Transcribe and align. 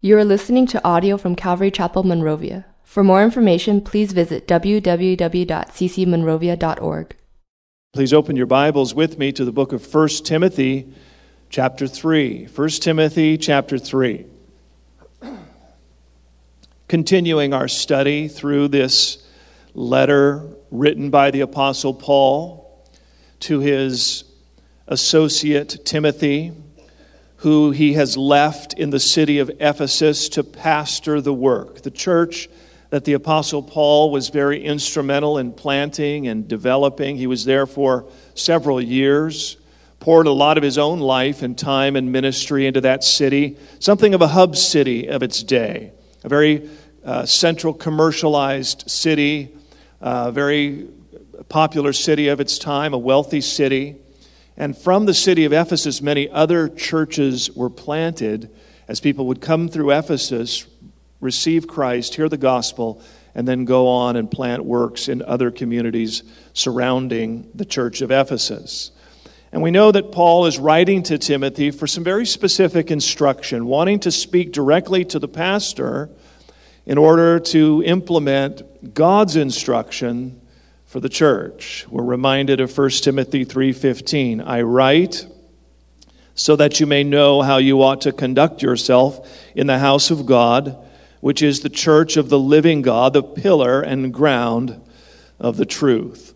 You 0.00 0.16
are 0.16 0.24
listening 0.24 0.68
to 0.68 0.80
audio 0.86 1.16
from 1.16 1.34
Calvary 1.34 1.72
Chapel 1.72 2.04
Monrovia. 2.04 2.66
For 2.84 3.02
more 3.02 3.24
information, 3.24 3.80
please 3.80 4.12
visit 4.12 4.46
www.ccmonrovia.org. 4.46 7.16
Please 7.92 8.12
open 8.12 8.36
your 8.36 8.46
Bibles 8.46 8.94
with 8.94 9.18
me 9.18 9.32
to 9.32 9.44
the 9.44 9.50
book 9.50 9.72
of 9.72 9.92
1 9.92 10.08
Timothy, 10.22 10.86
chapter 11.50 11.88
3. 11.88 12.44
1 12.44 12.68
Timothy, 12.68 13.36
chapter 13.36 13.76
3. 13.76 14.24
Continuing 16.86 17.52
our 17.52 17.66
study 17.66 18.28
through 18.28 18.68
this 18.68 19.26
letter 19.74 20.48
written 20.70 21.10
by 21.10 21.32
the 21.32 21.40
Apostle 21.40 21.92
Paul 21.92 22.86
to 23.40 23.58
his 23.58 24.22
associate 24.86 25.84
Timothy 25.84 26.52
who 27.38 27.70
he 27.70 27.92
has 27.94 28.16
left 28.16 28.74
in 28.74 28.90
the 28.90 29.00
city 29.00 29.38
of 29.38 29.50
Ephesus 29.60 30.28
to 30.30 30.42
pastor 30.42 31.20
the 31.20 31.32
work. 31.32 31.82
The 31.82 31.90
church 31.90 32.48
that 32.90 33.04
the 33.04 33.12
Apostle 33.12 33.62
Paul 33.62 34.10
was 34.10 34.30
very 34.30 34.64
instrumental 34.64 35.38
in 35.38 35.52
planting 35.52 36.26
and 36.26 36.48
developing. 36.48 37.16
He 37.16 37.26
was 37.26 37.44
there 37.44 37.66
for 37.66 38.06
several 38.34 38.80
years, 38.80 39.56
poured 40.00 40.26
a 40.26 40.32
lot 40.32 40.56
of 40.56 40.64
his 40.64 40.78
own 40.78 40.98
life 40.98 41.42
and 41.42 41.56
time 41.56 41.96
and 41.96 42.10
ministry 42.10 42.66
into 42.66 42.80
that 42.80 43.04
city, 43.04 43.56
something 43.78 44.14
of 44.14 44.22
a 44.22 44.28
hub 44.28 44.56
city 44.56 45.08
of 45.08 45.22
its 45.22 45.42
day, 45.42 45.92
a 46.24 46.28
very 46.28 46.68
uh, 47.04 47.24
central 47.24 47.74
commercialized 47.74 48.90
city, 48.90 49.54
a 50.00 50.04
uh, 50.04 50.30
very 50.30 50.88
popular 51.48 51.92
city 51.92 52.28
of 52.28 52.40
its 52.40 52.58
time, 52.58 52.94
a 52.94 52.98
wealthy 52.98 53.40
city. 53.40 53.96
And 54.58 54.76
from 54.76 55.06
the 55.06 55.14
city 55.14 55.44
of 55.44 55.52
Ephesus, 55.52 56.02
many 56.02 56.28
other 56.28 56.68
churches 56.68 57.48
were 57.52 57.70
planted 57.70 58.50
as 58.88 58.98
people 58.98 59.28
would 59.28 59.40
come 59.40 59.68
through 59.68 59.92
Ephesus, 59.92 60.66
receive 61.20 61.68
Christ, 61.68 62.16
hear 62.16 62.28
the 62.28 62.36
gospel, 62.36 63.00
and 63.36 63.46
then 63.46 63.64
go 63.64 63.86
on 63.86 64.16
and 64.16 64.28
plant 64.28 64.64
works 64.64 65.08
in 65.08 65.22
other 65.22 65.52
communities 65.52 66.24
surrounding 66.54 67.48
the 67.54 67.64
church 67.64 68.00
of 68.00 68.10
Ephesus. 68.10 68.90
And 69.52 69.62
we 69.62 69.70
know 69.70 69.92
that 69.92 70.10
Paul 70.10 70.46
is 70.46 70.58
writing 70.58 71.04
to 71.04 71.18
Timothy 71.18 71.70
for 71.70 71.86
some 71.86 72.02
very 72.02 72.26
specific 72.26 72.90
instruction, 72.90 73.66
wanting 73.66 74.00
to 74.00 74.10
speak 74.10 74.50
directly 74.50 75.04
to 75.04 75.20
the 75.20 75.28
pastor 75.28 76.10
in 76.84 76.98
order 76.98 77.38
to 77.38 77.84
implement 77.86 78.92
God's 78.92 79.36
instruction 79.36 80.37
for 80.88 81.00
the 81.00 81.08
church. 81.08 81.86
We're 81.90 82.02
reminded 82.02 82.60
of 82.60 82.70
1 82.70 83.02
Timothy 83.02 83.44
3:15. 83.44 84.40
I 84.40 84.62
write 84.62 85.26
so 86.34 86.56
that 86.56 86.80
you 86.80 86.86
may 86.86 87.04
know 87.04 87.42
how 87.42 87.58
you 87.58 87.82
ought 87.82 88.00
to 88.00 88.12
conduct 88.12 88.62
yourself 88.62 89.28
in 89.54 89.66
the 89.66 89.80
house 89.80 90.10
of 90.10 90.24
God, 90.24 90.76
which 91.20 91.42
is 91.42 91.60
the 91.60 91.68
church 91.68 92.16
of 92.16 92.30
the 92.30 92.38
living 92.38 92.80
God, 92.80 93.12
the 93.12 93.22
pillar 93.22 93.82
and 93.82 94.14
ground 94.14 94.80
of 95.38 95.58
the 95.58 95.66
truth. 95.66 96.32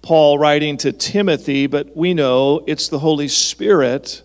Paul 0.00 0.36
writing 0.36 0.76
to 0.78 0.90
Timothy, 0.90 1.68
but 1.68 1.96
we 1.96 2.12
know 2.12 2.64
it's 2.66 2.88
the 2.88 2.98
Holy 2.98 3.28
Spirit 3.28 4.22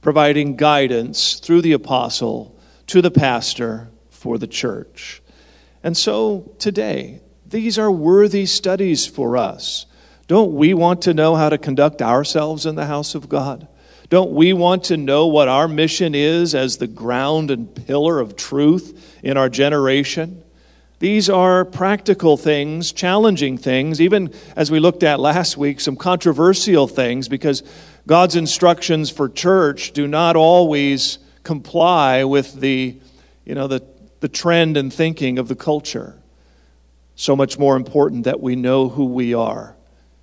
providing 0.00 0.56
guidance 0.56 1.34
through 1.34 1.60
the 1.60 1.72
apostle 1.72 2.58
to 2.86 3.02
the 3.02 3.10
pastor 3.10 3.90
for 4.08 4.38
the 4.38 4.46
church. 4.46 5.20
And 5.84 5.94
so 5.94 6.52
today, 6.58 7.20
these 7.50 7.78
are 7.78 7.90
worthy 7.90 8.46
studies 8.46 9.06
for 9.06 9.36
us. 9.36 9.86
Don't 10.28 10.54
we 10.54 10.72
want 10.74 11.02
to 11.02 11.14
know 11.14 11.34
how 11.34 11.48
to 11.48 11.58
conduct 11.58 12.00
ourselves 12.00 12.64
in 12.64 12.76
the 12.76 12.86
house 12.86 13.16
of 13.16 13.28
God? 13.28 13.66
Don't 14.08 14.32
we 14.32 14.52
want 14.52 14.84
to 14.84 14.96
know 14.96 15.26
what 15.26 15.48
our 15.48 15.68
mission 15.68 16.14
is 16.14 16.54
as 16.54 16.76
the 16.76 16.86
ground 16.86 17.50
and 17.50 17.74
pillar 17.86 18.20
of 18.20 18.36
truth 18.36 19.18
in 19.22 19.36
our 19.36 19.48
generation? 19.48 20.42
These 21.00 21.30
are 21.30 21.64
practical 21.64 22.36
things, 22.36 22.92
challenging 22.92 23.56
things, 23.58 24.00
even 24.00 24.32
as 24.54 24.70
we 24.70 24.78
looked 24.78 25.02
at 25.02 25.18
last 25.18 25.56
week, 25.56 25.80
some 25.80 25.96
controversial 25.96 26.86
things, 26.86 27.28
because 27.28 27.62
God's 28.06 28.36
instructions 28.36 29.10
for 29.10 29.28
church 29.28 29.92
do 29.92 30.06
not 30.06 30.36
always 30.36 31.18
comply 31.42 32.22
with 32.24 32.60
the, 32.60 33.00
you 33.44 33.54
know, 33.54 33.66
the, 33.66 33.82
the 34.20 34.28
trend 34.28 34.76
and 34.76 34.92
thinking 34.92 35.38
of 35.38 35.48
the 35.48 35.56
culture 35.56 36.19
so 37.20 37.36
much 37.36 37.58
more 37.58 37.76
important 37.76 38.24
that 38.24 38.40
we 38.40 38.56
know 38.56 38.88
who 38.88 39.04
we 39.04 39.34
are 39.34 39.76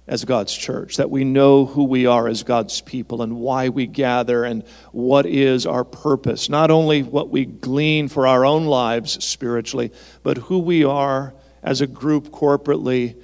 as 0.08 0.25
God's 0.25 0.52
church, 0.52 0.97
that 0.97 1.12
we 1.12 1.24
know 1.24 1.68
who 1.68 1.84
we 1.84 2.08
are 2.08 2.28
as 2.28 2.41
God's 2.41 2.81
people 2.81 3.22
and 3.22 3.35
why 3.35 3.69
we 3.69 3.85
gather 3.85 4.44
and 4.44 4.63
what 4.94 5.28
is 5.28 5.68
our 5.68 5.84
purpose. 5.84 6.50
Not 6.50 6.72
only 6.72 7.03
what 7.03 7.30
we 7.30 7.46
glean 7.46 8.08
for 8.08 8.25
our 8.25 8.46
own 8.46 8.66
lives 8.66 9.24
spiritually, 9.24 9.91
but 10.24 10.38
who 10.38 10.58
we 10.58 10.84
are 10.85 11.35
as 11.62 11.81
a 11.81 11.88
group 11.88 12.30
corporately 12.30 13.16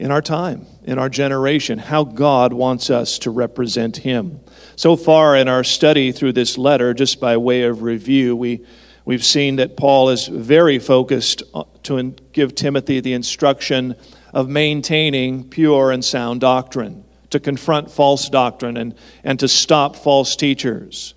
in 0.00 0.10
our 0.10 0.22
time, 0.22 0.66
in 0.82 0.98
our 0.98 1.08
generation, 1.08 1.78
how 1.78 2.02
God 2.02 2.52
wants 2.52 2.90
us 2.90 3.20
to 3.20 3.30
represent 3.30 3.98
Him. 3.98 4.40
So 4.74 4.96
far 4.96 5.36
in 5.36 5.46
our 5.46 5.62
study 5.62 6.10
through 6.10 6.32
this 6.32 6.58
letter, 6.58 6.92
just 6.92 7.20
by 7.20 7.36
way 7.36 7.62
of 7.62 7.82
review, 7.82 8.34
we 8.34 8.66
We've 9.04 9.24
seen 9.24 9.56
that 9.56 9.76
Paul 9.76 10.10
is 10.10 10.28
very 10.28 10.78
focused 10.78 11.42
to 11.84 12.14
give 12.32 12.54
Timothy 12.54 13.00
the 13.00 13.12
instruction 13.12 13.96
of 14.32 14.48
maintaining 14.48 15.48
pure 15.48 15.90
and 15.90 16.04
sound 16.04 16.40
doctrine, 16.40 17.04
to 17.30 17.40
confront 17.40 17.90
false 17.90 18.28
doctrine, 18.28 18.76
and, 18.76 18.94
and 19.24 19.38
to 19.40 19.48
stop 19.48 19.96
false 19.96 20.36
teachers. 20.36 21.14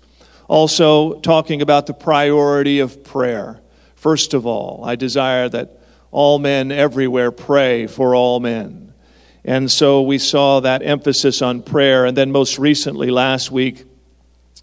Also, 0.48 1.20
talking 1.20 1.62
about 1.62 1.86
the 1.86 1.94
priority 1.94 2.78
of 2.78 3.02
prayer. 3.02 3.60
First 3.94 4.34
of 4.34 4.46
all, 4.46 4.84
I 4.84 4.94
desire 4.94 5.48
that 5.48 5.80
all 6.10 6.38
men 6.38 6.70
everywhere 6.70 7.32
pray 7.32 7.86
for 7.86 8.14
all 8.14 8.38
men. 8.40 8.92
And 9.44 9.70
so 9.70 10.02
we 10.02 10.18
saw 10.18 10.60
that 10.60 10.82
emphasis 10.82 11.42
on 11.42 11.62
prayer. 11.62 12.04
And 12.04 12.16
then, 12.16 12.32
most 12.32 12.58
recently, 12.58 13.10
last 13.10 13.50
week, 13.50 13.84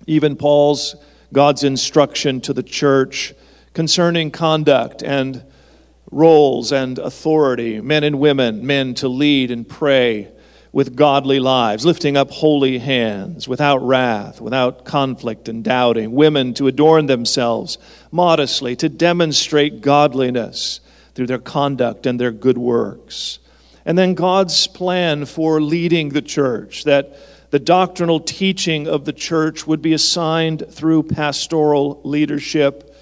even 0.07 0.35
Paul's 0.35 0.95
God's 1.33 1.63
instruction 1.63 2.41
to 2.41 2.53
the 2.53 2.63
church 2.63 3.33
concerning 3.73 4.29
conduct 4.29 5.01
and 5.01 5.43
roles 6.13 6.71
and 6.71 6.99
authority, 6.99 7.81
men 7.81 8.03
and 8.03 8.19
women, 8.19 8.65
men 8.65 8.93
to 8.95 9.07
lead 9.07 9.51
and 9.51 9.67
pray 9.67 10.29
with 10.71 10.95
godly 10.95 11.39
lives, 11.39 11.85
lifting 11.85 12.17
up 12.17 12.31
holy 12.31 12.79
hands, 12.79 13.47
without 13.47 13.77
wrath, 13.85 14.41
without 14.41 14.85
conflict 14.85 15.47
and 15.47 15.63
doubting, 15.63 16.11
women 16.11 16.53
to 16.53 16.67
adorn 16.67 17.05
themselves 17.05 17.77
modestly, 18.11 18.75
to 18.75 18.89
demonstrate 18.89 19.81
godliness 19.81 20.79
through 21.13 21.27
their 21.27 21.37
conduct 21.37 22.07
and 22.07 22.19
their 22.19 22.31
good 22.31 22.57
works. 22.57 23.37
And 23.85 23.97
then 23.97 24.15
God's 24.15 24.65
plan 24.67 25.25
for 25.25 25.61
leading 25.61 26.09
the 26.09 26.21
church 26.21 26.85
that 26.85 27.17
the 27.51 27.59
doctrinal 27.59 28.19
teaching 28.19 28.87
of 28.87 29.05
the 29.05 29.13
church 29.13 29.67
would 29.67 29.81
be 29.81 29.93
assigned 29.93 30.63
through 30.71 31.03
pastoral 31.03 32.01
leadership 32.03 32.92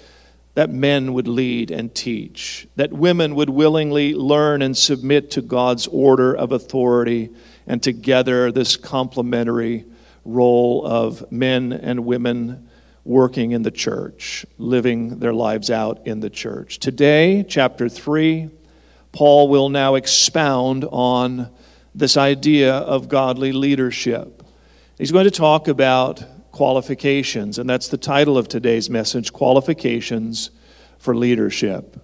that 0.54 0.70
men 0.70 1.14
would 1.14 1.28
lead 1.28 1.70
and 1.70 1.94
teach, 1.94 2.66
that 2.76 2.92
women 2.92 3.34
would 3.34 3.48
willingly 3.48 4.14
learn 4.14 4.60
and 4.60 4.76
submit 4.76 5.30
to 5.30 5.42
God's 5.42 5.86
order 5.86 6.34
of 6.34 6.52
authority, 6.52 7.30
and 7.66 7.82
together 7.82 8.52
this 8.52 8.76
complementary 8.76 9.84
role 10.24 10.84
of 10.86 11.30
men 11.32 11.72
and 11.72 12.04
women 12.04 12.68
working 13.04 13.52
in 13.52 13.62
the 13.62 13.70
church, 13.70 14.46
living 14.58 15.18
their 15.18 15.32
lives 15.32 15.70
out 15.70 16.06
in 16.06 16.20
the 16.20 16.30
church. 16.30 16.78
Today, 16.78 17.44
chapter 17.48 17.88
3, 17.88 18.50
Paul 19.10 19.48
will 19.48 19.68
now 19.68 19.94
expound 19.94 20.84
on 20.84 21.50
this 21.94 22.16
idea 22.16 22.74
of 22.74 23.08
godly 23.08 23.52
leadership. 23.52 24.42
He's 24.98 25.12
going 25.12 25.24
to 25.24 25.30
talk 25.30 25.68
about 25.68 26.22
qualifications, 26.52 27.58
and 27.58 27.68
that's 27.68 27.88
the 27.88 27.96
title 27.96 28.38
of 28.38 28.46
today's 28.46 28.88
message 28.88 29.32
Qualifications 29.32 30.50
for 30.98 31.16
Leadership. 31.16 31.98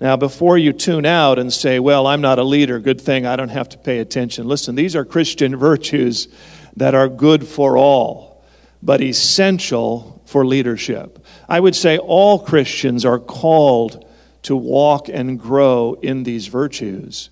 Now, 0.00 0.16
before 0.16 0.56
you 0.56 0.72
tune 0.72 1.04
out 1.04 1.38
and 1.38 1.52
say, 1.52 1.78
Well, 1.78 2.06
I'm 2.06 2.22
not 2.22 2.38
a 2.38 2.44
leader, 2.44 2.78
good 2.78 3.00
thing 3.00 3.26
I 3.26 3.36
don't 3.36 3.50
have 3.50 3.68
to 3.70 3.78
pay 3.78 3.98
attention, 3.98 4.48
listen, 4.48 4.76
these 4.76 4.96
are 4.96 5.04
Christian 5.04 5.56
virtues 5.70 6.28
that 6.76 6.94
are 6.94 7.08
good 7.08 7.46
for 7.46 7.76
all, 7.76 8.42
but 8.82 9.02
essential 9.02 10.22
for 10.24 10.46
leadership. 10.46 11.18
I 11.48 11.60
would 11.60 11.74
say 11.74 11.98
all 11.98 12.38
Christians 12.38 13.04
are 13.04 13.18
called 13.18 14.06
to 14.42 14.56
walk 14.56 15.08
and 15.08 15.38
grow 15.38 15.98
in 16.00 16.22
these 16.22 16.46
virtues. 16.46 17.28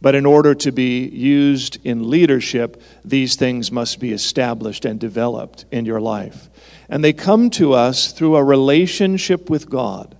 But 0.00 0.14
in 0.14 0.26
order 0.26 0.54
to 0.54 0.72
be 0.72 1.06
used 1.08 1.78
in 1.84 2.10
leadership, 2.10 2.82
these 3.04 3.36
things 3.36 3.72
must 3.72 3.98
be 3.98 4.12
established 4.12 4.84
and 4.84 5.00
developed 5.00 5.64
in 5.70 5.86
your 5.86 6.00
life. 6.00 6.50
And 6.88 7.02
they 7.02 7.12
come 7.12 7.50
to 7.50 7.72
us 7.72 8.12
through 8.12 8.36
a 8.36 8.44
relationship 8.44 9.48
with 9.48 9.70
God. 9.70 10.16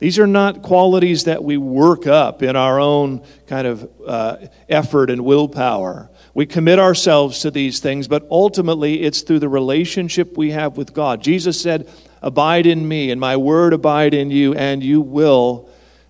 These 0.00 0.18
are 0.18 0.26
not 0.26 0.62
qualities 0.62 1.24
that 1.24 1.44
we 1.44 1.56
work 1.56 2.08
up 2.08 2.42
in 2.42 2.56
our 2.56 2.80
own 2.80 3.24
kind 3.46 3.68
of 3.68 3.88
uh, 4.04 4.36
effort 4.68 5.10
and 5.10 5.24
willpower. 5.24 6.10
We 6.34 6.44
commit 6.44 6.80
ourselves 6.80 7.38
to 7.42 7.52
these 7.52 7.78
things, 7.78 8.08
but 8.08 8.26
ultimately 8.28 9.02
it's 9.02 9.20
through 9.20 9.38
the 9.38 9.48
relationship 9.48 10.36
we 10.36 10.50
have 10.50 10.76
with 10.76 10.92
God. 10.92 11.22
Jesus 11.22 11.60
said, 11.60 11.88
Abide 12.20 12.66
in 12.66 12.88
me, 12.88 13.12
and 13.12 13.20
my 13.20 13.36
word 13.36 13.72
abide 13.72 14.12
in 14.12 14.32
you, 14.32 14.54
and 14.54 14.82
you 14.82 15.00
will 15.00 15.68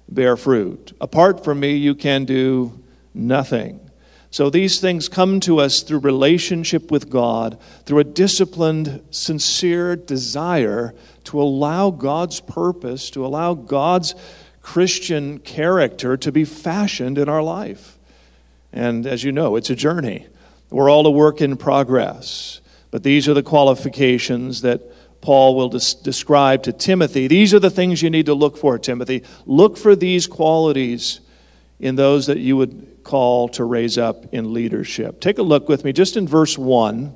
bear 0.09 0.39
fruit. 0.39 0.93
Apart 0.99 1.45
from 1.45 1.61
me, 1.61 1.77
you 1.77 1.95
can 1.95 2.25
do 2.25 2.82
nothing. 3.15 3.81
So 4.31 4.49
these 4.49 4.81
things 4.81 5.11
come 5.11 5.41
to 5.41 5.61
us 5.61 5.83
through 5.83 5.99
relationship 5.99 6.91
with 6.91 7.11
God, 7.11 7.59
through 7.85 7.99
a 7.99 8.05
disciplined, 8.05 9.03
sincere 9.11 9.95
desire 9.95 10.95
to 11.25 11.41
allow 11.41 11.91
God's 11.91 12.41
purpose, 12.41 13.11
to 13.11 13.27
allow 13.27 13.53
God's 13.53 14.15
Christian 14.63 15.39
character 15.39 16.17
to 16.17 16.33
be 16.33 16.47
fashioned 16.47 17.19
in 17.19 17.29
our 17.29 17.43
life. 17.43 17.99
And 18.73 19.07
as 19.07 19.23
you 19.23 19.33
know, 19.33 19.57
it's 19.57 19.69
a 19.69 19.77
journey. 19.77 20.27
We're 20.71 20.89
all 20.89 21.07
a 21.07 21.11
work 21.11 21.43
in 21.43 21.59
progress. 21.59 22.63
But 22.91 23.03
these 23.03 23.29
are 23.29 23.35
the 23.35 23.43
qualifications 23.43 24.63
that 24.63 24.81
Paul 25.21 25.57
will 25.57 25.69
des- 25.69 26.03
describe 26.03 26.63
to 26.63 26.73
Timothy. 26.73 27.27
These 27.27 27.53
are 27.53 27.59
the 27.59 27.71
things 27.71 28.03
you 28.03 28.09
need 28.09 28.27
to 28.27 28.35
look 28.35 28.57
for, 28.57 28.79
Timothy. 28.79 29.25
Look 29.45 29.77
for 29.77 29.95
these 29.95 30.27
qualities 30.27 31.21
in 31.79 31.97
those 31.97 32.27
that 32.27 32.39
you 32.39 32.57
would 32.57 32.92
call 33.05 33.49
to 33.51 33.65
raise 33.65 33.99
up 33.99 34.33
in 34.33 34.53
leadership. 34.53 35.21
Take 35.21 35.39
a 35.39 35.43
look 35.43 35.69
with 35.69 35.85
me 35.85 35.93
just 35.93 36.17
in 36.17 36.27
verse 36.27 36.57
1, 36.57 37.15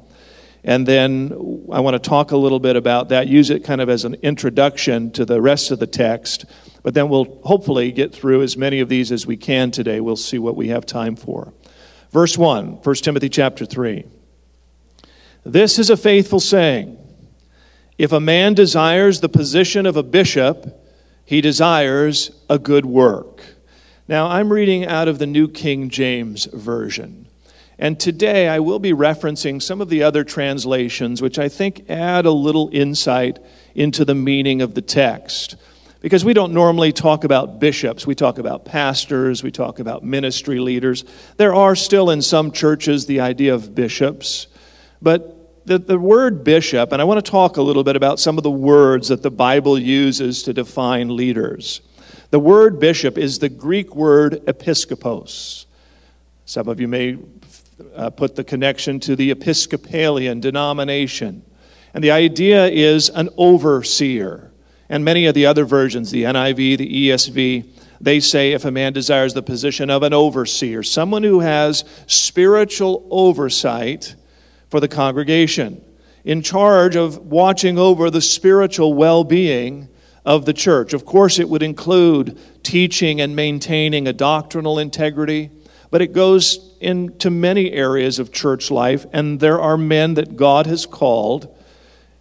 and 0.65 0.87
then 0.87 1.33
I 1.73 1.81
want 1.81 1.95
to 1.95 2.09
talk 2.09 2.33
a 2.33 2.37
little 2.37 2.59
bit 2.59 2.77
about 2.77 3.11
that, 3.11 3.29
use 3.29 3.51
it 3.51 3.65
kind 3.65 3.81
of 3.81 3.89
as 3.89 4.05
an 4.05 4.15
introduction 4.23 5.11
to 5.13 5.25
the 5.25 5.41
rest 5.41 5.71
of 5.71 5.79
the 5.79 5.87
text, 5.87 6.45
but 6.83 6.95
then 6.95 7.09
we'll 7.09 7.41
hopefully 7.45 7.93
get 7.93 8.15
through 8.15 8.43
as 8.43 8.57
many 8.57 8.81
of 8.81 8.89
these 8.89 9.13
as 9.13 9.27
we 9.27 9.37
can 9.37 9.71
today. 9.71 10.01
We'll 10.01 10.17
see 10.17 10.39
what 10.39 10.57
we 10.57 10.69
have 10.69 10.87
time 10.87 11.17
for. 11.17 11.53
Verse 12.11 12.39
1, 12.39 12.83
1 12.83 12.95
Timothy 12.97 13.29
chapter 13.29 13.65
3. 13.65 14.05
This 15.45 15.79
is 15.79 15.91
a 15.91 15.97
faithful 15.97 16.41
saying. 16.41 16.99
If 17.99 18.13
a 18.13 18.21
man 18.21 18.55
desires 18.55 19.21
the 19.21 19.29
position 19.29 19.87
of 19.87 19.97
a 19.97 20.03
bishop, 20.03 20.83
he 21.25 21.41
desires 21.41 22.31
a 22.49 22.59
good 22.59 22.85
work. 22.85 23.43
Now, 24.09 24.29
I'm 24.29 24.53
reading 24.53 24.87
out 24.87 25.09
of 25.09 25.19
the 25.19 25.27
New 25.27 25.49
King 25.49 25.89
James 25.89 26.45
Version. 26.45 27.27
And 27.77 27.99
today 27.99 28.47
I 28.47 28.61
will 28.61 28.79
be 28.79 28.93
referencing 28.93 29.61
some 29.61 29.81
of 29.81 29.89
the 29.89 30.05
other 30.05 30.23
translations, 30.23 31.21
which 31.21 31.41
I 31.41 31.49
think 31.49 31.91
add 31.91 32.25
a 32.25 32.31
little 32.31 32.71
insight 32.73 33.41
into 33.75 34.05
the 34.05 34.15
meaning 34.15 34.63
of 34.63 34.75
the 34.75 34.81
text. 34.81 35.57
Because 36.03 36.25
we 36.25 36.35
don't 36.35 36.53
normally 36.53 36.93
talk 36.93 37.25
about 37.25 37.59
bishops, 37.59 38.07
we 38.07 38.15
talk 38.15 38.39
about 38.39 38.65
pastors, 38.65 39.43
we 39.43 39.51
talk 39.51 39.81
about 39.81 40.05
ministry 40.05 40.61
leaders. 40.61 41.05
There 41.37 41.55
are 41.55 41.75
still 41.75 42.11
in 42.11 42.23
some 42.23 42.53
churches 42.53 43.07
the 43.07 43.19
idea 43.19 43.55
of 43.55 43.75
bishops, 43.75 44.47
but 45.03 45.67
the, 45.67 45.79
the 45.79 45.99
word 45.99 46.45
bishop, 46.45 46.93
and 46.93 47.03
I 47.03 47.05
want 47.05 47.25
to 47.25 47.29
talk 47.29 47.57
a 47.57 47.63
little 47.63 47.83
bit 47.83 47.97
about 47.97 48.21
some 48.21 48.39
of 48.39 48.45
the 48.45 48.51
words 48.53 49.09
that 49.09 49.25
the 49.25 49.33
Bible 49.33 49.77
uses 49.77 50.45
to 50.45 50.53
define 50.53 51.17
leaders. 51.17 51.81
The 52.31 52.41
word 52.41 52.81
bishop 52.81 53.17
is 53.17 53.39
the 53.39 53.49
Greek 53.49 53.95
word 53.95 54.45
episkopos. 54.47 55.67
Some 56.45 56.69
of 56.69 56.81
you 56.81 56.89
may 56.89 57.19
uh, 57.95 58.11
put 58.11 58.37
the 58.37 58.45
connection 58.45 58.99
to 59.01 59.17
the 59.17 59.31
Episcopalian 59.31 60.41
denomination. 60.41 61.45
And 61.95 62.03
the 62.03 62.11
idea 62.11 62.67
is 62.67 63.09
an 63.11 63.29
overseer. 63.37 64.53
And 64.89 65.05
many 65.05 65.27
of 65.27 65.35
the 65.35 65.47
other 65.47 65.65
versions, 65.65 66.11
the 66.11 66.25
NIV, 66.25 66.79
the 66.79 67.09
ESV, 67.09 67.67
they 68.01 68.21
say 68.21 68.53
if 68.53 68.65
a 68.65 68.71
man 68.71 68.93
desires 68.93 69.35
the 69.35 69.43
position 69.43 69.89
of 69.89 70.03
an 70.03 70.13
overseer, 70.13 70.83
someone 70.83 71.23
who 71.23 71.41
has 71.41 71.85
spiritual 72.07 73.07
oversight 73.11 74.15
for 74.69 74.81
the 74.81 74.89
congregation, 74.89 75.83
in 76.25 76.43
charge 76.43 76.97
of 76.97 77.19
watching 77.19 77.79
over 77.79 78.11
the 78.11 78.21
spiritual 78.21 78.95
well 78.95 79.25
being 79.25 79.89
of 80.27 80.45
the 80.45 80.53
church. 80.53 80.93
Of 80.93 81.07
course, 81.07 81.39
it 81.39 81.49
would 81.49 81.63
include 81.63 82.39
teaching 82.65 83.21
and 83.21 83.37
maintaining 83.37 84.09
a 84.09 84.13
doctrinal 84.13 84.79
integrity, 84.79 85.51
but 85.91 86.03
it 86.03 86.13
goes 86.13 86.75
into 86.81 87.31
many 87.31 87.71
areas 87.73 88.19
of 88.19 88.33
church 88.33 88.71
life, 88.71 89.07
and 89.13 89.39
there 89.39 89.61
are 89.61 89.79
men 89.79 90.15
that 90.15 90.37
God 90.37 90.67
has 90.67 90.85
called 90.85 91.57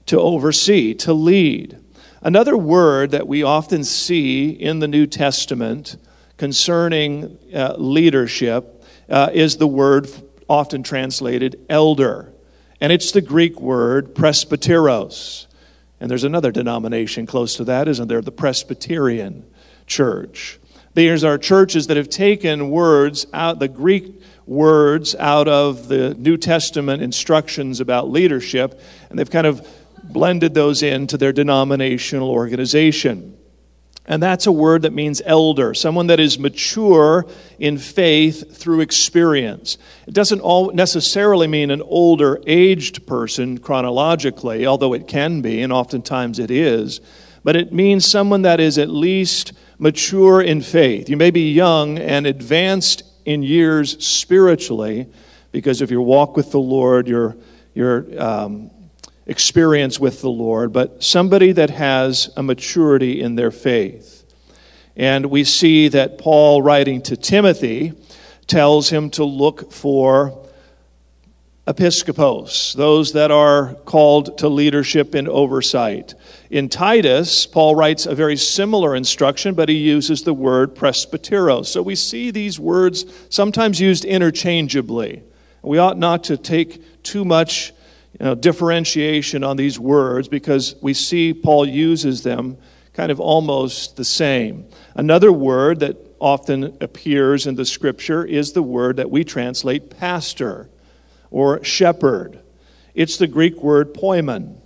to 0.05 0.19
oversee, 0.19 0.93
to 0.93 1.13
lead. 1.13 1.79
Another 2.21 2.55
word 2.55 3.09
that 3.11 3.27
we 3.27 3.41
often 3.41 3.83
see 3.83 4.49
in 4.49 4.79
the 4.79 4.87
New 4.87 5.07
Testament 5.07 5.97
concerning 6.37 7.39
uh, 7.53 7.73
leadership 7.77 8.83
uh, 9.09 9.31
is 9.33 9.57
the 9.57 9.67
word 9.67 10.07
often 10.47 10.83
translated 10.83 11.59
elder. 11.69 12.31
And 12.79 12.91
it's 12.91 13.11
the 13.11 13.21
Greek 13.21 13.59
word 13.59 14.13
presbyteros. 14.13 15.47
And 15.99 16.11
there's 16.11 16.23
another 16.23 16.51
denomination 16.51 17.25
close 17.25 17.55
to 17.55 17.63
that, 17.65 17.87
isn't 17.87 18.07
there? 18.07 18.21
The 18.21 18.31
Presbyterian 18.31 19.45
Church. 19.87 20.59
These 20.93 21.23
are 21.23 21.37
churches 21.37 21.87
that 21.87 21.97
have 21.97 22.09
taken 22.09 22.69
words 22.69 23.27
out, 23.33 23.59
the 23.59 23.67
Greek 23.67 24.21
words 24.45 25.13
out 25.15 25.47
of 25.47 25.87
the 25.87 26.13
New 26.13 26.37
Testament 26.37 27.01
instructions 27.01 27.79
about 27.81 28.09
leadership, 28.09 28.79
and 29.09 29.19
they've 29.19 29.29
kind 29.29 29.47
of 29.47 29.67
blended 30.03 30.53
those 30.53 30.83
into 30.83 31.17
their 31.17 31.33
denominational 31.33 32.29
organization. 32.29 33.34
And 34.07 34.21
that's 34.21 34.45
a 34.45 34.51
word 34.51 34.83
that 34.83 34.93
means 34.93 35.21
elder, 35.25 35.73
someone 35.73 36.07
that 36.07 36.19
is 36.19 36.37
mature 36.37 37.25
in 37.57 37.77
faith 37.79 38.55
through 38.55 38.81
experience. 38.81 39.79
It 40.05 40.13
doesn't 40.13 40.41
all 40.41 40.71
necessarily 40.71 41.47
mean 41.47 41.71
an 41.71 41.81
older, 41.81 42.39
aged 42.45 43.07
person 43.07 43.57
chronologically, 43.57 44.67
although 44.67 44.93
it 44.93 45.07
can 45.07 45.41
be, 45.41 45.63
and 45.63 45.73
oftentimes 45.73 46.37
it 46.37 46.51
is, 46.51 47.01
but 47.43 47.55
it 47.55 47.73
means 47.73 48.05
someone 48.05 48.43
that 48.43 48.59
is 48.59 48.77
at 48.77 48.89
least 48.89 49.53
mature 49.79 50.41
in 50.41 50.61
faith. 50.61 51.09
You 51.09 51.17
may 51.17 51.31
be 51.31 51.51
young 51.51 51.97
and 51.97 52.27
advanced 52.27 53.03
in 53.25 53.41
years 53.41 54.05
spiritually, 54.05 55.07
because 55.51 55.79
of 55.79 55.89
your 55.89 56.01
walk 56.01 56.35
with 56.35 56.51
the 56.51 56.59
Lord, 56.59 57.07
your, 57.07 57.37
your 57.73 58.05
um, 58.21 58.69
experience 59.25 59.99
with 59.99 60.21
the 60.21 60.29
Lord, 60.29 60.71
but 60.71 61.03
somebody 61.03 61.51
that 61.51 61.71
has 61.71 62.29
a 62.37 62.43
maturity 62.43 63.21
in 63.21 63.35
their 63.35 63.51
faith. 63.51 64.23
And 64.95 65.25
we 65.27 65.43
see 65.43 65.87
that 65.89 66.17
Paul, 66.17 66.61
writing 66.61 67.01
to 67.03 67.17
Timothy, 67.17 67.93
tells 68.47 68.89
him 68.89 69.09
to 69.11 69.23
look 69.25 69.71
for 69.71 70.45
episcopos, 71.67 72.73
those 72.77 73.13
that 73.13 73.31
are 73.31 73.73
called 73.85 74.37
to 74.37 74.47
leadership 74.47 75.15
and 75.15 75.27
oversight. 75.27 76.13
In 76.51 76.69
Titus, 76.69 77.47
Paul 77.47 77.75
writes 77.75 78.05
a 78.05 78.13
very 78.13 78.37
similar 78.37 78.95
instruction, 78.95 79.55
but 79.55 79.67
he 79.67 79.75
uses 79.75 80.21
the 80.21 80.33
word 80.33 80.75
presbyteros. 80.75 81.65
So 81.65 81.81
we 81.81 81.95
see 81.95 82.29
these 82.29 82.59
words 82.59 83.05
sometimes 83.29 83.81
used 83.81 84.05
interchangeably. 84.05 85.23
We 85.63 85.79
ought 85.79 85.97
not 85.97 86.23
to 86.25 86.37
take 86.37 87.01
too 87.01 87.25
much 87.25 87.73
you 88.19 88.25
know, 88.25 88.35
differentiation 88.35 89.43
on 89.43 89.57
these 89.57 89.77
words 89.77 90.27
because 90.27 90.75
we 90.81 90.93
see 90.93 91.33
Paul 91.33 91.67
uses 91.67 92.23
them 92.23 92.57
kind 92.93 93.11
of 93.11 93.19
almost 93.19 93.97
the 93.97 94.05
same. 94.05 94.65
Another 94.95 95.31
word 95.31 95.81
that 95.81 95.97
often 96.19 96.77
appears 96.79 97.45
in 97.45 97.55
the 97.55 97.65
scripture 97.65 98.23
is 98.23 98.53
the 98.53 98.63
word 98.63 98.95
that 98.97 99.11
we 99.11 99.25
translate 99.25 99.89
pastor 99.97 100.69
or 101.29 101.61
shepherd. 101.63 102.39
It's 102.93 103.17
the 103.17 103.27
Greek 103.27 103.61
word 103.61 103.93
poimen. 103.93 104.61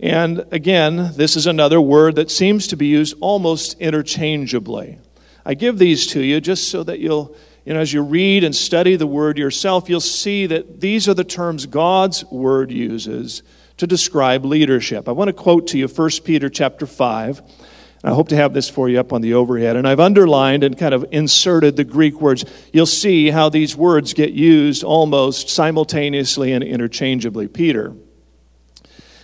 And 0.00 0.44
again, 0.50 1.12
this 1.14 1.36
is 1.36 1.46
another 1.46 1.80
word 1.80 2.16
that 2.16 2.30
seems 2.30 2.66
to 2.68 2.76
be 2.76 2.86
used 2.86 3.14
almost 3.20 3.78
interchangeably. 3.78 4.98
I 5.44 5.54
give 5.54 5.78
these 5.78 6.08
to 6.08 6.22
you 6.22 6.40
just 6.40 6.68
so 6.68 6.82
that 6.82 6.98
you'll 6.98 7.36
you 7.64 7.74
know, 7.74 7.80
as 7.80 7.92
you 7.92 8.02
read 8.02 8.44
and 8.44 8.54
study 8.54 8.96
the 8.96 9.06
word 9.06 9.38
yourself, 9.38 9.88
you'll 9.88 10.00
see 10.00 10.46
that 10.46 10.80
these 10.80 11.08
are 11.08 11.14
the 11.14 11.24
terms 11.24 11.66
God's 11.66 12.24
word 12.26 12.70
uses 12.70 13.42
to 13.76 13.86
describe 13.86 14.44
leadership. 14.44 15.08
I 15.08 15.12
want 15.12 15.28
to 15.28 15.32
quote 15.32 15.68
to 15.68 15.78
you 15.78 15.86
1 15.86 16.10
Peter 16.24 16.48
chapter 16.48 16.86
5. 16.86 17.42
I 18.02 18.10
hope 18.10 18.28
to 18.28 18.36
have 18.36 18.54
this 18.54 18.68
for 18.68 18.88
you 18.88 18.98
up 18.98 19.12
on 19.12 19.20
the 19.20 19.34
overhead. 19.34 19.76
And 19.76 19.86
I've 19.86 20.00
underlined 20.00 20.64
and 20.64 20.76
kind 20.76 20.94
of 20.94 21.04
inserted 21.10 21.76
the 21.76 21.84
Greek 21.84 22.18
words. 22.18 22.46
You'll 22.72 22.86
see 22.86 23.28
how 23.28 23.50
these 23.50 23.76
words 23.76 24.14
get 24.14 24.32
used 24.32 24.82
almost 24.82 25.50
simultaneously 25.50 26.52
and 26.52 26.64
interchangeably. 26.64 27.46
Peter. 27.46 27.94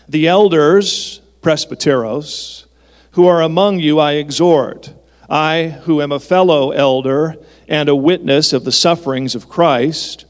The 0.08 0.28
elders, 0.28 1.22
presbyteros, 1.40 2.66
who 3.12 3.26
are 3.26 3.40
among 3.40 3.80
you, 3.80 3.98
I 3.98 4.12
exhort. 4.12 4.92
I, 5.28 5.80
who 5.84 6.02
am 6.02 6.12
a 6.12 6.20
fellow 6.20 6.70
elder 6.70 7.36
and 7.68 7.88
a 7.88 7.96
witness 7.96 8.52
of 8.52 8.64
the 8.64 8.72
sufferings 8.72 9.34
of 9.34 9.48
Christ, 9.48 10.24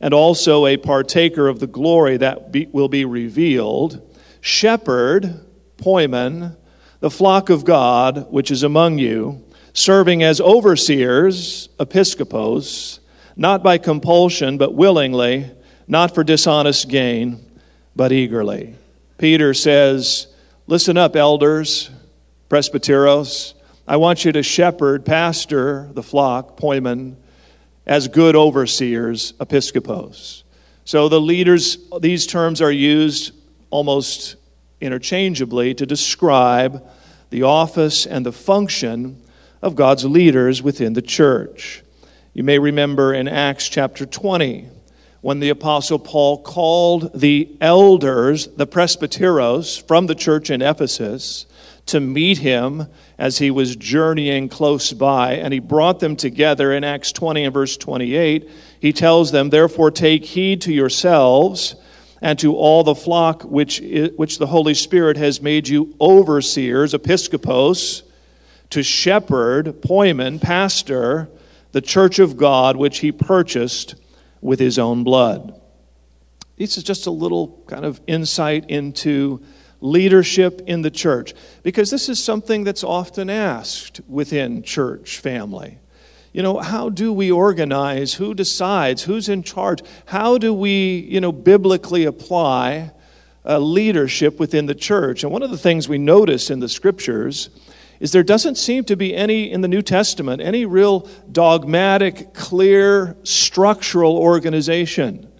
and 0.00 0.12
also 0.12 0.66
a 0.66 0.76
partaker 0.76 1.48
of 1.48 1.60
the 1.60 1.66
glory 1.66 2.16
that 2.16 2.52
be, 2.52 2.66
will 2.72 2.88
be 2.88 3.04
revealed, 3.04 4.00
shepherd, 4.40 5.40
poimen, 5.78 6.56
the 7.00 7.10
flock 7.10 7.50
of 7.50 7.64
God 7.64 8.30
which 8.30 8.50
is 8.50 8.62
among 8.62 8.98
you, 8.98 9.42
serving 9.72 10.22
as 10.22 10.40
overseers, 10.40 11.68
episcopos, 11.80 13.00
not 13.36 13.62
by 13.62 13.78
compulsion, 13.78 14.58
but 14.58 14.74
willingly, 14.74 15.50
not 15.88 16.14
for 16.14 16.22
dishonest 16.22 16.88
gain, 16.88 17.44
but 17.96 18.12
eagerly. 18.12 18.74
Peter 19.18 19.54
says, 19.54 20.26
Listen 20.66 20.96
up, 20.96 21.16
elders, 21.16 21.90
presbyteros. 22.48 23.54
I 23.92 23.96
want 23.96 24.24
you 24.24 24.32
to 24.32 24.42
shepherd, 24.42 25.04
pastor 25.04 25.90
the 25.92 26.02
flock, 26.02 26.56
poimen, 26.56 27.16
as 27.84 28.08
good 28.08 28.34
overseers, 28.34 29.34
episkopos. 29.34 30.44
So 30.86 31.10
the 31.10 31.20
leaders, 31.20 31.76
these 32.00 32.26
terms 32.26 32.62
are 32.62 32.72
used 32.72 33.34
almost 33.68 34.36
interchangeably 34.80 35.74
to 35.74 35.84
describe 35.84 36.82
the 37.28 37.42
office 37.42 38.06
and 38.06 38.24
the 38.24 38.32
function 38.32 39.20
of 39.60 39.76
God's 39.76 40.06
leaders 40.06 40.62
within 40.62 40.94
the 40.94 41.02
church. 41.02 41.82
You 42.32 42.44
may 42.44 42.58
remember 42.58 43.12
in 43.12 43.28
Acts 43.28 43.68
chapter 43.68 44.06
20 44.06 44.70
when 45.20 45.38
the 45.38 45.50
Apostle 45.50 45.98
Paul 45.98 46.40
called 46.40 47.10
the 47.20 47.46
elders, 47.60 48.46
the 48.56 48.66
presbyteros, 48.66 49.86
from 49.86 50.06
the 50.06 50.14
church 50.14 50.48
in 50.48 50.62
Ephesus 50.62 51.44
to 51.92 52.00
meet 52.00 52.38
him 52.38 52.86
as 53.18 53.38
he 53.38 53.50
was 53.50 53.76
journeying 53.76 54.48
close 54.48 54.92
by, 54.92 55.34
and 55.34 55.52
he 55.52 55.60
brought 55.60 56.00
them 56.00 56.16
together 56.16 56.72
in 56.72 56.84
Acts 56.84 57.12
20 57.12 57.44
and 57.44 57.54
verse 57.54 57.76
28. 57.76 58.50
He 58.80 58.92
tells 58.94 59.30
them, 59.30 59.50
Therefore, 59.50 59.90
take 59.90 60.24
heed 60.24 60.62
to 60.62 60.72
yourselves 60.72 61.76
and 62.22 62.38
to 62.38 62.56
all 62.56 62.82
the 62.82 62.94
flock 62.94 63.42
which, 63.42 63.82
which 64.16 64.38
the 64.38 64.46
Holy 64.46 64.72
Spirit 64.72 65.18
has 65.18 65.42
made 65.42 65.68
you 65.68 65.94
overseers, 66.00 66.94
episkopos, 66.94 68.02
to 68.70 68.82
shepherd, 68.82 69.82
poimen, 69.82 70.40
pastor, 70.40 71.28
the 71.72 71.82
church 71.82 72.18
of 72.18 72.38
God 72.38 72.76
which 72.76 73.00
he 73.00 73.12
purchased 73.12 73.96
with 74.40 74.58
his 74.58 74.78
own 74.78 75.04
blood. 75.04 75.60
This 76.56 76.78
is 76.78 76.84
just 76.84 77.06
a 77.06 77.10
little 77.10 77.62
kind 77.66 77.84
of 77.84 78.00
insight 78.06 78.70
into 78.70 79.42
leadership 79.82 80.62
in 80.66 80.82
the 80.82 80.90
church, 80.90 81.34
because 81.62 81.90
this 81.90 82.08
is 82.08 82.22
something 82.22 82.64
that's 82.64 82.84
often 82.84 83.28
asked 83.28 84.00
within 84.08 84.62
church 84.62 85.18
family. 85.18 85.78
You 86.32 86.42
know, 86.42 86.60
how 86.60 86.88
do 86.88 87.12
we 87.12 87.30
organize? 87.30 88.14
Who 88.14 88.32
decides? 88.32 89.02
Who's 89.02 89.28
in 89.28 89.42
charge? 89.42 89.82
How 90.06 90.38
do 90.38 90.54
we, 90.54 91.06
you 91.08 91.20
know, 91.20 91.32
biblically 91.32 92.06
apply 92.06 92.92
uh, 93.44 93.58
leadership 93.58 94.38
within 94.38 94.66
the 94.66 94.74
church? 94.74 95.24
And 95.24 95.32
one 95.32 95.42
of 95.42 95.50
the 95.50 95.58
things 95.58 95.88
we 95.88 95.98
notice 95.98 96.48
in 96.48 96.60
the 96.60 96.68
scriptures 96.68 97.50
is 98.00 98.12
there 98.12 98.22
doesn't 98.22 98.56
seem 98.56 98.84
to 98.84 98.96
be 98.96 99.14
any 99.14 99.50
in 99.50 99.60
the 99.60 99.68
New 99.68 99.82
Testament, 99.82 100.42
any 100.42 100.64
real 100.66 101.08
dogmatic, 101.30 102.34
clear, 102.34 103.16
structural 103.24 104.16
organization. 104.16 105.31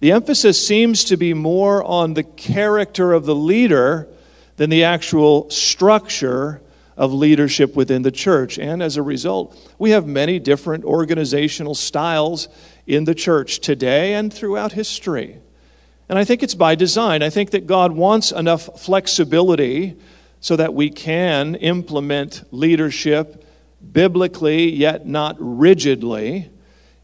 The 0.00 0.12
emphasis 0.12 0.64
seems 0.64 1.04
to 1.04 1.16
be 1.16 1.34
more 1.34 1.82
on 1.82 2.14
the 2.14 2.22
character 2.22 3.12
of 3.12 3.26
the 3.26 3.34
leader 3.34 4.08
than 4.56 4.70
the 4.70 4.84
actual 4.84 5.50
structure 5.50 6.60
of 6.96 7.12
leadership 7.12 7.74
within 7.76 8.02
the 8.02 8.10
church. 8.10 8.58
And 8.58 8.82
as 8.82 8.96
a 8.96 9.02
result, 9.02 9.56
we 9.78 9.90
have 9.90 10.06
many 10.06 10.38
different 10.38 10.84
organizational 10.84 11.74
styles 11.74 12.48
in 12.86 13.04
the 13.04 13.14
church 13.14 13.60
today 13.60 14.14
and 14.14 14.32
throughout 14.32 14.72
history. 14.72 15.38
And 16.08 16.18
I 16.18 16.24
think 16.24 16.42
it's 16.42 16.54
by 16.54 16.74
design. 16.74 17.22
I 17.22 17.30
think 17.30 17.50
that 17.50 17.66
God 17.66 17.92
wants 17.92 18.32
enough 18.32 18.80
flexibility 18.80 19.96
so 20.40 20.56
that 20.56 20.74
we 20.74 20.90
can 20.90 21.54
implement 21.56 22.44
leadership 22.52 23.44
biblically, 23.92 24.70
yet 24.70 25.06
not 25.06 25.36
rigidly, 25.38 26.50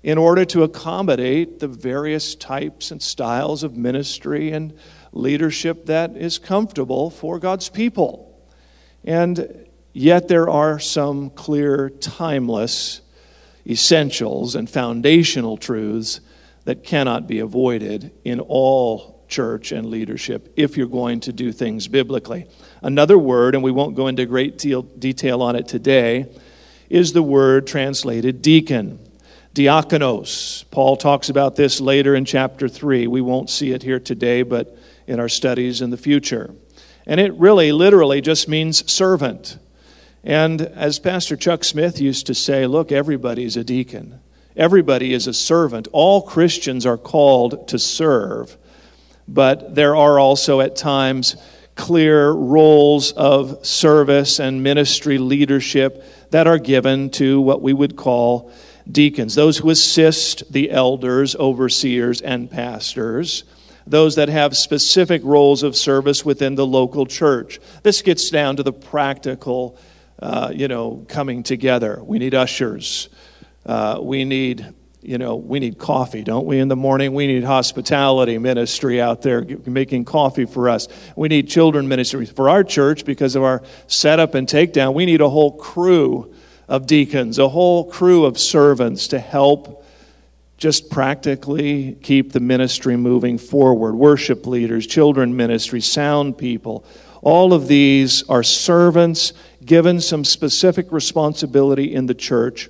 in 0.05 0.19
order 0.19 0.45
to 0.45 0.63
accommodate 0.63 1.61
the 1.61 1.67
various 1.67 2.35
types 2.35 2.91
and 2.91 3.03
styles 3.03 3.63
of 3.63 3.75
ministry 3.75 4.53
and 4.53 4.75
leadership 5.13 5.87
that 5.87 6.15
is 6.15 6.37
comfortable 6.39 7.09
for 7.09 7.39
God's 7.39 7.71
people. 7.71 8.39
And 9.03 9.67
yet, 9.95 10.29
there 10.29 10.51
are 10.51 10.79
some 10.79 11.31
clear, 11.31 11.89
timeless 11.89 13.01
essentials 13.67 14.55
and 14.55 14.69
foundational 14.69 15.57
truths 15.57 16.21
that 16.65 16.85
cannot 16.85 17.27
be 17.27 17.39
avoided 17.39 18.13
in 18.25 18.41
all 18.41 19.25
church 19.27 19.73
and 19.73 19.87
leadership 19.87 20.53
if 20.55 20.77
you're 20.77 20.87
going 20.87 21.21
to 21.21 21.33
do 21.33 21.51
things 21.51 21.89
biblically. 21.89 22.47
Another 22.83 23.17
word, 23.17 23.55
and 23.55 23.65
we 23.65 23.71
won't 23.71 23.97
go 23.97 24.09
into 24.09 24.27
great 24.27 24.59
deal, 24.59 24.83
detail 24.83 25.41
on 25.41 25.57
it 25.57 25.67
today, 25.67 26.27
is 26.91 27.15
the 27.15 27.23
word 27.23 27.67
translated 27.67 28.43
deacon. 28.43 29.04
Diakonos. 29.55 30.65
Paul 30.71 30.97
talks 30.97 31.29
about 31.29 31.57
this 31.57 31.81
later 31.81 32.15
in 32.15 32.25
chapter 32.25 32.69
3. 32.69 33.07
We 33.07 33.21
won't 33.21 33.49
see 33.49 33.73
it 33.73 33.83
here 33.83 34.01
today, 34.01 34.43
but 34.43 34.77
in 35.07 35.21
our 35.21 35.29
studies 35.29 35.81
in 35.81 35.91
the 35.91 35.97
future. 35.97 36.55
And 37.07 37.21
it 37.21 37.33
really, 37.35 37.73
literally, 37.73 38.21
just 38.21 38.49
means 38.49 38.91
servant. 38.91 39.59
And 40.23 40.61
as 40.61 40.99
Pastor 40.99 41.37
Chuck 41.37 41.65
Smith 41.65 42.01
used 42.01 42.27
to 42.27 42.35
say, 42.35 42.67
look, 42.67 42.91
everybody's 42.91 43.57
a 43.57 43.65
deacon. 43.65 44.21
Everybody 44.57 45.13
is 45.13 45.27
a 45.27 45.35
servant. 45.35 45.89
All 45.93 46.23
Christians 46.23 46.85
are 46.85 46.99
called 46.99 47.69
to 47.69 47.79
serve 47.79 48.57
but 49.27 49.75
there 49.75 49.97
are 49.97 50.19
also 50.19 50.61
at 50.61 50.77
times 50.77 51.37
clear 51.77 52.31
roles 52.31 53.13
of 53.13 53.65
service 53.67 54.39
and 54.39 54.63
ministry 54.63 55.19
leadership 55.19 56.05
that 56.31 56.47
are 56.47 56.59
given 56.59 57.11
to 57.11 57.41
what 57.41 57.63
we 57.63 57.73
would 57.73 57.97
call 57.97 58.53
deacons, 58.91 59.35
those 59.35 59.59
who 59.59 59.71
assist 59.71 60.53
the 60.53 60.71
elders, 60.71 61.35
overseers, 61.37 62.21
and 62.21 62.51
pastors, 62.51 63.45
those 63.87 64.17
that 64.17 64.29
have 64.29 64.57
specific 64.57 65.23
roles 65.25 65.63
of 65.63 65.77
service 65.77 66.25
within 66.25 66.55
the 66.55 66.67
local 66.67 67.07
church. 67.07 67.61
This 67.83 68.03
gets 68.03 68.31
down 68.31 68.57
to 68.57 68.63
the 68.63 68.73
practical, 68.73 69.79
uh, 70.19 70.53
you 70.55 70.69
know, 70.69 71.05
coming 71.09 71.43
together. 71.43 72.01
We 72.03 72.19
need 72.19 72.35
ushers. 72.35 73.09
Uh, 73.67 73.99
we 74.01 74.25
need 74.25 74.75
you 75.05 75.19
know, 75.19 75.37
we 75.37 75.61
need 75.61 75.77
coffee, 75.79 76.23
don't 76.23 76.47
we, 76.47 76.59
in 76.59 76.69
the 76.69 76.77
morning? 76.77 77.13
We 77.13 77.27
need 77.27 77.45
hospitality 77.45 78.39
ministry 78.39 79.03
out 79.03 79.21
there 79.21 79.45
making 79.67 80.07
coffee 80.07 80.47
for 80.47 80.71
us. 80.71 80.89
We 81.15 81.29
need 81.29 81.47
children 81.47 81.89
ministry 81.89 82.25
for 82.25 82.49
our 82.49 82.65
church 82.65 83.05
because 83.05 83.37
of 83.37 83.43
our 83.43 83.63
setup 83.87 84.35
and 84.35 84.49
takedown. 84.49 84.95
We 84.95 85.05
need 85.05 85.21
a 85.21 85.29
whole 85.29 85.53
crew 85.59 86.34
of 86.69 86.87
deacons, 86.87 87.39
a 87.39 87.49
whole 87.49 87.91
crew 87.91 88.25
of 88.25 88.39
servants 88.39 89.09
to 89.09 89.19
help 89.19 89.85
just 90.57 90.91
practically 90.91 91.97
keep 92.03 92.33
the 92.33 92.41
ministry 92.41 92.97
moving 92.97 93.39
forward. 93.39 93.95
Worship 93.95 94.47
leaders, 94.47 94.87
children 94.87 95.37
ministry, 95.37 95.81
sound 95.81 96.39
people. 96.39 96.85
All 97.23 97.53
of 97.53 97.69
these 97.69 98.23
are 98.29 98.43
servants 98.43 99.33
given 99.65 100.01
some 100.01 100.25
specific 100.25 100.93
responsibility 100.93 101.95
in 101.95 102.07
the 102.07 102.15
church 102.15 102.69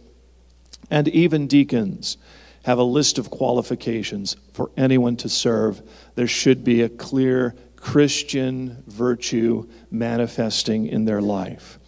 and 0.90 1.08
even 1.08 1.46
deacons 1.46 2.16
have 2.64 2.78
a 2.78 2.82
list 2.82 3.18
of 3.18 3.30
qualifications 3.30 4.36
for 4.52 4.70
anyone 4.76 5.16
to 5.16 5.28
serve. 5.28 5.82
There 6.14 6.26
should 6.26 6.64
be 6.64 6.82
a 6.82 6.88
clear 6.88 7.54
Christian 7.76 8.82
virtue 8.86 9.68
manifesting 9.90 10.86
in 10.86 11.04
their 11.04 11.20
life. 11.20 11.78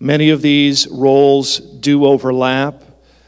Many 0.00 0.30
of 0.30 0.42
these 0.42 0.86
roles 0.88 1.58
do 1.58 2.04
overlap. 2.04 2.84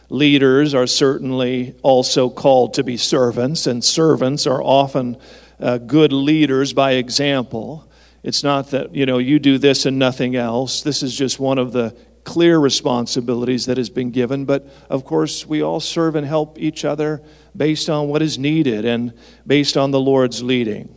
Leaders 0.08 0.74
are 0.74 0.86
certainly 0.86 1.74
also 1.82 2.30
called 2.30 2.74
to 2.74 2.84
be 2.84 2.96
servants, 2.96 3.66
and 3.66 3.84
servants 3.84 4.46
are 4.46 4.62
often 4.62 5.16
uh, 5.58 5.78
good 5.78 6.12
leaders 6.12 6.72
by 6.72 6.92
example. 6.92 7.90
It's 8.22 8.44
not 8.44 8.70
that, 8.70 8.94
you 8.94 9.06
know, 9.06 9.18
you 9.18 9.38
do 9.38 9.58
this 9.58 9.86
and 9.86 9.98
nothing 9.98 10.36
else. 10.36 10.82
This 10.82 11.02
is 11.02 11.16
just 11.16 11.40
one 11.40 11.58
of 11.58 11.72
the 11.72 11.96
clear 12.22 12.58
responsibilities 12.58 13.66
that 13.66 13.76
has 13.76 13.90
been 13.90 14.10
given, 14.10 14.44
but 14.44 14.68
of 14.88 15.04
course, 15.04 15.46
we 15.46 15.62
all 15.62 15.80
serve 15.80 16.14
and 16.14 16.26
help 16.26 16.58
each 16.58 16.84
other 16.84 17.22
based 17.56 17.88
on 17.88 18.08
what 18.08 18.22
is 18.22 18.38
needed 18.38 18.84
and 18.84 19.12
based 19.46 19.76
on 19.76 19.90
the 19.90 20.00
Lord's 20.00 20.42
leading. 20.42 20.94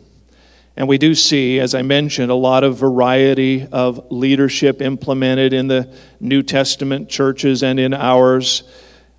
And 0.76 0.88
we 0.88 0.98
do 0.98 1.14
see, 1.14 1.60
as 1.60 1.74
I 1.74 1.82
mentioned, 1.82 2.30
a 2.30 2.36
lot 2.36 2.64
of 2.64 2.78
variety 2.78 3.66
of 3.70 4.10
leadership 4.10 4.82
implemented 4.82 5.52
in 5.52 5.68
the 5.68 5.92
New 6.18 6.42
Testament 6.42 7.08
churches 7.08 7.62
and 7.62 7.78
in 7.78 7.94
ours. 7.94 8.64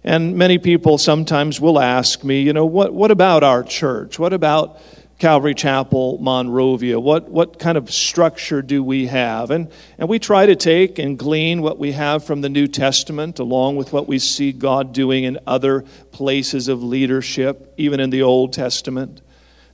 And 0.04 0.36
many 0.36 0.58
people 0.58 0.98
sometimes 0.98 1.62
will 1.62 1.80
ask 1.80 2.24
me, 2.24 2.42
you 2.42 2.52
know, 2.52 2.66
what, 2.66 2.94
what 2.94 3.10
about 3.10 3.44
our 3.44 3.64
church? 3.64 4.20
What 4.20 4.34
about 4.34 4.82
Calvary 5.18 5.54
Chapel, 5.54 6.18
Monrovia? 6.18 7.00
What, 7.00 7.30
what 7.30 7.58
kind 7.58 7.78
of 7.78 7.90
structure 7.90 8.62
do 8.62 8.84
we 8.84 9.08
have? 9.08 9.50
And, 9.50 9.72
and 9.98 10.10
we 10.10 10.20
try 10.20 10.46
to 10.46 10.58
take 10.58 11.00
and 11.00 11.18
glean 11.18 11.62
what 11.62 11.80
we 11.80 11.94
have 11.94 12.26
from 12.26 12.42
the 12.42 12.50
New 12.50 12.68
Testament 12.68 13.40
along 13.40 13.78
with 13.78 13.94
what 13.94 14.10
we 14.10 14.20
see 14.20 14.52
God 14.52 14.92
doing 14.92 15.24
in 15.24 15.40
other 15.48 15.86
places 16.12 16.68
of 16.68 16.84
leadership, 16.84 17.74
even 17.78 18.02
in 18.02 18.10
the 18.10 18.24
Old 18.24 18.52
Testament. 18.52 19.22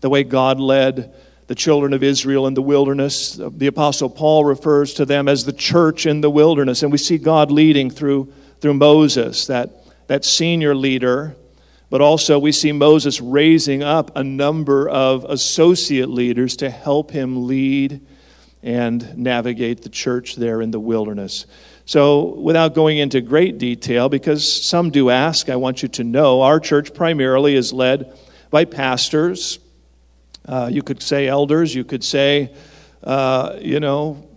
The 0.02 0.10
way 0.10 0.24
God 0.24 0.60
led 0.60 1.12
the 1.52 1.56
children 1.56 1.92
of 1.92 2.02
Israel 2.02 2.48
in 2.48 2.54
the 2.54 2.62
wilderness. 2.62 3.38
The 3.38 3.68
Apostle 3.68 4.10
Paul 4.10 4.46
refers 4.46 4.94
to 4.94 5.04
them 5.04 5.28
as 5.28 5.44
the 5.44 5.52
church 5.52 6.06
in 6.06 6.22
the 6.22 6.30
wilderness. 6.30 6.82
And 6.82 6.94
we 6.94 6.98
see 6.98 7.18
God 7.18 7.52
leading 7.52 7.90
through, 7.90 8.32
through 8.62 8.76
Moses, 8.76 9.48
that, 9.48 9.70
that 10.08 10.24
senior 10.24 10.74
leader 10.74 11.36
but 11.90 12.00
also, 12.00 12.40
we 12.40 12.54
see 12.54 12.72
Moses 12.72 13.20
raising 13.20 13.84
up 13.84 14.16
a 14.16 14.24
number 14.24 14.88
of 14.88 15.26
associate 15.26 16.08
leaders 16.08 16.56
to 16.56 16.70
help 16.70 17.12
him 17.12 17.48
lead 17.48 18.00
and 18.64 19.18
navigate 19.18 19.82
the 19.82 19.90
church 19.90 20.38
there 20.38 20.62
in 20.62 20.72
the 20.72 20.80
wilderness. 20.80 21.48
So, 21.84 22.36
without 22.36 22.76
going 22.76 22.98
into 23.00 23.20
great 23.20 23.58
detail, 23.58 24.08
because 24.08 24.50
some 24.64 24.90
do 24.90 25.10
ask, 25.10 25.50
I 25.50 25.58
want 25.58 25.84
you 25.84 25.90
to 25.90 26.06
know 26.06 26.44
our 26.44 26.62
church 26.62 26.94
primarily 26.94 27.58
is 27.58 27.74
led 27.74 28.18
by 28.50 28.64
pastors. 28.64 29.60
Uh, 30.46 30.70
you 30.72 30.82
could 30.82 31.02
say 31.02 31.28
elders, 31.28 31.74
you 31.74 31.84
could 31.84 32.04
say, 32.04 32.54
uh, 33.04 33.58
you 33.60 33.80
know, 33.80 34.28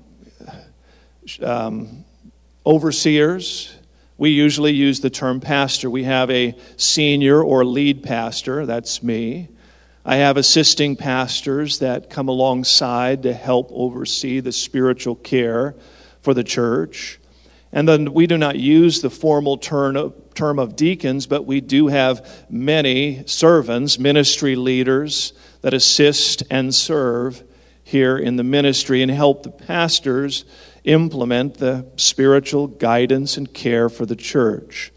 um, 1.42 2.04
overseers. 2.66 3.74
We 4.16 4.30
usually 4.30 4.72
use 4.72 5.00
the 5.00 5.10
term 5.10 5.40
pastor. 5.40 5.90
We 5.90 6.04
have 6.04 6.30
a 6.30 6.54
senior 6.76 7.42
or 7.42 7.64
lead 7.64 8.02
pastor, 8.02 8.66
that's 8.66 9.02
me. 9.02 9.48
I 10.04 10.16
have 10.16 10.36
assisting 10.36 10.96
pastors 10.96 11.78
that 11.78 12.10
come 12.10 12.28
alongside 12.28 13.22
to 13.22 13.32
help 13.32 13.70
oversee 13.72 14.40
the 14.40 14.52
spiritual 14.52 15.16
care 15.16 15.74
for 16.20 16.34
the 16.34 16.44
church. 16.44 17.18
And 17.72 17.88
then 17.88 18.12
we 18.12 18.26
do 18.26 18.36
not 18.36 18.56
use 18.56 19.00
the 19.00 19.10
formal 19.10 19.56
term 19.56 19.96
of, 19.96 20.23
term 20.34 20.58
of 20.58 20.76
deacons, 20.76 21.26
but 21.26 21.44
we 21.44 21.60
do 21.60 21.88
have 21.88 22.46
many 22.50 23.24
servants, 23.26 23.98
ministry 23.98 24.56
leaders 24.56 25.32
that 25.62 25.74
assist 25.74 26.42
and 26.50 26.74
serve 26.74 27.42
here 27.82 28.16
in 28.16 28.36
the 28.36 28.44
ministry 28.44 29.02
and 29.02 29.10
help 29.10 29.42
the 29.42 29.50
pastors 29.50 30.44
implement 30.84 31.54
the 31.54 31.86
spiritual 31.96 32.66
guidance 32.66 33.36
and 33.36 33.52
care 33.52 33.88
for 33.88 34.06
the 34.06 34.16
church. 34.16 34.92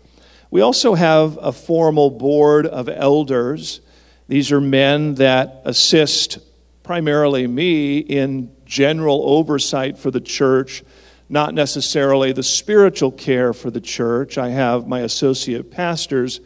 We 0.50 0.62
also 0.62 0.96
have 0.96 1.38
a 1.42 1.52
formal 1.52 2.10
board 2.10 2.66
of 2.66 2.90
elders 2.90 3.82
these 4.28 4.52
are 4.52 4.62
men 4.62 5.16
that 5.16 5.62
assist 5.64 6.40
primarily 6.84 7.48
me 7.48 8.00
in 8.00 8.52
general 8.66 9.22
oversight 9.26 9.98
for 9.98 10.12
the 10.12 10.20
church, 10.20 10.84
not 11.30 11.54
necessarily 11.54 12.32
the 12.32 12.44
spiritual 12.44 13.12
care 13.12 13.54
for 13.54 13.70
the 13.70 13.82
church. 13.82 14.38
I 14.38 14.50
have 14.50 14.88
my 14.88 15.02
associate 15.02 15.72
pastors, 15.72 16.40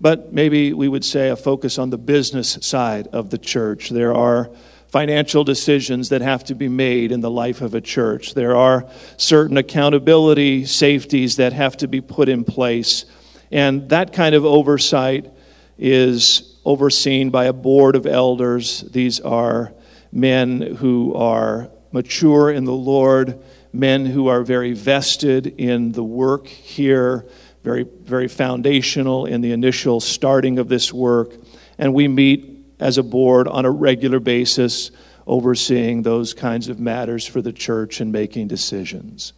but 0.00 0.32
maybe 0.32 0.72
we 0.72 0.88
would 0.88 1.04
say 1.04 1.28
a 1.30 1.36
focus 1.36 1.78
on 1.78 1.90
the 1.90 1.98
business 1.98 2.58
side 2.60 3.08
of 3.08 3.30
the 3.30 3.38
church. 3.38 3.90
There 3.90 4.14
are 4.14 4.50
financial 4.88 5.44
decisions 5.44 6.08
that 6.08 6.20
have 6.20 6.44
to 6.44 6.54
be 6.54 6.68
made 6.68 7.12
in 7.12 7.20
the 7.20 7.30
life 7.30 7.60
of 7.60 7.74
a 7.74 7.80
church. 7.80 8.34
There 8.34 8.56
are 8.56 8.88
certain 9.16 9.56
accountability 9.56 10.64
safeties 10.64 11.36
that 11.36 11.52
have 11.52 11.76
to 11.78 11.88
be 11.88 12.00
put 12.00 12.28
in 12.28 12.44
place. 12.44 13.04
And 13.52 13.88
that 13.90 14.12
kind 14.12 14.34
of 14.34 14.44
oversight 14.44 15.30
is 15.78 16.58
overseen 16.64 17.30
by 17.30 17.46
a 17.46 17.52
board 17.52 17.96
of 17.96 18.06
elders. 18.06 18.80
These 18.80 19.20
are 19.20 19.72
men 20.12 20.60
who 20.60 21.14
are 21.14 21.70
mature 21.92 22.50
in 22.50 22.64
the 22.64 22.72
Lord, 22.72 23.40
men 23.72 24.06
who 24.06 24.28
are 24.28 24.42
very 24.42 24.72
vested 24.72 25.46
in 25.46 25.92
the 25.92 26.04
work 26.04 26.46
here, 26.46 27.26
very, 27.62 27.84
very 27.84 28.28
foundational 28.28 29.26
in 29.26 29.40
the 29.40 29.52
initial 29.52 30.00
starting 30.00 30.58
of 30.58 30.68
this 30.68 30.92
work. 30.92 31.34
And 31.78 31.94
we 31.94 32.08
meet 32.08 32.58
as 32.78 32.98
a 32.98 33.02
board 33.02 33.46
on 33.46 33.64
a 33.64 33.70
regular 33.70 34.20
basis, 34.20 34.90
overseeing 35.26 36.02
those 36.02 36.34
kinds 36.34 36.68
of 36.68 36.80
matters 36.80 37.26
for 37.26 37.42
the 37.42 37.52
church 37.52 38.00
and 38.00 38.10
making 38.10 38.48
decisions. 38.48 39.32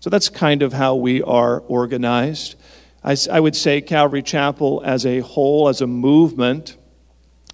So 0.00 0.10
that's 0.10 0.28
kind 0.28 0.62
of 0.62 0.72
how 0.72 0.96
we 0.96 1.22
are 1.22 1.60
organized. 1.60 2.56
I, 3.04 3.16
I 3.30 3.40
would 3.40 3.54
say 3.54 3.80
Calvary 3.80 4.22
Chapel 4.22 4.82
as 4.84 5.06
a 5.06 5.20
whole, 5.20 5.68
as 5.68 5.80
a 5.80 5.86
movement, 5.86 6.76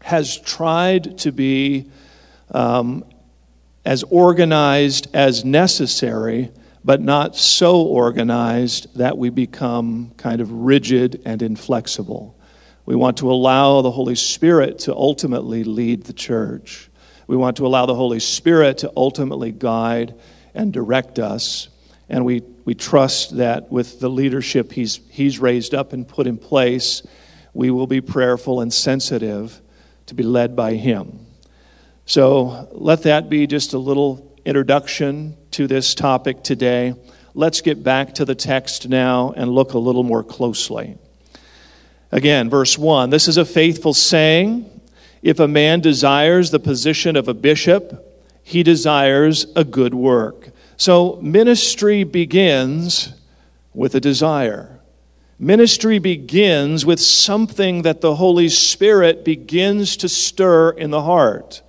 has 0.00 0.38
tried 0.38 1.18
to 1.18 1.32
be 1.32 1.90
um, 2.50 3.04
as 3.84 4.04
organized 4.04 5.08
as 5.14 5.44
necessary, 5.44 6.50
but 6.84 7.00
not 7.00 7.36
so 7.36 7.82
organized 7.82 8.96
that 8.96 9.18
we 9.18 9.30
become 9.30 10.12
kind 10.16 10.40
of 10.40 10.50
rigid 10.50 11.20
and 11.24 11.42
inflexible. 11.42 12.38
We 12.84 12.96
want 12.96 13.18
to 13.18 13.30
allow 13.30 13.82
the 13.82 13.90
Holy 13.90 14.14
Spirit 14.14 14.80
to 14.80 14.94
ultimately 14.94 15.64
lead 15.64 16.04
the 16.04 16.12
church. 16.12 16.90
We 17.26 17.36
want 17.36 17.56
to 17.58 17.66
allow 17.66 17.86
the 17.86 17.94
Holy 17.94 18.20
Spirit 18.20 18.78
to 18.78 18.92
ultimately 18.96 19.52
guide 19.52 20.14
and 20.54 20.72
direct 20.72 21.18
us. 21.18 21.68
And 22.08 22.24
we, 22.24 22.42
we 22.64 22.74
trust 22.74 23.36
that 23.36 23.70
with 23.70 24.00
the 24.00 24.10
leadership 24.10 24.72
he's, 24.72 25.00
he's 25.10 25.38
raised 25.38 25.74
up 25.74 25.92
and 25.92 26.06
put 26.06 26.26
in 26.26 26.36
place, 26.36 27.02
we 27.54 27.70
will 27.70 27.86
be 27.86 28.00
prayerful 28.00 28.60
and 28.60 28.72
sensitive 28.72 29.60
to 30.06 30.14
be 30.14 30.22
led 30.22 30.56
by 30.56 30.74
Him. 30.74 31.21
So 32.12 32.68
let 32.72 33.04
that 33.04 33.30
be 33.30 33.46
just 33.46 33.72
a 33.72 33.78
little 33.78 34.36
introduction 34.44 35.34
to 35.52 35.66
this 35.66 35.94
topic 35.94 36.42
today. 36.42 36.94
Let's 37.32 37.62
get 37.62 37.82
back 37.82 38.16
to 38.16 38.26
the 38.26 38.34
text 38.34 38.86
now 38.86 39.32
and 39.34 39.50
look 39.50 39.72
a 39.72 39.78
little 39.78 40.02
more 40.02 40.22
closely. 40.22 40.98
Again, 42.10 42.50
verse 42.50 42.76
1 42.76 43.08
this 43.08 43.28
is 43.28 43.38
a 43.38 43.46
faithful 43.46 43.94
saying. 43.94 44.82
If 45.22 45.40
a 45.40 45.48
man 45.48 45.80
desires 45.80 46.50
the 46.50 46.60
position 46.60 47.16
of 47.16 47.28
a 47.28 47.32
bishop, 47.32 48.22
he 48.42 48.62
desires 48.62 49.46
a 49.56 49.64
good 49.64 49.94
work. 49.94 50.50
So, 50.76 51.18
ministry 51.22 52.04
begins 52.04 53.14
with 53.72 53.94
a 53.94 54.00
desire. 54.00 54.80
Ministry 55.38 55.98
begins 55.98 56.84
with 56.84 57.00
something 57.00 57.80
that 57.82 58.02
the 58.02 58.16
Holy 58.16 58.50
Spirit 58.50 59.24
begins 59.24 59.96
to 59.96 60.10
stir 60.10 60.72
in 60.72 60.90
the 60.90 61.04
heart. 61.04 61.62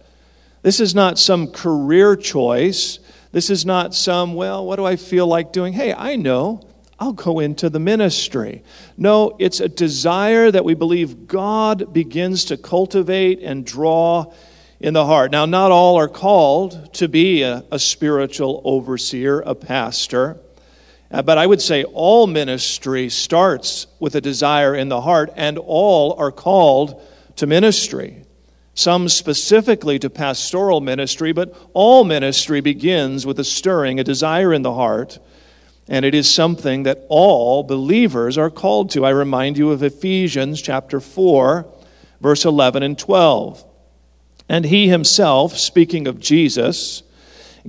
This 0.63 0.79
is 0.79 0.95
not 0.95 1.19
some 1.19 1.51
career 1.51 2.15
choice. 2.15 2.99
This 3.31 3.49
is 3.49 3.65
not 3.65 3.93
some, 3.93 4.33
well, 4.33 4.65
what 4.65 4.77
do 4.77 4.85
I 4.85 4.95
feel 4.95 5.27
like 5.27 5.51
doing? 5.51 5.73
Hey, 5.73 5.93
I 5.93 6.15
know. 6.15 6.61
I'll 6.99 7.13
go 7.13 7.39
into 7.39 7.69
the 7.69 7.79
ministry. 7.79 8.63
No, 8.95 9.35
it's 9.39 9.59
a 9.59 9.67
desire 9.67 10.49
that 10.49 10.63
we 10.63 10.73
believe 10.73 11.27
God 11.27 11.93
begins 11.93 12.45
to 12.45 12.55
cultivate 12.55 13.41
and 13.41 13.65
draw 13.65 14.33
in 14.79 14.93
the 14.93 15.05
heart. 15.05 15.31
Now, 15.31 15.45
not 15.45 15.71
all 15.71 15.97
are 15.97 16.07
called 16.07 16.93
to 16.95 17.09
be 17.09 17.41
a, 17.41 17.65
a 17.71 17.79
spiritual 17.79 18.61
overseer, 18.63 19.41
a 19.41 19.55
pastor. 19.55 20.37
Uh, 21.11 21.21
but 21.21 21.37
I 21.37 21.45
would 21.45 21.61
say 21.61 21.83
all 21.83 22.25
ministry 22.25 23.09
starts 23.09 23.87
with 23.99 24.15
a 24.15 24.21
desire 24.21 24.73
in 24.73 24.87
the 24.87 25.01
heart, 25.01 25.31
and 25.35 25.57
all 25.57 26.13
are 26.13 26.31
called 26.31 27.01
to 27.35 27.47
ministry. 27.47 28.22
Some 28.75 29.07
specifically 29.07 29.99
to 29.99 30.09
pastoral 30.09 30.81
ministry, 30.81 31.31
but 31.31 31.55
all 31.73 32.03
ministry 32.03 32.59
begins 32.59 33.25
with 33.25 33.39
a 33.39 33.43
stirring, 33.43 33.99
a 33.99 34.03
desire 34.03 34.53
in 34.53 34.63
the 34.63 34.73
heart, 34.73 35.19
and 35.87 36.05
it 36.05 36.15
is 36.15 36.29
something 36.29 36.83
that 36.83 37.05
all 37.09 37.63
believers 37.63 38.37
are 38.37 38.49
called 38.49 38.89
to. 38.91 39.05
I 39.05 39.09
remind 39.09 39.57
you 39.57 39.71
of 39.71 39.83
Ephesians 39.83 40.61
chapter 40.61 40.99
4, 40.99 41.67
verse 42.21 42.45
11 42.45 42.81
and 42.83 42.97
12. 42.97 43.63
And 44.49 44.65
he 44.65 44.87
himself, 44.87 45.57
speaking 45.57 46.07
of 46.07 46.19
Jesus, 46.19 47.03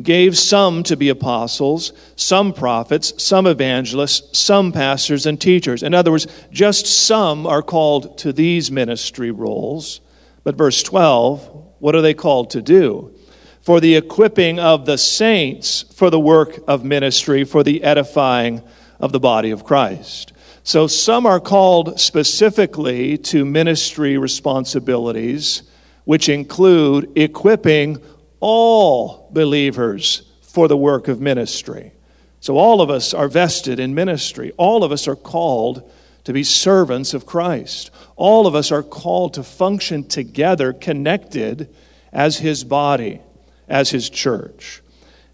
gave 0.00 0.36
some 0.36 0.82
to 0.84 0.96
be 0.96 1.08
apostles, 1.08 1.92
some 2.16 2.52
prophets, 2.52 3.22
some 3.22 3.46
evangelists, 3.46 4.38
some 4.38 4.72
pastors 4.72 5.26
and 5.26 5.40
teachers. 5.40 5.82
In 5.82 5.94
other 5.94 6.10
words, 6.10 6.26
just 6.50 6.86
some 6.86 7.46
are 7.46 7.62
called 7.62 8.18
to 8.18 8.32
these 8.32 8.70
ministry 8.70 9.30
roles. 9.30 10.00
But 10.44 10.56
verse 10.56 10.82
12, 10.82 11.74
what 11.78 11.94
are 11.94 12.02
they 12.02 12.14
called 12.14 12.50
to 12.50 12.62
do? 12.62 13.14
For 13.62 13.80
the 13.80 13.96
equipping 13.96 14.60
of 14.60 14.84
the 14.84 14.98
saints 14.98 15.86
for 15.94 16.10
the 16.10 16.20
work 16.20 16.60
of 16.68 16.84
ministry, 16.84 17.44
for 17.44 17.62
the 17.62 17.82
edifying 17.82 18.62
of 19.00 19.12
the 19.12 19.20
body 19.20 19.50
of 19.50 19.64
Christ. 19.64 20.32
So 20.62 20.86
some 20.86 21.26
are 21.26 21.40
called 21.40 21.98
specifically 21.98 23.18
to 23.18 23.44
ministry 23.44 24.18
responsibilities, 24.18 25.62
which 26.04 26.28
include 26.28 27.10
equipping 27.16 28.02
all 28.40 29.30
believers 29.32 30.30
for 30.42 30.68
the 30.68 30.76
work 30.76 31.08
of 31.08 31.20
ministry. 31.20 31.92
So 32.40 32.58
all 32.58 32.82
of 32.82 32.90
us 32.90 33.14
are 33.14 33.28
vested 33.28 33.80
in 33.80 33.94
ministry. 33.94 34.52
All 34.58 34.84
of 34.84 34.92
us 34.92 35.08
are 35.08 35.16
called 35.16 35.90
to 36.24 36.32
be 36.32 36.42
servants 36.42 37.14
of 37.14 37.26
Christ. 37.26 37.90
All 38.16 38.46
of 38.46 38.54
us 38.54 38.72
are 38.72 38.82
called 38.82 39.34
to 39.34 39.42
function 39.42 40.04
together, 40.04 40.72
connected 40.72 41.74
as 42.12 42.38
His 42.38 42.64
body, 42.64 43.20
as 43.68 43.90
His 43.90 44.10
church. 44.10 44.82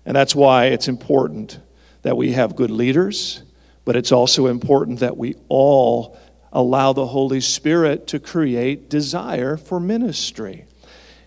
And 0.05 0.17
that's 0.17 0.35
why 0.35 0.67
it's 0.67 0.89
important 0.89 1.59
that 2.03 2.17
we 2.17 2.33
have 2.33 2.57
good 2.57 2.71
leaders, 2.71 3.43
but 3.85 3.97
it's 3.97 4.13
also 4.13 4.47
important 4.47 5.01
that 5.01 5.17
we 5.17 5.37
all 5.49 6.19
allow 6.53 6.93
the 6.93 7.07
Holy 7.07 7.41
Spirit 7.41 8.07
to 8.09 8.19
create 8.19 8.91
desire 8.91 9.57
for 9.57 9.79
ministry. 9.79 10.65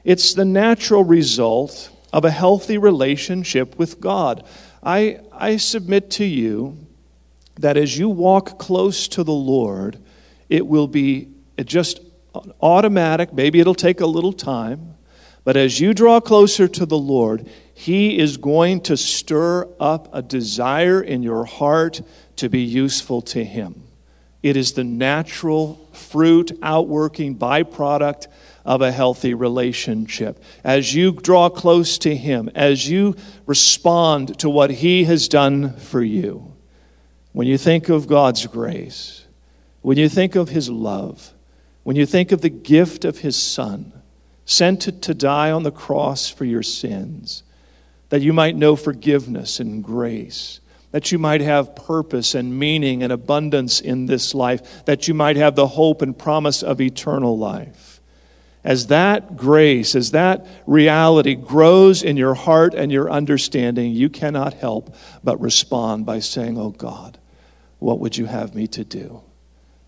It's 0.04 0.34
the 0.34 0.46
natural 0.46 1.04
result 1.04 1.90
of 2.12 2.26
a 2.26 2.32
healthy 2.32 2.78
relationship 2.78 3.78
with 3.78 4.02
God. 4.02 4.46
I, 4.84 5.22
I 5.32 5.58
submit 5.58 6.12
to 6.12 6.26
you 6.26 6.83
that 7.56 7.78
as 7.78 7.98
you 7.98 8.10
walk 8.10 8.58
close 8.58 9.08
to 9.10 9.24
the 9.24 9.34
Lord, 9.34 10.00
it 10.50 10.66
will 10.66 10.88
be 10.88 11.30
just 11.66 12.00
automatic. 12.62 13.34
Maybe 13.34 13.60
it'll 13.60 13.76
take 13.76 14.02
a 14.02 14.08
little 14.08 14.34
time. 14.34 14.96
But 15.44 15.58
as 15.58 15.80
you 15.80 15.94
draw 15.94 16.20
closer 16.20 16.68
to 16.70 16.86
the 16.86 16.98
Lord, 16.98 17.50
He 17.74 18.18
is 18.18 18.38
going 18.38 18.82
to 18.82 18.96
stir 18.96 19.68
up 19.80 20.10
a 20.14 20.22
desire 20.22 21.02
in 21.02 21.22
your 21.22 21.46
heart 21.46 22.02
to 22.38 22.50
be 22.50 22.62
useful 22.62 23.22
to 23.24 23.44
Him. 23.44 23.84
It 24.42 24.58
is 24.58 24.74
the 24.74 24.84
natural 24.84 25.90
fruit, 25.94 26.58
outworking 26.62 27.38
byproduct 27.38 28.28
of 28.66 28.82
a 28.82 28.92
healthy 28.92 29.34
relationship. 29.34 30.42
As 30.64 30.94
you 30.94 31.12
draw 31.12 31.50
close 31.50 31.98
to 32.00 32.16
Him, 32.16 32.50
as 32.56 32.90
you 32.90 33.16
respond 33.46 34.40
to 34.40 34.50
what 34.50 34.70
He 34.70 35.04
has 35.04 35.28
done 35.28 35.76
for 35.78 36.02
you, 36.02 36.53
when 37.34 37.48
you 37.48 37.58
think 37.58 37.90
of 37.90 38.08
God's 38.08 38.46
grace, 38.48 39.26
when 39.82 39.98
you 39.98 40.08
think 40.08 40.36
of 40.36 40.50
His 40.50 40.70
love, 40.70 41.34
when 41.84 41.96
you 41.96 42.06
think 42.06 42.32
of 42.32 42.42
the 42.42 42.50
gift 42.50 43.04
of 43.04 43.20
His 43.20 43.36
Son, 43.36 43.92
sent 44.46 44.82
to, 44.84 44.92
to 44.92 45.14
die 45.14 45.52
on 45.52 45.64
the 45.64 45.72
cross 45.72 46.30
for 46.30 46.46
your 46.46 46.64
sins, 46.64 47.44
that 48.10 48.22
you 48.22 48.34
might 48.34 48.56
know 48.56 48.76
forgiveness 48.76 49.60
and 49.60 49.84
grace, 49.84 50.60
that 50.92 51.12
you 51.12 51.18
might 51.18 51.42
have 51.42 51.76
purpose 51.76 52.36
and 52.36 52.58
meaning 52.60 53.02
and 53.02 53.12
abundance 53.12 53.82
in 53.82 54.06
this 54.06 54.36
life, 54.36 54.86
that 54.86 55.08
you 55.08 55.14
might 55.14 55.36
have 55.36 55.56
the 55.56 55.68
hope 55.68 56.02
and 56.04 56.18
promise 56.18 56.62
of 56.62 56.80
eternal 56.80 57.38
life. 57.38 58.00
As 58.64 58.88
that 58.88 59.36
grace, 59.36 59.96
as 59.96 60.12
that 60.12 60.46
reality 60.66 61.36
grows 61.36 62.04
in 62.04 62.16
your 62.16 62.36
heart 62.36 62.74
and 62.74 62.92
your 62.92 63.12
understanding, 63.12 63.92
you 63.92 64.10
cannot 64.10 64.54
help 64.54 64.96
but 65.24 65.42
respond 65.42 66.06
by 66.06 66.20
saying, 66.20 66.58
Oh 66.58 66.70
God, 66.70 67.18
what 67.84 68.00
would 68.00 68.18
you 68.18 68.26
have 68.26 68.56
me 68.56 68.66
to 68.68 68.84
do? 68.84 69.22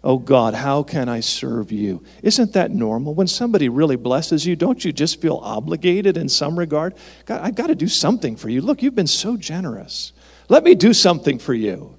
Oh 0.03 0.19
God, 0.19 0.53
how 0.53 0.83
can 0.83 1.09
I 1.09 1.21
serve 1.21 1.71
you? 1.71 2.03
Isn't 2.21 2.53
that 2.53 2.69
normal? 2.69 3.15
When 3.15 3.25
somebody 3.25 3.69
really 3.69 3.95
blesses 3.95 4.45
you, 4.45 4.55
don't 4.55 4.83
you 4.85 4.91
just 4.91 5.19
feel 5.19 5.37
obligated 5.41 6.15
in 6.15 6.29
some 6.29 6.59
regard? 6.59 6.93
God, 7.25 7.41
I've 7.41 7.55
got 7.55 7.67
to 7.67 7.75
do 7.75 7.87
something 7.87 8.35
for 8.35 8.49
you. 8.49 8.61
Look, 8.61 8.83
you've 8.83 8.95
been 8.95 9.07
so 9.07 9.35
generous. 9.35 10.13
Let 10.47 10.63
me 10.63 10.75
do 10.75 10.93
something 10.93 11.39
for 11.39 11.55
you. 11.55 11.97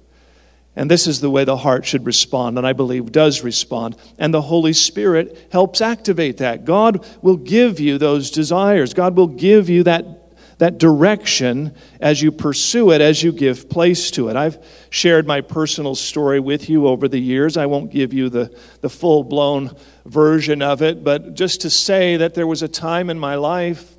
And 0.75 0.89
this 0.89 1.07
is 1.07 1.19
the 1.19 1.31
way 1.31 1.43
the 1.43 1.57
heart 1.57 1.85
should 1.85 2.05
respond, 2.05 2.59
and 2.59 2.67
I 2.67 2.73
believe 2.73 3.11
does 3.11 3.43
respond. 3.43 3.97
And 4.19 4.31
the 4.31 4.43
Holy 4.43 4.73
Spirit 4.73 5.47
helps 5.51 5.81
activate 5.81 6.37
that. 6.37 6.63
God 6.63 7.03
will 7.23 7.35
give 7.35 7.79
you 7.79 7.97
those 7.97 8.29
desires, 8.29 8.93
God 8.93 9.17
will 9.17 9.27
give 9.27 9.67
you 9.67 9.83
that 9.83 10.26
that 10.57 10.77
direction 10.79 11.75
as 11.99 12.21
you 12.21 12.31
pursue 12.31 12.91
it, 12.91 13.01
as 13.01 13.21
you 13.21 13.31
give 13.31 13.69
place 13.69 14.09
to 14.11 14.29
it. 14.29 14.35
I've 14.35 14.63
shared 14.89 15.27
my 15.27 15.41
personal 15.41 15.95
story 15.95 16.39
with 16.39 16.69
you 16.69 16.87
over 16.87 17.07
the 17.07 17.19
years. 17.19 17.57
I 17.57 17.67
won't 17.67 17.91
give 17.91 18.13
you 18.13 18.29
the, 18.29 18.55
the 18.81 18.89
full 18.89 19.23
blown 19.23 19.75
version 20.05 20.61
of 20.61 20.81
it, 20.81 21.03
but 21.03 21.35
just 21.35 21.61
to 21.61 21.69
say 21.69 22.17
that 22.17 22.33
there 22.33 22.47
was 22.47 22.63
a 22.63 22.67
time 22.67 23.09
in 23.09 23.19
my 23.19 23.35
life 23.35 23.95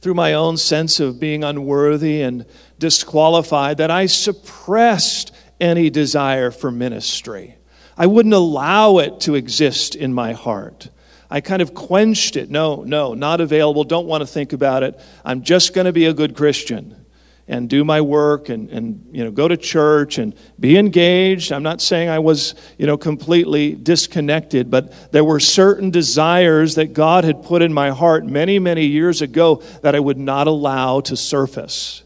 through 0.00 0.14
my 0.14 0.34
own 0.34 0.56
sense 0.56 1.00
of 1.00 1.20
being 1.20 1.44
unworthy 1.44 2.22
and 2.22 2.44
disqualified 2.78 3.78
that 3.78 3.90
I 3.90 4.06
suppressed 4.06 5.32
any 5.60 5.90
desire 5.90 6.50
for 6.50 6.70
ministry. 6.70 7.56
I 7.96 8.06
wouldn't 8.06 8.34
allow 8.34 8.98
it 8.98 9.20
to 9.20 9.34
exist 9.34 9.94
in 9.94 10.12
my 10.12 10.32
heart. 10.32 10.90
I 11.30 11.40
kind 11.40 11.60
of 11.60 11.74
quenched 11.74 12.36
it. 12.36 12.50
No, 12.50 12.82
no, 12.84 13.14
not 13.14 13.40
available. 13.40 13.84
Don't 13.84 14.06
want 14.06 14.22
to 14.22 14.26
think 14.26 14.52
about 14.52 14.82
it. 14.82 14.98
I'm 15.24 15.42
just 15.42 15.74
going 15.74 15.86
to 15.86 15.92
be 15.92 16.06
a 16.06 16.14
good 16.14 16.36
Christian 16.36 17.06
and 17.48 17.70
do 17.70 17.84
my 17.84 18.00
work 18.00 18.48
and, 18.48 18.70
and 18.70 19.08
you 19.12 19.22
know 19.22 19.30
go 19.30 19.46
to 19.46 19.56
church 19.56 20.18
and 20.18 20.34
be 20.58 20.76
engaged. 20.76 21.52
I'm 21.52 21.62
not 21.62 21.80
saying 21.80 22.08
I 22.08 22.18
was 22.18 22.54
you 22.78 22.86
know 22.86 22.96
completely 22.96 23.74
disconnected, 23.74 24.70
but 24.70 25.12
there 25.12 25.24
were 25.24 25.40
certain 25.40 25.90
desires 25.90 26.74
that 26.74 26.92
God 26.92 27.24
had 27.24 27.42
put 27.42 27.62
in 27.62 27.72
my 27.72 27.90
heart 27.90 28.24
many, 28.24 28.58
many 28.58 28.86
years 28.86 29.22
ago 29.22 29.62
that 29.82 29.94
I 29.94 30.00
would 30.00 30.18
not 30.18 30.46
allow 30.46 31.00
to 31.02 31.16
surface. 31.16 32.02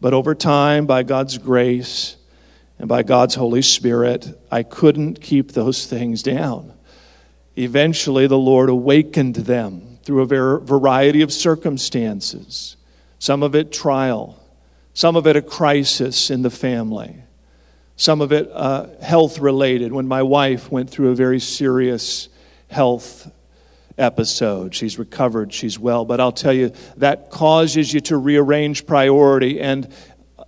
But 0.00 0.14
over 0.14 0.34
time, 0.34 0.86
by 0.86 1.02
God's 1.02 1.38
grace 1.38 2.16
and 2.78 2.88
by 2.88 3.02
God's 3.02 3.34
Holy 3.34 3.62
Spirit, 3.62 4.38
I 4.50 4.62
couldn't 4.62 5.20
keep 5.20 5.52
those 5.52 5.86
things 5.86 6.22
down. 6.22 6.75
Eventually, 7.56 8.26
the 8.26 8.38
Lord 8.38 8.68
awakened 8.68 9.36
them 9.36 9.98
through 10.02 10.22
a 10.22 10.60
variety 10.60 11.22
of 11.22 11.32
circumstances, 11.32 12.76
some 13.18 13.42
of 13.42 13.54
it 13.54 13.72
trial, 13.72 14.38
some 14.92 15.16
of 15.16 15.26
it 15.26 15.36
a 15.36 15.42
crisis 15.42 16.30
in 16.30 16.42
the 16.42 16.50
family, 16.50 17.16
some 17.96 18.20
of 18.20 18.30
it 18.30 18.48
uh, 18.52 18.86
health 19.00 19.38
related 19.38 19.92
when 19.92 20.06
my 20.06 20.22
wife 20.22 20.70
went 20.70 20.90
through 20.90 21.10
a 21.10 21.14
very 21.14 21.40
serious 21.40 22.28
health 22.68 23.30
episode. 23.98 24.74
She's 24.74 24.98
recovered, 24.98 25.52
she's 25.52 25.78
well, 25.78 26.04
but 26.04 26.20
I'll 26.20 26.32
tell 26.32 26.52
you, 26.52 26.72
that 26.98 27.30
causes 27.30 27.92
you 27.92 28.00
to 28.02 28.18
rearrange 28.18 28.86
priority, 28.86 29.60
and 29.60 29.88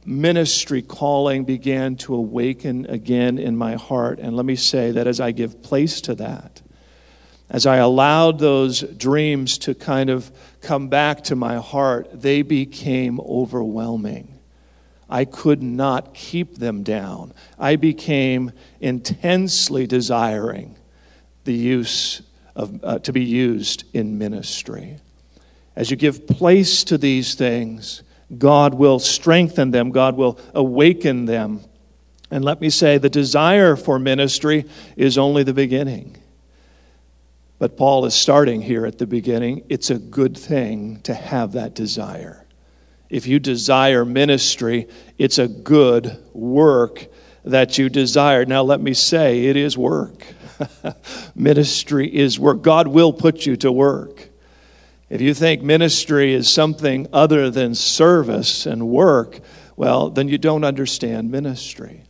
ministry 0.05 0.83
calling 0.83 1.45
began 1.45 1.97
to 1.97 2.15
awaken 2.15 2.87
again 2.87 3.39
in 3.39 3.57
my 3.57 3.75
heart. 3.75 4.19
And 4.19 4.37
let 4.37 4.47
me 4.47 4.57
say 4.57 4.91
that 4.93 5.07
as 5.07 5.21
I 5.21 5.33
give 5.33 5.63
place 5.63 6.01
to 6.03 6.15
that, 6.17 6.63
as 7.51 7.67
I 7.67 7.77
allowed 7.77 8.39
those 8.39 8.81
dreams 8.81 9.59
to 9.59 9.75
kind 9.75 10.11
of 10.11 10.31
come 10.61 10.89
back 10.89 11.25
to 11.25 11.37
my 11.37 11.57
heart, 11.57 12.09
they 12.13 12.43
became 12.43 13.21
overwhelming. 13.21 14.39
I 15.09 15.25
could 15.25 15.63
not 15.63 16.13
keep 16.13 16.57
them 16.57 16.83
down. 16.83 17.33
I 17.59 17.77
became 17.77 18.53
intensely 18.81 19.87
desiring 19.87 20.77
the 21.45 21.55
use 21.55 22.21
of, 22.55 22.85
uh, 22.85 22.99
to 22.99 23.13
be 23.13 23.25
used 23.25 23.85
in 23.95 24.19
ministry. 24.19 24.99
As 25.75 25.91
you 25.91 25.97
give 25.97 26.27
place 26.27 26.85
to 26.85 26.99
these 26.99 27.35
things, 27.35 28.03
God 28.37 28.75
will 28.75 28.99
strengthen 28.99 29.71
them, 29.71 29.91
God 29.91 30.17
will 30.17 30.39
awaken 30.53 31.25
them. 31.25 31.63
And 32.31 32.45
let 32.45 32.61
me 32.61 32.69
say, 32.69 32.99
the 32.99 33.09
desire 33.09 33.75
for 33.75 33.99
ministry 33.99 34.67
is 34.97 35.17
only 35.17 35.45
the 35.45 35.55
beginning. 35.55 36.18
But 37.59 37.77
Paul 37.77 38.05
is 38.05 38.15
starting 38.15 38.63
here 38.63 38.87
at 38.87 38.99
the 38.99 39.07
beginning. 39.07 39.65
It's 39.69 39.91
a 39.91 39.99
good 39.99 40.37
thing 40.37 41.01
to 41.03 41.15
have 41.15 41.53
that 41.53 41.75
desire. 41.75 42.47
If 43.11 43.27
you 43.27 43.39
desire 43.39 44.05
ministry, 44.05 44.87
it's 45.17 45.39
a 45.39 45.49
good 45.49 46.19
work 46.33 47.07
that 47.45 47.79
you 47.79 47.89
desire. 47.89 48.45
Now, 48.45 48.63
let 48.63 48.81
me 48.81 48.95
say, 48.95 49.47
it 49.47 49.57
is 49.57 49.77
work. 49.77 50.27
ministry 51.35 52.15
is 52.15 52.39
work. 52.39 52.63
God 52.63 52.89
will 52.89 53.13
put 53.13 53.47
you 53.47 53.57
to 53.57 53.73
work. 53.73 54.29
If 55.09 55.21
you 55.21 55.33
think 55.33 55.63
ministry 55.63 56.35
is 56.35 56.53
something 56.53 57.07
other 57.13 57.51
than 57.51 57.75
service 57.75 58.67
and 58.67 58.89
work, 58.89 59.41
well, 59.75 60.11
then 60.11 60.29
you 60.29 60.37
don't 60.37 60.65
understand 60.65 61.31
ministry. 61.31 62.03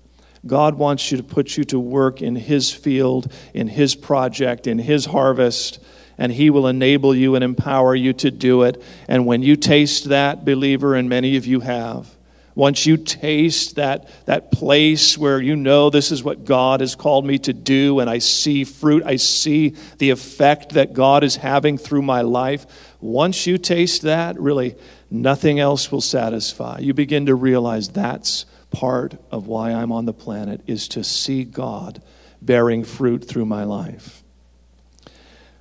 God 0.47 0.75
wants 0.77 1.11
you 1.11 1.17
to 1.17 1.23
put 1.23 1.57
you 1.57 1.65
to 1.65 1.79
work 1.79 2.23
in 2.23 2.37
His 2.37 2.73
field, 2.73 3.33
in 3.55 3.69
His 3.69 3.95
project, 3.95 4.67
in 4.67 4.79
His 4.79 5.07
harvest, 5.07 5.79
and 6.17 6.33
He 6.33 6.51
will 6.51 6.67
enable 6.67 7.15
you 7.15 7.35
and 7.35 7.45
empower 7.45 7.95
you 7.95 8.13
to 8.15 8.31
do 8.31 8.63
it. 8.63 8.83
And 9.09 9.27
when 9.27 9.43
you 9.43 9.57
taste 9.57 10.09
that, 10.09 10.45
believer, 10.45 10.95
and 10.95 11.09
many 11.09 11.37
of 11.37 11.47
you 11.47 11.61
have, 11.61 12.09
once 12.55 12.87
you 12.87 12.97
taste 12.97 13.77
that, 13.77 14.09
that 14.27 14.51
place 14.51 15.17
where 15.17 15.41
you 15.41 15.55
know 15.55 15.91
this 15.91 16.11
is 16.11 16.25
what 16.25 16.45
God 16.45 16.81
has 16.81 16.97
called 16.97 17.25
me 17.25 17.39
to 17.39 17.53
do, 17.53 18.01
and 18.01 18.11
I 18.11 18.19
see 18.19 18.65
fruit, 18.65 19.05
I 19.07 19.15
see 19.15 19.77
the 19.99 20.11
effect 20.11 20.71
that 20.71 20.93
God 20.93 21.23
is 21.23 21.37
having 21.37 21.79
through 21.79 22.03
my 22.03 22.23
life, 22.23 22.67
once 23.01 23.47
you 23.47 23.59
taste 23.59 24.03
that, 24.03 24.41
really, 24.41 24.75
nothing 25.09 25.61
else 25.61 25.93
will 25.93 26.01
satisfy. 26.01 26.81
You 26.81 26.95
begin 26.95 27.27
to 27.27 27.37
realize 27.37 27.91
that's 27.91 28.45
part 28.71 29.17
of 29.31 29.47
why 29.47 29.73
I'm 29.73 29.93
on 29.93 30.05
the 30.05 30.13
planet 30.13 30.61
is 30.67 30.89
to 30.89 31.05
see 31.05 31.45
God 31.45 32.03
bearing 32.41 32.85
fruit 32.85 33.25
through 33.25 33.47
my 33.47 33.65
life. 33.65 34.23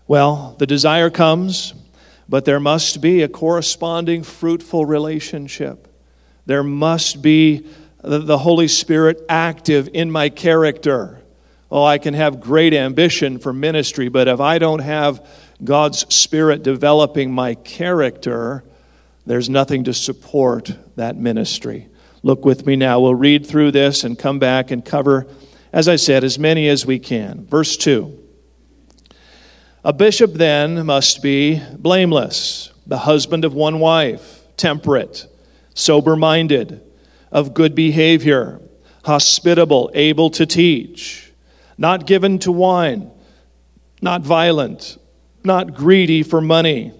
Well, 0.07 0.55
the 0.59 0.67
desire 0.67 1.09
comes, 1.09 1.73
but 2.29 2.45
there 2.45 2.59
must 2.59 3.01
be 3.01 3.21
a 3.21 3.27
corresponding 3.27 4.23
fruitful 4.23 4.85
relationship. 4.85 5.87
There 6.45 6.63
must 6.63 7.21
be 7.21 7.67
the 8.01 8.37
Holy 8.37 8.67
Spirit 8.67 9.21
active 9.27 9.89
in 9.93 10.11
my 10.11 10.29
character. 10.29 11.21
Oh, 11.69 11.83
I 11.83 11.97
can 11.97 12.13
have 12.13 12.39
great 12.39 12.73
ambition 12.73 13.39
for 13.39 13.51
ministry, 13.51 14.07
but 14.07 14.29
if 14.29 14.39
I 14.39 14.57
don't 14.59 14.79
have 14.79 15.27
God's 15.61 16.13
Spirit 16.13 16.63
developing 16.63 17.31
my 17.31 17.55
character, 17.55 18.63
there's 19.25 19.49
nothing 19.49 19.83
to 19.85 19.93
support 19.93 20.71
that 20.95 21.17
ministry. 21.17 21.89
Look 22.27 22.43
with 22.43 22.65
me 22.65 22.75
now. 22.75 22.99
We'll 22.99 23.15
read 23.15 23.45
through 23.45 23.71
this 23.71 24.03
and 24.03 24.19
come 24.19 24.37
back 24.37 24.69
and 24.69 24.83
cover, 24.83 25.27
as 25.71 25.87
I 25.87 25.95
said, 25.95 26.25
as 26.25 26.37
many 26.37 26.67
as 26.67 26.85
we 26.85 26.99
can. 26.99 27.45
Verse 27.45 27.77
2 27.77 28.19
A 29.85 29.93
bishop 29.93 30.33
then 30.33 30.85
must 30.85 31.21
be 31.21 31.63
blameless, 31.77 32.73
the 32.85 32.97
husband 32.97 33.45
of 33.45 33.53
one 33.53 33.79
wife, 33.79 34.41
temperate, 34.57 35.25
sober 35.73 36.17
minded, 36.17 36.81
of 37.31 37.53
good 37.53 37.73
behavior, 37.73 38.59
hospitable, 39.05 39.89
able 39.93 40.29
to 40.31 40.45
teach, 40.45 41.31
not 41.77 42.05
given 42.05 42.39
to 42.39 42.51
wine, 42.51 43.09
not 44.01 44.21
violent, 44.21 44.97
not 45.45 45.73
greedy 45.73 46.23
for 46.23 46.41
money, 46.41 46.91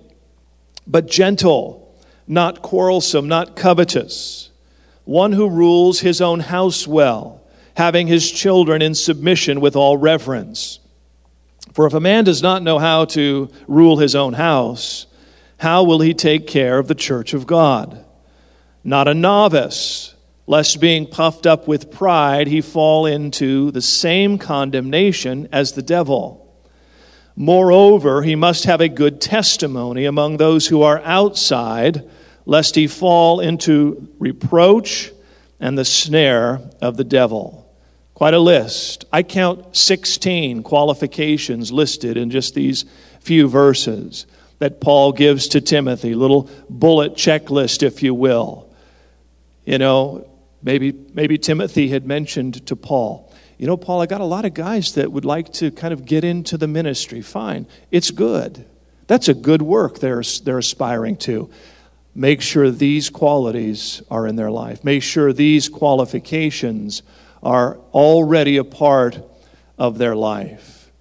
but 0.88 1.06
gentle 1.06 1.84
not 2.30 2.62
quarrelsome, 2.62 3.28
not 3.28 3.56
covetous, 3.56 4.52
one 5.08 5.32
who 5.32 5.50
rules 5.50 6.02
his 6.02 6.22
own 6.22 6.42
house 6.42 6.88
well, 6.88 7.42
having 7.76 8.08
his 8.08 8.30
children 8.30 8.82
in 8.82 8.94
submission 8.94 9.62
with 9.62 9.76
all 9.76 9.98
reverence. 9.98 10.80
For 11.74 11.86
if 11.88 11.94
a 11.94 12.00
man 12.00 12.24
does 12.24 12.42
not 12.42 12.64
know 12.64 12.80
how 12.80 13.06
to 13.06 13.50
rule 13.68 13.98
his 13.98 14.16
own 14.16 14.34
house, 14.34 15.06
how 15.58 15.84
will 15.84 16.02
he 16.02 16.14
take 16.14 16.48
care 16.48 16.78
of 16.78 16.88
the 16.88 16.96
church 16.96 17.34
of 17.34 17.48
God? 17.48 18.04
Not 18.84 19.08
a 19.08 19.14
novice, 19.14 20.16
lest 20.46 20.80
being 20.80 21.08
puffed 21.08 21.46
up 21.46 21.68
with 21.68 21.92
pride 21.92 22.48
he 22.48 22.62
fall 22.62 23.06
into 23.06 23.72
the 23.72 23.82
same 23.82 24.38
condemnation 24.38 25.48
as 25.52 25.74
the 25.74 25.82
devil. 25.82 26.44
Moreover, 27.36 28.24
he 28.24 28.36
must 28.36 28.64
have 28.64 28.82
a 28.82 28.90
good 28.90 29.22
testimony 29.22 30.06
among 30.06 30.38
those 30.38 30.68
who 30.68 30.82
are 30.82 31.02
outside, 31.04 32.10
lest 32.48 32.76
he 32.76 32.88
fall 32.88 33.42
into 33.42 34.08
reproach 34.20 35.12
and 35.60 35.78
the 35.78 35.84
snare 35.84 36.62
of 36.82 36.96
the 36.96 37.04
devil. 37.04 37.70
Quite 38.14 38.34
a 38.34 38.40
list. 38.40 39.04
I 39.12 39.22
count 39.22 39.76
16 39.76 40.64
qualifications 40.64 41.74
listed 41.74 42.16
in 42.16 42.32
just 42.32 42.56
these 42.56 42.86
few 43.20 43.50
verses 43.50 44.26
that 44.60 44.80
Paul 44.80 45.12
gives 45.12 45.50
to 45.50 45.62
Timothy, 45.62 46.16
little 46.16 46.50
bullet 46.70 47.16
checklist, 47.16 47.84
if 47.84 48.02
you 48.02 48.14
will. 48.14 48.74
You 49.66 49.78
know, 49.78 50.26
maybe, 50.64 50.94
maybe 51.14 51.38
Timothy 51.38 51.90
had 51.90 52.08
mentioned 52.08 52.66
to 52.68 52.78
Paul, 52.78 53.32
you 53.58 53.68
know, 53.68 53.76
Paul, 53.76 54.02
I 54.02 54.06
got 54.06 54.22
a 54.22 54.26
lot 54.26 54.46
of 54.46 54.54
guys 54.54 54.94
that 54.94 55.12
would 55.12 55.26
like 55.26 55.52
to 55.54 55.72
kind 55.72 55.92
of 55.92 56.06
get 56.06 56.24
into 56.24 56.58
the 56.58 56.68
ministry. 56.68 57.22
Fine, 57.22 57.68
it's 57.92 58.12
good. 58.12 58.66
That's 59.08 59.28
a 59.28 59.34
good 59.34 59.62
work 59.62 60.00
they're, 60.00 60.24
they're 60.44 60.60
aspiring 60.60 61.18
to. 61.18 61.50
Make 62.18 62.42
sure 62.42 62.72
these 62.72 63.12
qualities 63.12 64.02
are 64.10 64.26
in 64.26 64.38
their 64.38 64.50
life. 64.50 64.84
Make 64.84 65.04
sure 65.04 65.32
these 65.32 65.70
qualifications 65.70 67.04
are 67.44 67.78
already 67.94 68.58
a 68.58 68.64
part 68.64 69.20
of 69.78 70.00
their 70.00 70.16
life. 70.16 70.92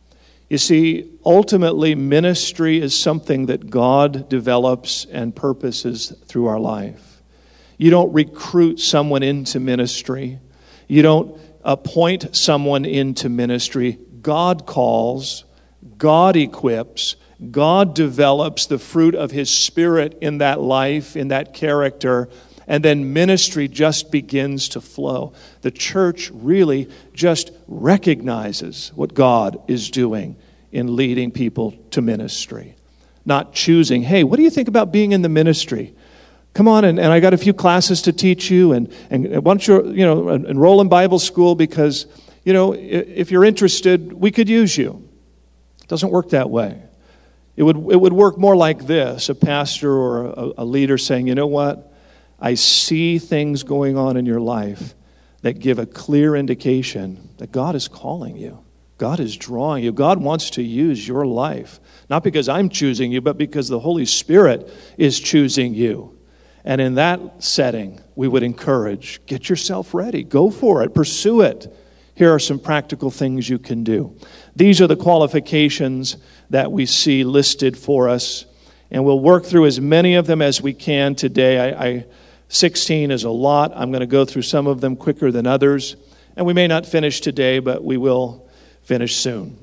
You 0.51 0.59
see, 0.59 1.11
ultimately, 1.25 1.95
ministry 1.95 2.83
is 2.83 2.95
something 2.95 3.47
that 3.47 3.71
God 3.71 4.29
develops 4.29 5.07
and 5.07 5.35
purposes 5.35 6.13
through 6.27 6.49
our 6.49 6.61
life. 6.61 7.23
You 7.79 7.89
don't 7.89 8.13
recruit 8.13 8.79
someone 8.79 9.23
into 9.23 9.59
ministry, 9.59 10.39
you 10.87 11.01
don't 11.01 11.41
appoint 11.65 12.37
someone 12.37 12.85
into 12.85 13.31
ministry. 13.31 13.99
God 14.21 14.67
calls, 14.67 15.47
God 15.97 16.37
equips, 16.37 17.17
God 17.51 17.95
develops 17.95 18.67
the 18.67 18.79
fruit 18.79 19.15
of 19.15 19.31
His 19.31 19.51
Spirit 19.51 20.17
in 20.21 20.39
that 20.39 20.61
life, 20.61 21.17
in 21.17 21.29
that 21.29 21.53
character, 21.53 22.29
and 22.67 22.85
then 22.85 23.13
ministry 23.13 23.69
just 23.69 24.11
begins 24.11 24.69
to 24.71 24.81
flow. 24.81 25.33
The 25.61 25.71
church 25.71 26.31
really 26.33 26.89
just 27.13 27.51
recognizes 27.69 28.91
what 28.95 29.15
God 29.15 29.63
is 29.69 29.91
doing 29.91 30.37
in 30.73 30.97
leading 30.97 31.31
people 31.31 31.73
to 31.93 32.03
ministry, 32.03 32.75
not 33.25 33.53
choosing, 33.53 34.03
hey, 34.03 34.25
what 34.25 34.37
do 34.37 34.43
you 34.43 34.51
think 34.51 34.69
about 34.69 34.93
being 34.93 35.13
in 35.13 35.23
the 35.23 35.29
ministry? 35.29 35.95
Come 36.55 36.69
on, 36.69 36.85
and, 36.85 36.99
and 36.99 37.13
I 37.13 37.21
got 37.21 37.35
a 37.35 37.39
few 37.39 37.53
classes 37.53 38.03
to 38.03 38.13
teach 38.13 38.51
you, 38.51 38.73
and, 38.73 38.93
and 39.11 39.45
why 39.45 39.53
don't 39.53 39.69
you, 39.69 39.93
you 39.93 40.07
know, 40.07 40.31
enroll 40.31 40.81
in 40.81 40.89
Bible 40.89 41.19
school 41.19 41.55
because, 41.55 42.07
you 42.45 42.53
know, 42.53 42.73
if 42.73 43.31
you're 43.31 43.45
interested, 43.45 44.13
we 44.13 44.31
could 44.31 44.49
use 44.49 44.77
you. 44.77 45.07
It 45.83 45.89
doesn't 45.89 46.11
work 46.11 46.31
that 46.31 46.49
way. 46.51 46.83
It 47.57 47.63
would, 47.63 47.77
it 47.77 48.01
would 48.01 48.13
work 48.13 48.39
more 48.39 48.57
like 48.57 48.87
this 48.87 49.29
a 49.29 49.35
pastor 49.35 49.91
or 49.91 50.27
a, 50.27 50.53
a 50.59 50.65
leader 50.65 50.99
saying, 50.99 51.27
you 51.27 51.35
know 51.35 51.47
what? 51.47 51.93
I 52.39 52.55
see 52.55 53.19
things 53.19 53.63
going 53.63 53.97
on 53.97 54.17
in 54.17 54.27
your 54.27 54.41
life 54.41 54.95
that 55.43 55.59
give 55.59 55.79
a 55.79 55.87
clear 55.87 56.37
indication 56.37 57.31
that 57.39 57.53
God 57.53 57.75
is 57.75 57.89
calling 57.89 58.37
you. 58.37 58.63
God 58.99 59.21
is 59.21 59.37
drawing 59.37 59.85
you. 59.85 59.93
God 59.93 60.21
wants 60.21 60.51
to 60.51 60.63
use 60.63 61.07
your 61.07 61.27
life, 61.27 61.81
not 62.09 62.25
because 62.25 62.49
I'm 62.49 62.69
choosing 62.69 63.13
you, 63.13 63.21
but 63.21 63.37
because 63.37 63.69
the 63.69 63.79
Holy 63.79 64.07
Spirit 64.07 64.71
is 64.97 65.21
choosing 65.21 65.75
you. 65.75 66.19
And 66.65 66.81
in 66.81 66.95
that 66.95 67.43
setting, 67.43 68.01
we 68.17 68.27
would 68.27 68.43
encourage 68.43 69.25
get 69.27 69.49
yourself 69.49 69.95
ready, 69.95 70.25
go 70.25 70.51
for 70.51 70.83
it, 70.83 70.95
pursue 70.95 71.43
it. 71.43 71.73
Here 72.15 72.33
are 72.33 72.39
some 72.39 72.59
practical 72.59 73.11
things 73.11 73.49
you 73.49 73.59
can 73.59 73.85
do. 73.85 74.17
These 74.57 74.81
are 74.81 74.87
the 74.87 74.97
qualifications 74.97 76.17
that 76.51 76.71
we 76.73 76.87
see 76.87 77.25
listed 77.25 77.77
for 77.77 78.09
us, 78.09 78.45
and 78.91 79.05
we'll 79.05 79.21
work 79.21 79.45
through 79.45 79.67
as 79.67 79.81
many 79.81 80.15
of 80.15 80.27
them 80.27 80.41
as 80.41 80.63
we 80.63 80.73
can 80.73 81.15
today. 81.15 81.75
I, 81.75 81.87
I 81.87 82.07
16 82.49 83.11
is 83.11 83.25
a 83.25 83.31
lot. 83.31 83.73
I'm 83.75 83.91
going 83.91 84.01
to 84.01 84.07
go 84.07 84.25
through 84.25 84.43
some 84.43 84.67
of 84.67 84.81
them 84.81 84.97
quicker 84.97 85.33
than 85.33 85.47
others. 85.47 85.97
And 86.37 86.47
we 86.47 86.53
may 86.53 86.67
not 86.67 86.87
finish 86.87 87.21
today, 87.21 87.59
but 87.59 87.83
we 87.83 87.97
will 87.97 88.49
finish 88.83 89.17
soon. 89.17 89.59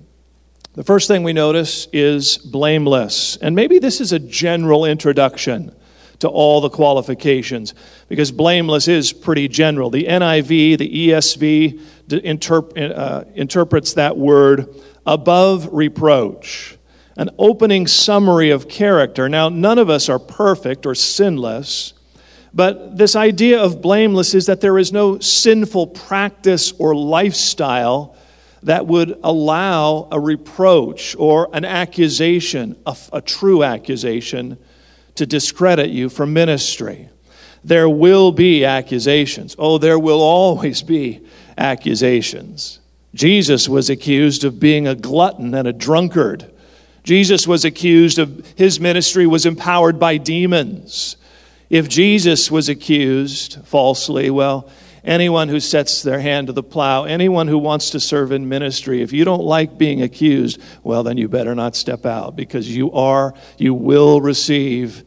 The 0.74 0.84
first 0.84 1.08
thing 1.08 1.24
we 1.24 1.34
notice 1.34 1.88
is 1.93 2.38
blameless. 2.38 3.38
And 3.38 3.56
maybe 3.56 3.80
this 3.80 4.02
is 4.02 4.12
a 4.12 4.19
general 4.19 4.86
introduction 4.86 5.74
to 6.23 6.29
all 6.29 6.62
the 6.62 6.69
qualifications 6.69 7.73
because 8.07 8.31
blameless 8.31 8.88
is 8.88 9.12
pretty 9.12 9.49
general. 9.49 9.89
The 9.89 10.05
NIV, 10.05 10.77
the 10.77 11.09
ESV 11.09 11.81
interp- 12.07 12.97
uh, 12.97 13.25
interprets 13.36 13.93
that 13.93 14.17
word 14.17 14.73
above 15.05 15.67
reproach, 15.73 16.77
an 17.17 17.29
opening 17.38 17.88
summary 17.88 18.51
of 18.51 18.69
character. 18.69 19.27
Now, 19.27 19.49
none 19.49 19.77
of 19.77 19.89
us 19.89 20.07
are 20.07 20.17
perfect 20.17 20.86
or 20.86 20.95
sinless. 20.95 21.93
But 22.53 22.97
this 22.97 23.17
idea 23.17 23.62
of 23.62 23.81
blameless 23.81 24.33
is 24.33 24.45
that 24.45 24.62
there 24.62 24.77
is 24.77 24.93
no 24.93 25.19
sinful 25.19 25.88
practice 25.88 26.71
or 26.79 26.95
lifestyle 26.95 28.15
that 28.62 28.88
would 28.88 29.19
allow 29.23 30.07
a 30.09 30.19
reproach 30.19 31.17
or 31.19 31.49
an 31.51 31.65
accusation, 31.65 32.77
a, 32.86 32.95
a, 33.12 33.21
true 33.21 33.62
accusation, 33.62 34.57
to 35.15 35.26
discredit 35.26 35.89
you 35.89 36.10
from 36.10 36.34
ministry. 36.34 37.10
There 37.63 37.89
will 37.89 38.32
be 38.32 38.65
accusations. 38.65 39.56
Oh, 39.58 39.78
there 39.78 39.99
will 39.99 40.21
always 40.21 40.82
be 40.82 41.21
accusations. 41.58 42.80
Jesus 43.13 43.69
was 43.69 43.89
accused 43.89 44.43
of 44.43 44.60
being 44.60 44.88
a 44.88 44.95
glutton 44.95 45.54
and 45.54 45.67
a 45.67 45.73
drunkard. 45.73 46.52
Jesus 47.04 47.47
was 47.47 47.63
accused 47.63 48.17
of 48.17 48.45
his 48.56 48.80
ministry 48.80 49.28
was 49.28 49.45
empowered 49.45 49.99
by 49.99 50.17
demons. 50.17 51.17
If 51.69 51.89
Jesus 51.89 52.49
was 52.49 52.69
accused 52.69 53.60
falsely, 53.65 54.30
well, 54.30 54.69
anyone 55.03 55.49
who 55.49 55.59
sets 55.59 56.01
their 56.01 56.19
hand 56.19 56.47
to 56.47 56.53
the 56.53 56.63
plow, 56.63 57.03
anyone 57.03 57.47
who 57.47 57.57
wants 57.57 57.91
to 57.91 57.99
serve 57.99 58.31
in 58.31 58.47
ministry, 58.47 59.01
if 59.01 59.13
you 59.13 59.25
don't 59.25 59.43
like 59.43 59.77
being 59.77 60.01
accused, 60.01 60.61
well, 60.83 61.03
then 61.03 61.17
you 61.17 61.27
better 61.27 61.55
not 61.55 61.75
step 61.75 62.05
out 62.05 62.35
because 62.35 62.73
you 62.75 62.91
are, 62.91 63.33
you 63.57 63.73
will 63.73 64.21
receive 64.21 65.03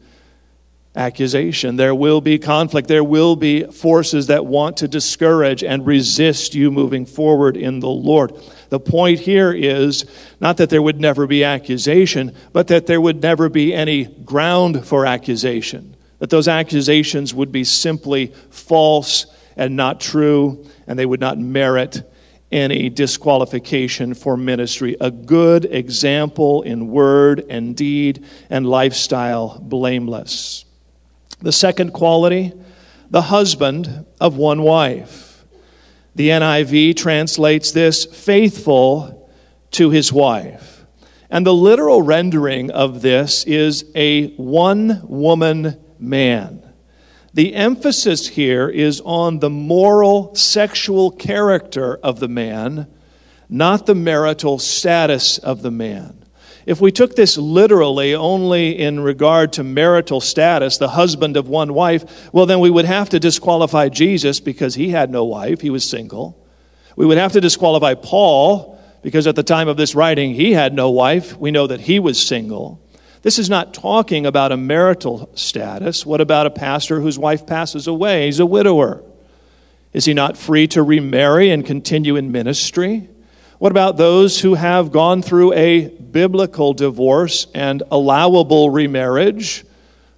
accusation. 0.95 1.75
There 1.75 1.93
will 1.93 2.21
be 2.21 2.39
conflict. 2.39 2.87
There 2.87 3.03
will 3.03 3.35
be 3.35 3.63
forces 3.65 4.27
that 4.27 4.45
want 4.45 4.77
to 4.77 4.87
discourage 4.87 5.63
and 5.63 5.85
resist 5.85 6.55
you 6.55 6.71
moving 6.71 7.05
forward 7.05 7.55
in 7.55 7.79
the 7.79 7.89
Lord. 7.89 8.33
The 8.69 8.79
point 8.79 9.19
here 9.19 9.51
is 9.51 10.05
not 10.39 10.57
that 10.57 10.71
there 10.71 10.81
would 10.81 10.99
never 10.99 11.27
be 11.27 11.43
accusation, 11.43 12.35
but 12.51 12.67
that 12.69 12.87
there 12.87 12.99
would 12.99 13.21
never 13.21 13.47
be 13.47 13.73
any 13.73 14.05
ground 14.05 14.85
for 14.85 15.05
accusation 15.05 15.93
that 16.19 16.29
those 16.29 16.47
accusations 16.47 17.33
would 17.33 17.51
be 17.51 17.63
simply 17.63 18.33
false 18.49 19.25
and 19.57 19.75
not 19.75 19.99
true, 19.99 20.65
and 20.85 20.97
they 20.97 21.05
would 21.05 21.19
not 21.19 21.37
merit 21.37 22.03
any 22.51 22.89
disqualification 22.89 24.13
for 24.13 24.37
ministry. 24.37 24.95
A 25.01 25.11
good 25.11 25.65
example 25.65 26.61
in 26.61 26.87
word 26.87 27.43
and 27.49 27.75
deed 27.75 28.23
and 28.49 28.65
lifestyle, 28.65 29.59
blameless. 29.59 30.63
The 31.41 31.51
second 31.51 31.91
quality, 31.91 32.53
the 33.09 33.23
husband 33.23 34.05
of 34.19 34.37
one 34.37 34.61
wife. 34.61 35.45
The 36.15 36.29
NIV 36.29 36.95
translates 36.95 37.71
this 37.71 38.05
faithful 38.05 39.29
to 39.71 39.89
his 39.89 40.11
wife. 40.11 40.85
And 41.29 41.45
the 41.45 41.53
literal 41.53 42.01
rendering 42.01 42.71
of 42.71 43.01
this 43.01 43.43
is 43.43 43.85
a 43.93 44.29
one 44.35 45.01
woman 45.03 45.79
man. 45.99 46.66
The 47.33 47.53
emphasis 47.53 48.29
here 48.29 48.69
is 48.69 49.01
on 49.01 49.39
the 49.39 49.49
moral 49.49 50.33
sexual 50.35 51.11
character 51.11 51.97
of 51.97 52.19
the 52.19 52.27
man, 52.27 52.87
not 53.49 53.85
the 53.85 53.95
marital 53.95 54.59
status 54.59 55.37
of 55.37 55.61
the 55.61 55.71
man. 55.71 56.25
If 56.65 56.81
we 56.81 56.91
took 56.91 57.15
this 57.15 57.37
literally 57.37 58.13
only 58.13 58.77
in 58.77 58.99
regard 58.99 59.53
to 59.53 59.63
marital 59.63 60.19
status, 60.19 60.77
the 60.77 60.89
husband 60.89 61.37
of 61.37 61.47
one 61.47 61.73
wife, 61.73 62.29
well, 62.33 62.45
then 62.45 62.59
we 62.59 62.69
would 62.69 62.83
have 62.83 63.09
to 63.11 63.21
disqualify 63.21 63.87
Jesus 63.87 64.41
because 64.41 64.75
he 64.75 64.89
had 64.89 65.09
no 65.09 65.23
wife, 65.23 65.61
he 65.61 65.69
was 65.69 65.89
single. 65.89 66.45
We 66.97 67.05
would 67.05 67.17
have 67.17 67.31
to 67.33 67.41
disqualify 67.41 67.93
Paul 67.93 68.77
because 69.01 69.27
at 69.27 69.37
the 69.37 69.43
time 69.43 69.69
of 69.69 69.77
this 69.77 69.95
writing, 69.95 70.33
he 70.33 70.51
had 70.51 70.73
no 70.73 70.89
wife. 70.89 71.37
We 71.37 71.51
know 71.51 71.67
that 71.67 71.79
he 71.79 71.99
was 71.99 72.21
single. 72.21 72.81
This 73.27 73.39
is 73.39 73.49
not 73.49 73.73
talking 73.73 74.25
about 74.25 74.53
a 74.53 74.55
marital 74.55 75.29
status. 75.35 76.05
What 76.05 76.21
about 76.21 76.45
a 76.45 76.49
pastor 76.49 77.01
whose 77.01 77.19
wife 77.19 77.45
passes 77.45 77.85
away? 77.85 78.27
He's 78.27 78.39
a 78.39 78.45
widower. 78.45 79.03
Is 79.91 80.05
he 80.05 80.13
not 80.13 80.37
free 80.37 80.65
to 80.67 80.81
remarry 80.81 81.49
and 81.49 81.65
continue 81.65 82.15
in 82.15 82.31
ministry? 82.31 83.09
What 83.57 83.73
about 83.73 83.97
those 83.97 84.39
who 84.39 84.53
have 84.53 84.93
gone 84.93 85.21
through 85.21 85.51
a 85.51 85.89
biblical 85.89 86.71
divorce 86.71 87.47
and 87.53 87.83
allowable 87.91 88.69
remarriage? 88.69 89.65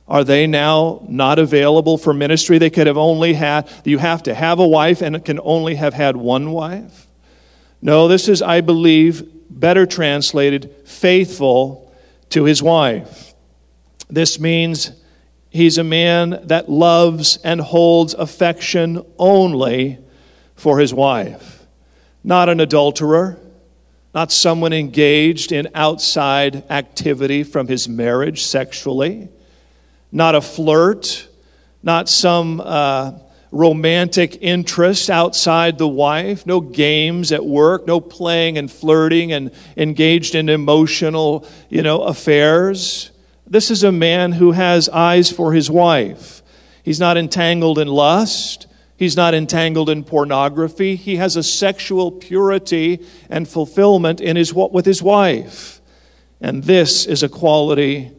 Are 0.08 0.24
they 0.24 0.46
now 0.46 1.04
not 1.10 1.40
available 1.40 1.98
for 1.98 2.14
ministry? 2.14 2.60
They 2.60 2.70
could 2.70 2.86
have 2.86 2.96
only 2.96 3.34
had, 3.34 3.68
you 3.86 3.98
have 3.98 4.22
to 4.22 4.36
have 4.36 4.60
a 4.60 4.68
wife 4.68 5.02
and 5.02 5.26
can 5.26 5.40
only 5.42 5.74
have 5.74 5.96
had 5.96 6.16
one 6.16 6.52
wife? 6.52 7.08
No, 7.82 8.08
this 8.08 8.28
is, 8.28 8.44
I 8.44 8.62
believe, 8.62 9.28
better 9.50 9.88
translated, 9.88 10.76
faithful 10.86 11.89
to 12.30 12.46
his 12.46 12.62
wife. 12.62 13.34
This 14.10 14.40
means 14.40 14.92
he's 15.50 15.78
a 15.78 15.84
man 15.84 16.42
that 16.46 16.70
loves 16.70 17.38
and 17.44 17.62
holds 17.62 18.14
affection 18.14 19.04
only 19.18 20.00
for 20.56 20.80
his 20.80 20.94
wife, 20.94 21.66
not 22.24 22.50
an 22.50 22.60
adulterer, 22.60 23.38
not 24.14 24.32
someone 24.32 24.74
engaged 24.74 25.52
in 25.52 25.70
outside 25.76 26.64
activity 26.70 27.44
from 27.44 27.68
his 27.68 27.88
marriage 27.88 28.44
sexually, 28.44 29.30
not 30.12 30.36
a 30.36 30.42
flirt, 30.42 31.28
not 31.84 32.10
some. 32.10 32.60
Uh, 32.60 33.14
romantic 33.52 34.38
interest 34.42 35.10
outside 35.10 35.78
the 35.78 35.88
wife, 35.88 36.46
no 36.46 36.60
games 36.60 37.32
at 37.32 37.46
work, 37.46 37.88
no 37.88 38.00
playing 38.00 38.58
and 38.58 38.72
flirting 38.72 39.32
and 39.32 39.52
engaged 39.76 40.36
in 40.36 40.50
emotional, 40.50 41.48
you 41.68 41.82
know, 41.82 42.02
affairs. 42.04 43.12
This 43.48 43.72
is 43.72 43.84
a 43.84 43.92
man 43.92 44.34
who 44.34 44.52
has 44.52 44.88
eyes 44.90 45.32
for 45.32 45.54
his 45.54 45.70
wife. 45.72 46.44
He's 46.84 47.00
not 47.00 47.18
entangled 47.18 47.80
in 47.80 47.88
lust. 47.88 48.68
He's 48.98 49.16
not 49.16 49.34
entangled 49.34 49.90
in 49.90 50.04
pornography. 50.04 50.96
He 50.96 51.16
has 51.16 51.36
a 51.36 51.44
sexual 51.44 52.12
purity 52.12 53.06
and 53.30 53.48
fulfillment 53.48 54.22
in 54.22 54.36
his, 54.36 54.54
with 54.54 54.86
his 54.86 55.02
wife. 55.02 55.82
And 56.40 56.64
this 56.64 57.06
is 57.06 57.24
a 57.24 57.30
quality 57.30 58.12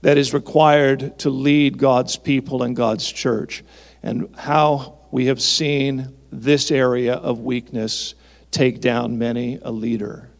that 0.00 0.16
is 0.16 0.32
required 0.32 1.18
to 1.18 1.30
lead 1.30 1.76
God's 1.76 2.16
people 2.16 2.62
and 2.62 2.74
God's 2.74 3.10
church 3.10 3.64
and 4.02 4.34
how 4.36 4.98
we 5.10 5.26
have 5.26 5.40
seen 5.40 6.14
this 6.30 6.70
area 6.70 7.14
of 7.14 7.40
weakness 7.40 8.14
take 8.50 8.80
down 8.80 9.18
many 9.18 9.58
a 9.62 9.70
leader. 9.70 10.30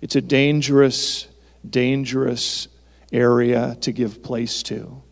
It's 0.00 0.16
a 0.16 0.20
dangerous, 0.20 1.28
dangerous 1.68 2.68
area 3.12 3.76
to 3.80 3.92
give 3.92 4.22
place 4.22 4.62
to. 4.64 5.02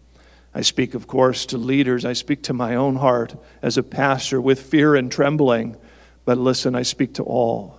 I 0.55 0.63
speak, 0.63 0.95
of 0.95 1.07
course, 1.07 1.47
to 1.47 1.59
leaders. 1.59 2.05
I 2.05 2.15
speak 2.15 2.43
to 2.45 2.53
my 2.53 2.75
own 2.75 2.97
heart 2.97 3.37
as 3.63 3.77
a 3.77 3.83
pastor 3.83 4.41
with 4.41 4.61
fear 4.61 4.97
and 4.97 5.13
trembling. 5.13 5.77
But 6.25 6.39
listen, 6.39 6.75
I 6.75 6.83
speak 6.83 7.15
to 7.15 7.23
all. 7.23 7.78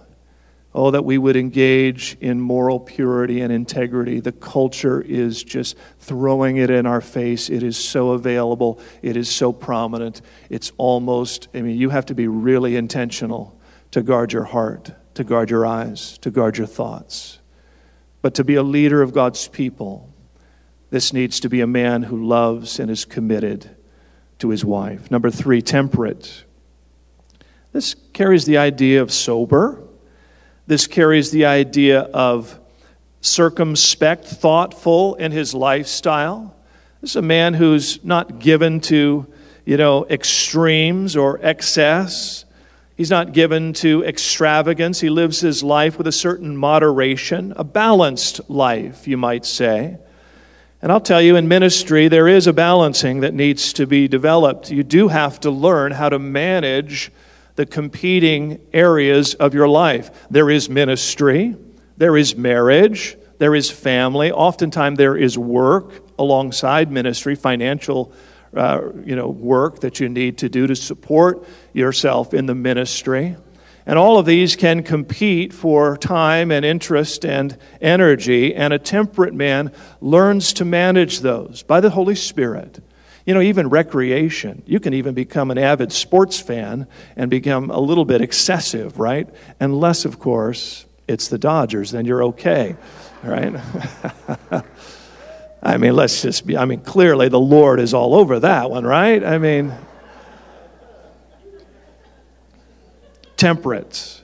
Oh, 0.81 0.91
that 0.91 1.03
we 1.03 1.17
would 1.17 1.35
engage 1.35 2.15
in 2.21 2.39
moral 2.39 2.79
purity 2.79 3.41
and 3.41 3.51
integrity. 3.51 4.21
The 4.21 4.31
culture 4.31 5.01
is 5.01 5.43
just 5.43 5.75
throwing 5.99 6.55
it 6.55 6.69
in 6.69 6.85
our 6.85 7.01
face. 7.01 7.49
It 7.49 7.63
is 7.63 7.75
so 7.75 8.11
available, 8.11 8.79
it 9.01 9.17
is 9.17 9.29
so 9.29 9.51
prominent. 9.51 10.21
It's 10.49 10.71
almost, 10.77 11.49
I 11.53 11.63
mean, 11.63 11.77
you 11.77 11.89
have 11.89 12.05
to 12.05 12.15
be 12.15 12.29
really 12.29 12.77
intentional 12.77 13.59
to 13.91 14.01
guard 14.01 14.31
your 14.31 14.45
heart, 14.45 14.93
to 15.15 15.25
guard 15.25 15.49
your 15.49 15.65
eyes, 15.65 16.17
to 16.19 16.31
guard 16.31 16.57
your 16.57 16.65
thoughts. 16.65 17.39
But 18.21 18.33
to 18.35 18.45
be 18.45 18.55
a 18.55 18.63
leader 18.63 19.01
of 19.01 19.11
God's 19.11 19.49
people, 19.49 20.13
this 20.91 21.11
needs 21.11 21.41
to 21.41 21.49
be 21.49 21.59
a 21.59 21.67
man 21.67 22.03
who 22.03 22.25
loves 22.25 22.79
and 22.79 22.89
is 22.89 23.03
committed 23.03 23.69
to 24.37 24.47
his 24.47 24.63
wife. 24.63 25.11
Number 25.11 25.29
three, 25.29 25.61
temperate. 25.61 26.45
This 27.73 27.97
carries 28.13 28.45
the 28.45 28.57
idea 28.57 29.01
of 29.01 29.11
sober 29.11 29.83
this 30.69 30.85
carries 30.85 31.31
the 31.31 31.45
idea 31.45 32.01
of 32.01 32.59
circumspect, 33.21 34.25
thoughtful 34.25 35.15
in 35.15 35.31
his 35.31 35.55
lifestyle. 35.55 36.55
This 37.01 37.09
is 37.09 37.15
a 37.15 37.23
man 37.23 37.55
who's 37.55 38.05
not 38.05 38.37
given 38.37 38.79
to, 38.81 39.25
you 39.65 39.77
know, 39.77 40.05
extremes 40.05 41.15
or 41.15 41.39
excess. 41.41 42.45
He's 42.95 43.09
not 43.09 43.33
given 43.33 43.73
to 43.73 44.03
extravagance. 44.03 44.99
He 44.99 45.09
lives 45.09 45.39
his 45.39 45.63
life 45.63 45.97
with 45.97 46.05
a 46.05 46.11
certain 46.11 46.55
moderation, 46.55 47.51
a 47.55 47.63
balanced 47.63 48.47
life, 48.47 49.07
you 49.07 49.17
might 49.17 49.47
say. 49.47 49.97
And 50.83 50.91
I'll 50.91 51.01
tell 51.01 51.19
you, 51.19 51.35
in 51.35 51.47
ministry, 51.47 52.09
there 52.09 52.27
is 52.27 52.45
a 52.45 52.53
balancing 52.53 53.21
that 53.21 53.33
needs 53.33 53.73
to 53.73 53.87
be 53.87 54.07
developed. 54.07 54.69
You 54.69 54.83
do 54.83 55.07
have 55.07 55.39
to 55.39 55.49
learn 55.49 55.93
how 55.93 56.09
to 56.09 56.19
manage 56.19 57.11
the 57.59 57.65
competing 57.65 58.57
areas 58.71 59.33
of 59.33 59.53
your 59.53 59.67
life. 59.67 60.29
There 60.31 60.49
is 60.49 60.69
ministry, 60.69 61.57
there 61.97 62.15
is 62.15 62.37
marriage, 62.37 63.17
there 63.37 63.53
is 63.53 63.69
family. 63.69 64.31
Oftentimes, 64.31 64.97
there 64.97 65.17
is 65.17 65.37
work 65.37 66.01
alongside 66.17 66.89
ministry, 66.89 67.35
financial 67.35 68.13
uh, 68.55 68.79
you 69.03 69.13
know, 69.13 69.27
work 69.27 69.81
that 69.81 69.99
you 69.99 70.07
need 70.07 70.37
to 70.37 70.47
do 70.47 70.67
to 70.67 70.75
support 70.75 71.45
yourself 71.73 72.33
in 72.33 72.45
the 72.45 72.55
ministry. 72.55 73.35
And 73.85 73.99
all 73.99 74.17
of 74.17 74.25
these 74.25 74.55
can 74.55 74.81
compete 74.81 75.51
for 75.51 75.97
time 75.97 76.51
and 76.51 76.63
interest 76.63 77.25
and 77.25 77.57
energy, 77.81 78.55
and 78.55 78.71
a 78.71 78.79
temperate 78.79 79.33
man 79.33 79.73
learns 79.99 80.53
to 80.53 80.63
manage 80.63 81.19
those 81.19 81.63
by 81.63 81.81
the 81.81 81.89
Holy 81.89 82.15
Spirit. 82.15 82.79
You 83.25 83.33
know, 83.33 83.41
even 83.41 83.69
recreation. 83.69 84.63
You 84.65 84.79
can 84.79 84.93
even 84.93 85.13
become 85.13 85.51
an 85.51 85.57
avid 85.57 85.91
sports 85.91 86.39
fan 86.39 86.87
and 87.15 87.29
become 87.29 87.69
a 87.69 87.79
little 87.79 88.05
bit 88.05 88.21
excessive, 88.21 88.99
right? 88.99 89.29
Unless, 89.59 90.05
of 90.05 90.19
course, 90.19 90.85
it's 91.07 91.27
the 91.27 91.37
Dodgers, 91.37 91.91
then 91.91 92.05
you're 92.05 92.23
okay, 92.25 92.75
right? 93.23 93.53
I 95.61 95.77
mean, 95.77 95.95
let's 95.95 96.21
just 96.21 96.45
be, 96.45 96.55
I 96.55 96.65
mean, 96.65 96.81
clearly 96.81 97.27
the 97.27 97.39
Lord 97.39 97.79
is 97.79 97.93
all 97.93 98.15
over 98.15 98.39
that 98.39 98.69
one, 98.69 98.85
right? 98.85 99.23
I 99.23 99.37
mean, 99.37 99.73
temperate. 103.35 104.21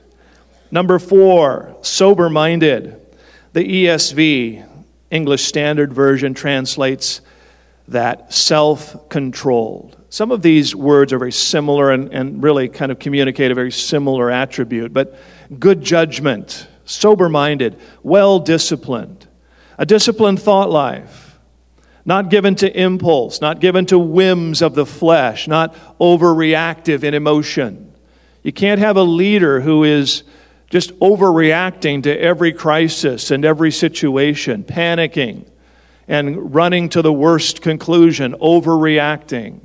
Number 0.70 0.98
four, 0.98 1.76
sober 1.82 2.30
minded. 2.30 3.00
The 3.52 3.86
ESV, 3.86 4.66
English 5.10 5.44
Standard 5.44 5.92
Version, 5.92 6.34
translates 6.34 7.20
that 7.88 8.32
self 8.32 9.08
controlled. 9.08 9.96
Some 10.08 10.30
of 10.30 10.42
these 10.42 10.74
words 10.74 11.12
are 11.12 11.18
very 11.18 11.32
similar 11.32 11.90
and, 11.90 12.12
and 12.12 12.42
really 12.42 12.68
kind 12.68 12.90
of 12.90 12.98
communicate 12.98 13.50
a 13.50 13.54
very 13.54 13.72
similar 13.72 14.30
attribute, 14.30 14.92
but 14.92 15.18
good 15.58 15.82
judgment, 15.82 16.68
sober 16.84 17.28
minded, 17.28 17.78
well 18.02 18.38
disciplined, 18.38 19.26
a 19.78 19.86
disciplined 19.86 20.40
thought 20.40 20.70
life, 20.70 21.38
not 22.04 22.30
given 22.30 22.54
to 22.56 22.80
impulse, 22.80 23.40
not 23.40 23.60
given 23.60 23.86
to 23.86 23.98
whims 23.98 24.62
of 24.62 24.74
the 24.74 24.86
flesh, 24.86 25.48
not 25.48 25.74
overreactive 26.00 27.02
in 27.02 27.14
emotion. 27.14 27.92
You 28.42 28.52
can't 28.52 28.78
have 28.80 28.96
a 28.96 29.02
leader 29.02 29.60
who 29.60 29.84
is 29.84 30.22
just 30.70 30.98
overreacting 31.00 32.04
to 32.04 32.20
every 32.20 32.52
crisis 32.52 33.30
and 33.30 33.44
every 33.44 33.70
situation, 33.70 34.64
panicking 34.64 35.46
and 36.08 36.54
running 36.54 36.88
to 36.90 37.02
the 37.02 37.12
worst 37.12 37.62
conclusion, 37.62 38.34
overreacting. 38.34 39.60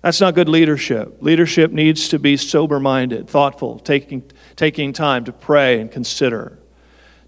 That's 0.00 0.20
not 0.20 0.34
good 0.34 0.48
leadership. 0.48 1.18
Leadership 1.20 1.70
needs 1.70 2.08
to 2.08 2.18
be 2.18 2.36
sober 2.36 2.80
minded, 2.80 3.28
thoughtful, 3.28 3.78
taking, 3.78 4.30
taking 4.56 4.92
time 4.92 5.24
to 5.24 5.32
pray 5.32 5.80
and 5.80 5.90
consider, 5.90 6.58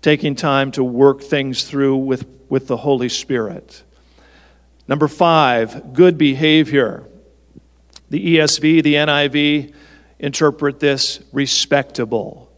taking 0.02 0.34
time 0.34 0.72
to 0.72 0.82
work 0.82 1.20
things 1.20 1.64
through 1.64 1.96
with, 1.96 2.26
with 2.48 2.66
the 2.66 2.78
Holy 2.78 3.08
Spirit. 3.08 3.82
Number 4.86 5.08
five, 5.08 5.92
good 5.92 6.18
behavior. 6.18 7.04
The 8.10 8.36
ESV, 8.36 8.82
the 8.82 8.94
NIV 8.94 9.74
interpret 10.18 10.80
this 10.80 11.20
respectable. 11.32 12.52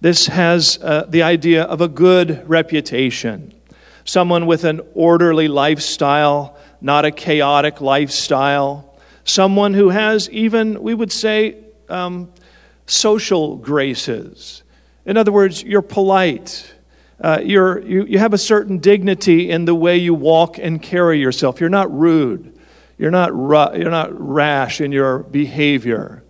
This 0.00 0.26
has 0.26 0.78
uh, 0.82 1.04
the 1.08 1.22
idea 1.22 1.64
of 1.64 1.80
a 1.80 1.88
good 1.88 2.48
reputation 2.48 3.54
someone 4.10 4.44
with 4.44 4.64
an 4.64 4.80
orderly 4.94 5.46
lifestyle, 5.46 6.56
not 6.80 7.04
a 7.04 7.12
chaotic 7.12 7.80
lifestyle, 7.80 8.98
someone 9.22 9.72
who 9.72 9.90
has 9.90 10.28
even, 10.30 10.82
we 10.82 10.92
would 10.92 11.12
say, 11.12 11.56
um, 11.88 12.28
social 12.86 13.54
graces. 13.54 14.64
In 15.06 15.16
other 15.16 15.30
words, 15.30 15.62
you're 15.62 15.80
polite. 15.80 16.74
Uh, 17.20 17.38
you're, 17.44 17.78
you, 17.82 18.04
you 18.04 18.18
have 18.18 18.34
a 18.34 18.38
certain 18.38 18.78
dignity 18.78 19.48
in 19.48 19.64
the 19.64 19.76
way 19.76 19.96
you 19.96 20.12
walk 20.12 20.58
and 20.58 20.82
carry 20.82 21.20
yourself. 21.20 21.60
You're 21.60 21.70
not 21.70 21.96
rude. 21.96 22.58
You're 22.98 23.12
not, 23.12 23.32
ru- 23.32 23.78
you're 23.78 23.92
not 23.92 24.10
rash 24.12 24.80
in 24.80 24.90
your 24.90 25.20
behavior. 25.20 26.24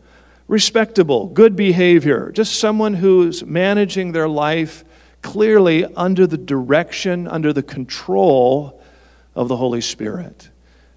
Respectable, 0.49 1.29
good 1.29 1.57
behavior. 1.57 2.31
Just 2.31 2.61
someone 2.61 2.93
who's 2.93 3.43
managing 3.43 4.13
their 4.13 4.29
life 4.29 4.85
clearly 5.23 5.85
under 5.97 6.27
the 6.27 6.39
direction, 6.39 7.29
under 7.29 7.53
the 7.53 7.63
control 7.63 8.81
of 9.35 9.49
the 9.49 9.57
Holy 9.57 9.81
Spirit. 9.81 10.51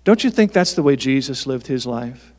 Don't 0.03 0.23
you 0.23 0.29
think 0.29 0.51
that's 0.51 0.73
the 0.73 0.83
way 0.83 0.95
Jesus 0.95 1.47
lived 1.47 1.67
his 1.67 1.85
life? 1.85 2.33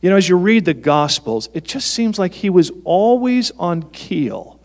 You 0.00 0.10
know, 0.10 0.16
as 0.16 0.28
you 0.28 0.36
read 0.36 0.64
the 0.64 0.74
Gospels, 0.74 1.48
it 1.54 1.64
just 1.64 1.90
seems 1.90 2.18
like 2.18 2.34
he 2.34 2.50
was 2.50 2.70
always 2.84 3.50
on 3.52 3.84
keel. 3.90 4.60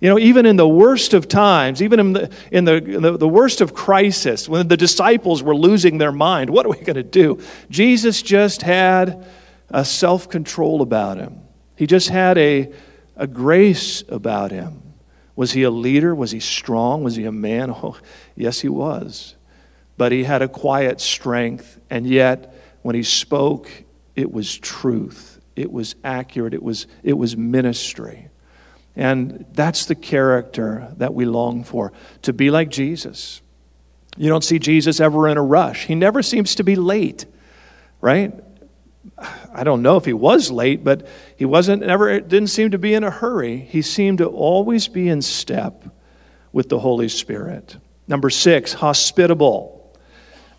You 0.00 0.08
know, 0.08 0.18
even 0.18 0.46
in 0.46 0.56
the 0.56 0.68
worst 0.68 1.12
of 1.12 1.26
times, 1.26 1.82
even 1.82 1.98
in 1.98 2.12
the, 2.12 2.30
in 2.52 2.64
the, 2.64 2.80
the, 2.80 3.16
the 3.16 3.28
worst 3.28 3.60
of 3.60 3.74
crisis, 3.74 4.48
when 4.48 4.68
the 4.68 4.76
disciples 4.76 5.42
were 5.42 5.56
losing 5.56 5.98
their 5.98 6.12
mind, 6.12 6.50
what 6.50 6.64
are 6.64 6.68
we 6.68 6.78
going 6.78 6.94
to 6.94 7.02
do? 7.02 7.40
Jesus 7.68 8.22
just 8.22 8.62
had 8.62 9.26
a 9.70 9.84
self 9.84 10.28
control 10.28 10.82
about 10.82 11.18
him. 11.18 11.40
He 11.74 11.86
just 11.86 12.10
had 12.10 12.38
a, 12.38 12.72
a 13.16 13.26
grace 13.26 14.04
about 14.08 14.52
him. 14.52 14.87
Was 15.38 15.52
he 15.52 15.62
a 15.62 15.70
leader? 15.70 16.16
Was 16.16 16.32
he 16.32 16.40
strong? 16.40 17.04
Was 17.04 17.14
he 17.14 17.24
a 17.24 17.30
man? 17.30 17.70
Oh, 17.80 17.96
yes, 18.34 18.58
he 18.58 18.68
was. 18.68 19.36
But 19.96 20.10
he 20.10 20.24
had 20.24 20.42
a 20.42 20.48
quiet 20.48 21.00
strength, 21.00 21.80
and 21.88 22.04
yet 22.08 22.52
when 22.82 22.96
he 22.96 23.04
spoke, 23.04 23.70
it 24.16 24.32
was 24.32 24.58
truth. 24.58 25.40
It 25.54 25.70
was 25.70 25.94
accurate. 26.02 26.54
It 26.54 26.62
was, 26.62 26.88
it 27.04 27.12
was 27.12 27.36
ministry. 27.36 28.30
And 28.96 29.46
that's 29.52 29.86
the 29.86 29.94
character 29.94 30.92
that 30.96 31.14
we 31.14 31.24
long 31.24 31.62
for 31.62 31.92
to 32.22 32.32
be 32.32 32.50
like 32.50 32.68
Jesus. 32.68 33.40
You 34.16 34.30
don't 34.30 34.42
see 34.42 34.58
Jesus 34.58 34.98
ever 34.98 35.28
in 35.28 35.38
a 35.38 35.42
rush, 35.42 35.86
he 35.86 35.94
never 35.94 36.20
seems 36.20 36.56
to 36.56 36.64
be 36.64 36.74
late, 36.74 37.26
right? 38.00 38.34
I 39.52 39.64
don't 39.64 39.82
know 39.82 39.96
if 39.96 40.04
he 40.04 40.12
was 40.12 40.50
late, 40.50 40.84
but 40.84 41.06
he 41.36 41.44
wasn't 41.44 41.86
never 41.86 42.20
didn't 42.20 42.48
seem 42.48 42.70
to 42.72 42.78
be 42.78 42.94
in 42.94 43.04
a 43.04 43.10
hurry. 43.10 43.58
He 43.58 43.82
seemed 43.82 44.18
to 44.18 44.26
always 44.26 44.88
be 44.88 45.08
in 45.08 45.22
step 45.22 45.84
with 46.52 46.68
the 46.68 46.78
Holy 46.78 47.08
Spirit. 47.08 47.76
Number 48.06 48.30
6, 48.30 48.72
hospitable. 48.74 49.74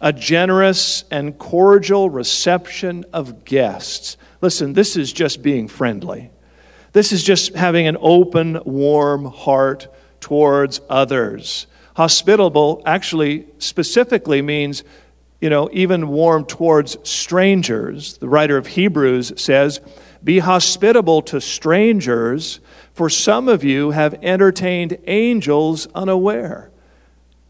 A 0.02 0.14
generous 0.14 1.04
and 1.12 1.38
cordial 1.38 2.10
reception 2.10 3.06
of 3.12 3.44
guests. 3.44 4.18
Listen, 4.42 4.74
this 4.74 4.96
is 4.96 5.12
just 5.12 5.42
being 5.42 5.68
friendly. 5.68 6.32
This 6.94 7.12
is 7.12 7.24
just 7.24 7.56
having 7.56 7.88
an 7.88 7.98
open, 8.00 8.60
warm 8.66 9.26
heart 9.26 9.88
towards 10.22 10.82
others. 10.90 11.68
Hospitable 11.96 12.82
actually 12.86 13.48
specifically 13.58 14.42
means 14.42 14.84
you 15.42 15.50
know, 15.50 15.70
even 15.72 16.10
warm 16.10 16.46
towards 16.46 16.98
strangers. 17.10 18.18
The 18.18 18.28
writer 18.28 18.58
of 18.58 18.68
Hebrews 18.68 19.34
says, 19.42 19.80
Be 20.24 20.40
hospitable 20.40 21.22
to 21.24 21.40
strangers, 21.40 22.60
for 22.94 23.10
some 23.10 23.48
of 23.48 23.64
you 23.64 23.92
have 23.92 24.16
entertained 24.22 24.98
angels 25.08 25.88
unaware. 25.96 26.72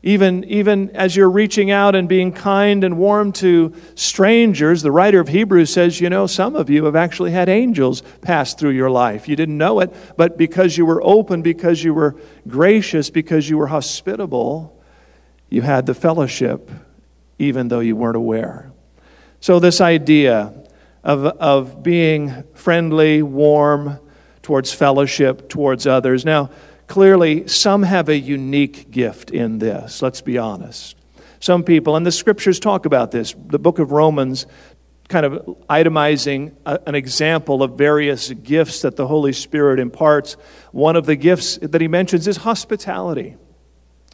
Even, 0.02 0.46
even 0.46 0.96
as 0.96 1.16
you're 1.16 1.30
reaching 1.30 1.72
out 1.72 1.94
and 1.94 2.08
being 2.08 2.32
kind 2.32 2.86
and 2.86 2.98
warm 2.98 3.34
to 3.34 3.74
strangers, 3.96 4.82
the 4.82 4.92
writer 4.92 5.20
of 5.20 5.28
Hebrews 5.28 5.74
says, 5.74 6.00
you 6.00 6.10
know, 6.10 6.26
some 6.26 6.56
of 6.56 6.70
you 6.70 6.86
have 6.86 6.96
actually 6.96 7.32
had 7.32 7.50
angels 7.50 8.02
pass 8.22 8.54
through 8.54 8.70
your 8.70 8.90
life. 8.90 9.28
You 9.28 9.36
didn't 9.36 9.58
know 9.58 9.82
it, 9.82 9.94
but 10.16 10.38
because 10.38 10.78
you 10.78 10.86
were 10.86 11.04
open, 11.04 11.42
because 11.42 11.84
you 11.84 11.94
were 11.94 12.16
gracious, 12.48 13.10
because 13.10 13.50
you 13.50 13.58
were 13.58 13.68
hospitable, 13.68 14.82
you 15.50 15.64
had 15.64 15.86
the 15.86 15.94
fellowship 15.94 16.72
even 17.40 17.70
though 17.70 17.80
you 17.80 17.96
weren't 17.96 18.18
aware. 18.18 18.72
So, 19.40 19.60
this 19.60 19.82
idea 19.82 20.54
of, 21.04 21.26
of 21.26 21.82
being 21.82 22.44
friendly, 22.54 23.22
warm 23.22 24.00
towards 24.42 24.74
fellowship, 24.74 25.50
towards 25.50 25.88
others. 25.88 26.26
Now, 26.26 26.50
clearly, 26.88 27.48
some 27.48 27.84
have 27.84 28.10
a 28.10 28.18
unique 28.18 28.92
gift 28.92 29.32
in 29.32 29.60
this, 29.60 30.02
let's 30.02 30.22
be 30.22 30.38
honest. 30.38 30.96
Some 31.40 31.64
people, 31.64 31.96
and 31.96 32.06
the 32.06 32.12
scriptures 32.12 32.60
talk 32.60 32.86
about 32.86 33.12
this, 33.12 33.34
the 33.48 33.60
book 33.60 33.80
of 33.80 33.92
Romans 33.92 34.46
kind 35.08 35.26
of 35.26 35.46
itemizing 35.70 36.56
a, 36.66 36.80
an 36.88 36.96
example 36.96 37.64
of 37.64 37.78
various 37.78 38.32
gifts 38.32 38.82
that 38.82 38.96
the 38.96 39.08
Holy 39.08 39.34
Spirit 39.34 39.80
imparts. 39.80 40.34
One 40.72 40.96
of 40.96 41.06
the 41.06 41.16
gifts 41.16 41.58
that 41.58 41.82
he 41.82 41.88
mentions 41.88 42.28
is 42.28 42.38
hospitality. 42.38 43.36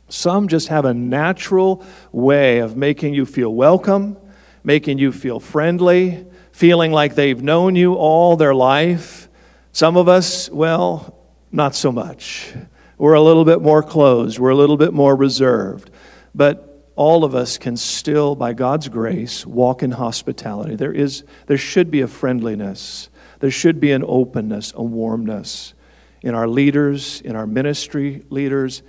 Some 0.08 0.47
just 0.47 0.68
have 0.68 0.86
a 0.86 0.93
natural 0.93 1.84
way 2.12 2.60
of 2.60 2.78
making 2.78 3.14
you 3.14 3.26
feel 3.26 3.53
welcome, 3.53 4.18
making 4.64 4.97
you 4.97 5.12
feel 5.12 5.39
friendly, 5.39 6.26
feeling 6.51 6.91
like 6.91 7.16
they've 7.16 7.41
known 7.41 7.76
you 7.76 7.95
all 7.95 8.38
their 8.38 8.56
life. 8.56 9.28
Some 9.72 9.97
of 9.97 10.08
us, 10.08 10.49
well, 10.49 11.18
not 11.51 11.76
so 11.76 11.91
much. 11.91 12.53
We're 12.97 13.14
a 13.14 13.22
little 13.22 13.45
bit 13.45 13.62
more 13.62 13.84
closed, 13.84 14.39
we're 14.39 14.51
a 14.51 14.56
little 14.56 14.78
bit 14.78 14.93
more 14.93 15.16
reserved. 15.16 15.89
But 16.34 16.91
all 16.95 17.24
of 17.24 17.36
us 17.36 17.58
can 17.58 17.76
still, 17.76 18.36
by 18.36 18.53
God's 18.53 18.88
grace, 18.88 19.45
walk 19.45 19.84
in 19.84 19.91
hospitality. 19.91 20.76
There, 20.76 20.93
is, 20.93 21.24
there 21.47 21.58
should 21.58 21.91
be 21.91 22.01
a 22.01 22.08
friendliness, 22.08 23.10
there 23.39 23.51
should 23.51 23.80
be 23.80 23.91
an 23.91 24.03
openness, 24.06 24.72
a 24.76 24.84
warmness 24.84 25.74
in 26.22 26.34
our 26.34 26.47
leaders, 26.47 27.22
in 27.22 27.36
our 27.36 27.45
ministry 27.45 28.24
leaders, 28.30 28.82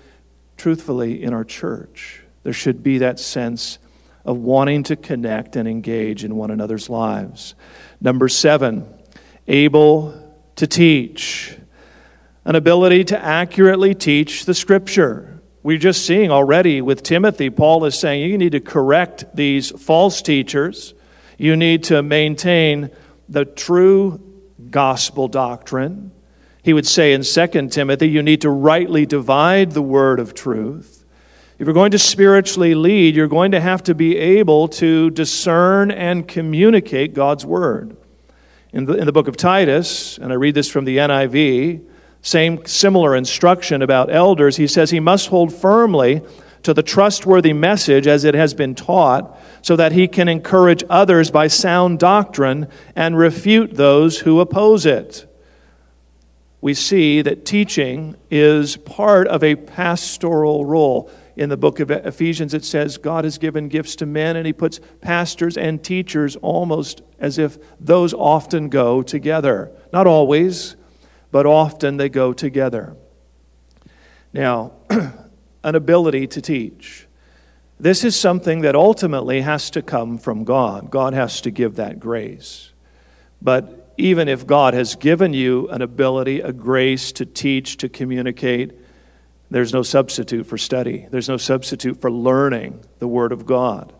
truthfully, 0.56 1.22
in 1.22 1.32
our 1.32 1.44
church. 1.44 2.22
There 2.42 2.52
should 2.52 2.82
be 2.82 2.98
that 2.98 3.18
sense 3.18 3.78
of 4.24 4.38
wanting 4.38 4.82
to 4.84 4.96
connect 4.96 5.56
and 5.56 5.68
engage 5.68 6.24
in 6.24 6.36
one 6.36 6.50
another's 6.50 6.90
lives. 6.90 7.54
Number 8.00 8.28
seven, 8.28 8.86
able 9.46 10.34
to 10.56 10.66
teach. 10.66 11.56
An 12.44 12.54
ability 12.54 13.04
to 13.04 13.18
accurately 13.18 13.94
teach 13.94 14.44
the 14.44 14.54
scripture. 14.54 15.40
We're 15.62 15.78
just 15.78 16.06
seeing 16.06 16.30
already 16.30 16.80
with 16.80 17.02
Timothy, 17.02 17.50
Paul 17.50 17.84
is 17.86 17.98
saying 17.98 18.30
you 18.30 18.38
need 18.38 18.52
to 18.52 18.60
correct 18.60 19.24
these 19.34 19.70
false 19.70 20.22
teachers. 20.22 20.94
You 21.38 21.56
need 21.56 21.84
to 21.84 22.02
maintain 22.02 22.90
the 23.28 23.44
true 23.44 24.20
gospel 24.70 25.26
doctrine. 25.28 26.12
He 26.66 26.72
would 26.72 26.84
say 26.84 27.12
in 27.12 27.22
2 27.22 27.68
Timothy, 27.68 28.08
you 28.08 28.24
need 28.24 28.40
to 28.40 28.50
rightly 28.50 29.06
divide 29.06 29.70
the 29.70 29.80
word 29.80 30.18
of 30.18 30.34
truth. 30.34 31.04
If 31.60 31.64
you're 31.64 31.72
going 31.72 31.92
to 31.92 31.98
spiritually 32.00 32.74
lead, 32.74 33.14
you're 33.14 33.28
going 33.28 33.52
to 33.52 33.60
have 33.60 33.84
to 33.84 33.94
be 33.94 34.16
able 34.16 34.66
to 34.82 35.10
discern 35.10 35.92
and 35.92 36.26
communicate 36.26 37.14
God's 37.14 37.46
word. 37.46 37.96
In 38.72 38.86
the, 38.86 38.94
in 38.94 39.06
the 39.06 39.12
book 39.12 39.28
of 39.28 39.36
Titus, 39.36 40.18
and 40.18 40.32
I 40.32 40.34
read 40.34 40.56
this 40.56 40.68
from 40.68 40.86
the 40.86 40.96
NIV, 40.96 41.86
same 42.22 42.66
similar 42.66 43.14
instruction 43.14 43.80
about 43.80 44.12
elders, 44.12 44.56
he 44.56 44.66
says 44.66 44.90
he 44.90 44.98
must 44.98 45.28
hold 45.28 45.54
firmly 45.54 46.20
to 46.64 46.74
the 46.74 46.82
trustworthy 46.82 47.52
message 47.52 48.08
as 48.08 48.24
it 48.24 48.34
has 48.34 48.54
been 48.54 48.74
taught, 48.74 49.38
so 49.62 49.76
that 49.76 49.92
he 49.92 50.08
can 50.08 50.26
encourage 50.26 50.82
others 50.90 51.30
by 51.30 51.46
sound 51.46 52.00
doctrine 52.00 52.66
and 52.96 53.16
refute 53.16 53.74
those 53.74 54.18
who 54.18 54.40
oppose 54.40 54.84
it 54.84 55.28
we 56.60 56.74
see 56.74 57.22
that 57.22 57.44
teaching 57.44 58.16
is 58.30 58.76
part 58.76 59.28
of 59.28 59.44
a 59.44 59.56
pastoral 59.56 60.64
role. 60.64 61.10
In 61.36 61.50
the 61.50 61.56
book 61.56 61.80
of 61.80 61.90
Ephesians, 61.90 62.54
it 62.54 62.64
says 62.64 62.96
God 62.96 63.24
has 63.24 63.36
given 63.36 63.68
gifts 63.68 63.96
to 63.96 64.06
men, 64.06 64.36
and 64.36 64.46
he 64.46 64.54
puts 64.54 64.80
pastors 65.02 65.56
and 65.58 65.84
teachers 65.84 66.34
almost 66.36 67.02
as 67.18 67.36
if 67.36 67.58
those 67.78 68.14
often 68.14 68.70
go 68.70 69.02
together. 69.02 69.70
Not 69.92 70.06
always, 70.06 70.76
but 71.30 71.44
often 71.44 71.98
they 71.98 72.08
go 72.08 72.32
together. 72.32 72.96
Now, 74.32 74.72
an 75.62 75.74
ability 75.74 76.26
to 76.28 76.40
teach. 76.40 77.06
This 77.78 78.04
is 78.04 78.18
something 78.18 78.62
that 78.62 78.74
ultimately 78.74 79.42
has 79.42 79.68
to 79.70 79.82
come 79.82 80.16
from 80.16 80.44
God. 80.44 80.90
God 80.90 81.12
has 81.12 81.42
to 81.42 81.50
give 81.50 81.76
that 81.76 82.00
grace. 82.00 82.72
But 83.42 83.85
even 83.98 84.28
if 84.28 84.46
God 84.46 84.74
has 84.74 84.94
given 84.94 85.32
you 85.32 85.68
an 85.68 85.82
ability, 85.82 86.40
a 86.40 86.52
grace 86.52 87.12
to 87.12 87.26
teach, 87.26 87.76
to 87.78 87.88
communicate, 87.88 88.72
there's 89.50 89.72
no 89.72 89.82
substitute 89.82 90.46
for 90.46 90.58
study. 90.58 91.06
There's 91.10 91.28
no 91.28 91.36
substitute 91.36 92.00
for 92.00 92.10
learning 92.10 92.80
the 92.98 93.08
Word 93.08 93.32
of 93.32 93.46
God. 93.46 93.92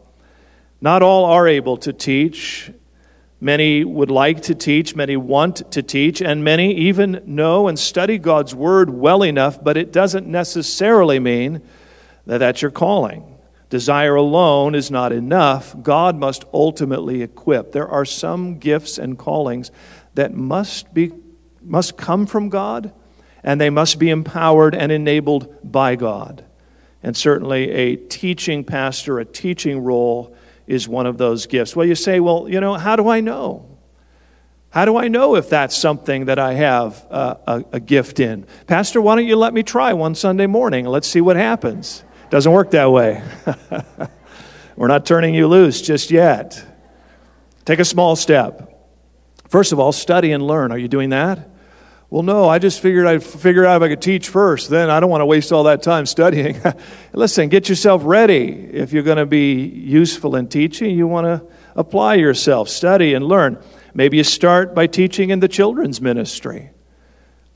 Not 0.81 1.03
all 1.03 1.25
are 1.25 1.47
able 1.47 1.77
to 1.79 1.93
teach. 1.93 2.71
Many 3.41 3.85
would 3.85 4.11
like 4.11 4.43
to 4.43 4.55
teach, 4.55 4.97
many 4.97 5.17
want 5.17 5.71
to 5.73 5.83
teach, 5.83 6.21
and 6.21 6.43
many 6.43 6.75
even 6.75 7.23
know 7.27 7.69
and 7.69 7.79
study 7.79 8.19
God's 8.19 8.55
Word 8.55 8.91
well 8.91 9.23
enough, 9.23 9.63
but 9.63 9.77
it 9.77 9.93
doesn't 9.93 10.27
necessarily 10.27 11.21
mean 11.21 11.63
that 12.27 12.39
that's 12.39 12.63
your 12.63 12.71
calling. 12.71 13.36
Desire 13.69 14.15
alone 14.15 14.75
is 14.75 14.91
not 14.91 15.13
enough. 15.13 15.75
God 15.83 16.17
must 16.17 16.45
ultimately 16.55 17.23
equip. 17.23 17.73
There 17.73 17.89
are 17.89 18.05
some 18.05 18.59
gifts 18.59 18.97
and 18.99 19.19
callings 19.19 19.71
that 20.15 20.35
must 20.35 20.95
be 20.95 21.13
must 21.63 21.97
come 21.97 22.27
from 22.27 22.49
God 22.49 22.93
and 23.43 23.61
they 23.61 23.71
must 23.71 23.99
be 23.99 24.11
empowered 24.11 24.75
and 24.75 24.93
enabled 24.93 25.59
by 25.63 25.97
God. 25.97 26.45
And 27.03 27.17
certainly 27.17 27.71
a 27.71 27.97
teaching 27.97 28.65
pastor, 28.65 29.19
a 29.19 29.25
teaching 29.25 29.81
role 29.81 30.37
is 30.67 30.89
one 30.89 31.07
of 31.07 31.19
those 31.19 31.47
gifts. 31.47 31.77
Well, 31.77 31.87
you 31.87 31.95
say, 31.95 32.19
well, 32.19 32.49
you 32.49 32.61
know, 32.61 32.75
how 32.75 32.97
do 32.97 33.09
I 33.09 33.21
know? 33.21 33.79
How 34.71 34.85
do 34.85 34.97
I 34.97 35.09
know 35.09 35.37
if 35.37 35.49
that's 35.49 35.77
something 35.77 36.27
that 36.27 36.39
I 36.39 36.55
have 36.55 37.07
a, 37.09 37.39
a, 37.47 37.65
a 37.75 37.81
gift 37.81 38.21
in? 38.21 38.47
Pastor, 38.67 39.01
why 39.01 39.15
don't 39.15 39.27
you 39.27 39.37
let 39.37 39.55
me 39.55 39.63
try 39.63 39.93
one 39.93 40.15
Sunday 40.15 40.47
morning? 40.47 40.85
Let's 40.85 41.09
see 41.09 41.21
what 41.21 41.37
happens. 41.37 42.05
Doesn't 42.31 42.51
work 42.51 42.73
that 42.73 42.91
way. 42.91 43.23
We're 44.77 44.89
not 44.89 45.07
turning 45.07 45.35
you 45.35 45.47
loose 45.47 45.81
just 45.81 46.11
yet. 46.11 46.65
Take 47.65 47.79
a 47.79 47.85
small 47.85 48.17
step. 48.17 48.73
First 49.49 49.73
of 49.73 49.81
all, 49.81 49.93
study 49.93 50.33
and 50.33 50.47
learn. 50.47 50.73
Are 50.73 50.79
you 50.79 50.89
doing 50.89 51.11
that? 51.11 51.49
Well, 52.11 52.23
no, 52.23 52.49
I 52.49 52.59
just 52.59 52.81
figured 52.81 53.07
I'd 53.07 53.25
figure 53.25 53.65
out 53.65 53.83
if 53.83 53.87
I 53.87 53.89
could 53.89 54.03
teach 54.03 54.29
first. 54.29 54.71
Then 54.71 54.91
I 54.91 55.01
don't 55.01 55.11
want 55.11 55.23
to 55.23 55.27
waste 55.27 55.51
all 55.51 55.65
that 55.65 55.83
time 55.83 56.07
studying. 56.07 56.61
Listen, 57.13 57.49
get 57.49 57.69
yourself 57.69 58.03
ready. 58.05 58.49
If 58.49 58.93
you're 58.93 59.03
going 59.03 59.17
to 59.17 59.27
be 59.27 59.65
useful 59.65 60.37
in 60.37 60.49
teaching, 60.49 60.97
you 60.97 61.09
want 61.09 61.27
to 61.27 61.47
apply 61.75 62.15
yourself, 62.15 62.69
study 62.69 63.15
and 63.15 63.27
learn. 63.27 63.61
Maybe 63.93 64.19
you 64.19 64.25
start 64.25 64.75
by 64.75 64.87
teaching 64.87 65.31
in 65.31 65.41
the 65.41 65.49
children's 65.49 66.01
ministry. 66.01 66.71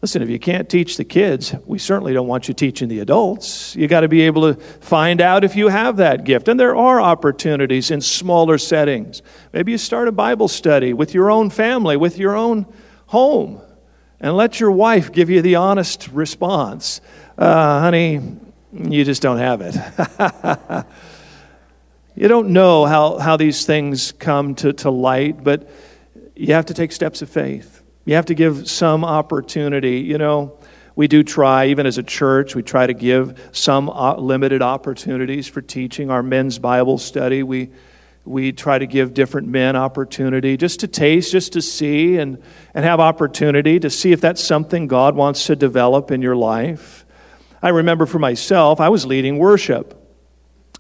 Listen, 0.03 0.23
if 0.23 0.31
you 0.31 0.39
can't 0.39 0.67
teach 0.71 0.97
the 0.97 1.05
kids, 1.05 1.55
we 1.67 1.79
certainly 1.79 2.15
don't 2.15 2.27
want 2.27 2.49
you 2.49 2.55
teaching 2.55 2.89
the 2.89 3.01
adults. 3.01 3.77
You 3.77 3.87
got 3.87 4.01
to 4.01 4.09
be 4.09 4.23
able 4.23 4.55
to 4.55 4.59
find 4.59 5.21
out 5.21 5.45
if 5.45 5.57
you 5.57 5.69
have 5.69 5.99
that 5.99 6.25
gift. 6.25 6.49
And 6.49 6.59
there 6.59 6.75
are 6.75 7.03
opportunities 7.03 7.91
in 7.91 8.01
smaller 8.01 8.57
settings. 8.57 9.21
Maybe 9.53 9.73
you 9.73 9.79
start 9.79 10.09
a 10.09 10.13
Bible 10.13 10.49
study 10.49 10.95
with 10.95 11.13
your 11.13 11.31
own 11.31 11.51
family, 11.51 11.99
with 11.99 12.17
your 12.17 12.35
own 12.35 12.67
home, 13.09 13.61
and 14.21 14.35
let 14.35 14.59
your 14.59 14.71
wife 14.71 15.13
give 15.13 15.29
you 15.29 15.43
the 15.43 15.57
honest 15.57 16.09
response. 16.09 17.03
Uh, 17.37 17.81
honey, 17.81 18.23
you 18.73 19.05
just 19.05 19.21
don't 19.21 19.39
have 19.39 19.61
it. 19.61 19.75
you 22.17 22.27
don't 22.27 22.51
know 22.51 22.87
how, 22.87 23.19
how 23.19 23.37
these 23.37 23.67
things 23.67 24.13
come 24.13 24.55
to, 24.57 24.73
to 24.73 24.91
light, 24.91 25.45
but 25.45 25.69
you 26.35 26.55
have 26.55 26.67
to 26.67 26.75
take 26.75 26.91
steps 26.93 27.21
of 27.21 27.29
faith. 27.29 27.80
You 28.11 28.17
have 28.17 28.27
to 28.27 28.35
give 28.35 28.69
some 28.69 29.05
opportunity. 29.05 30.01
You 30.01 30.19
know, 30.19 30.59
we 30.97 31.07
do 31.07 31.23
try, 31.23 31.67
even 31.67 31.87
as 31.87 31.97
a 31.97 32.03
church, 32.03 32.57
we 32.57 32.63
try 32.65 32.85
to 32.85 32.93
give 32.93 33.51
some 33.53 33.89
uh, 33.89 34.17
limited 34.17 34.63
opportunities 34.63 35.47
for 35.47 35.63
teaching. 35.63 36.11
Our 36.11 36.21
men's 36.21 36.59
Bible 36.59 36.99
study, 36.99 37.45
we, 37.45 37.71
we 38.25 38.51
try 38.51 38.81
to 38.81 38.87
give 38.89 39.15
different 39.15 39.47
men 39.47 39.77
opportunity 39.77 40.57
just 40.57 40.81
to 40.81 40.89
taste, 40.89 41.31
just 41.31 41.53
to 41.53 41.63
see, 41.63 42.17
and, 42.17 42.43
and 42.75 42.85
have 42.85 42.99
opportunity 42.99 43.79
to 43.79 43.89
see 43.89 44.11
if 44.11 44.21
that's 44.21 44.43
something 44.43 44.89
God 44.89 45.15
wants 45.15 45.47
to 45.47 45.55
develop 45.55 46.11
in 46.11 46.21
your 46.21 46.35
life. 46.35 47.07
I 47.63 47.69
remember 47.69 48.07
for 48.07 48.19
myself, 48.19 48.81
I 48.81 48.89
was 48.89 49.07
leading 49.07 49.39
worship. 49.39 49.97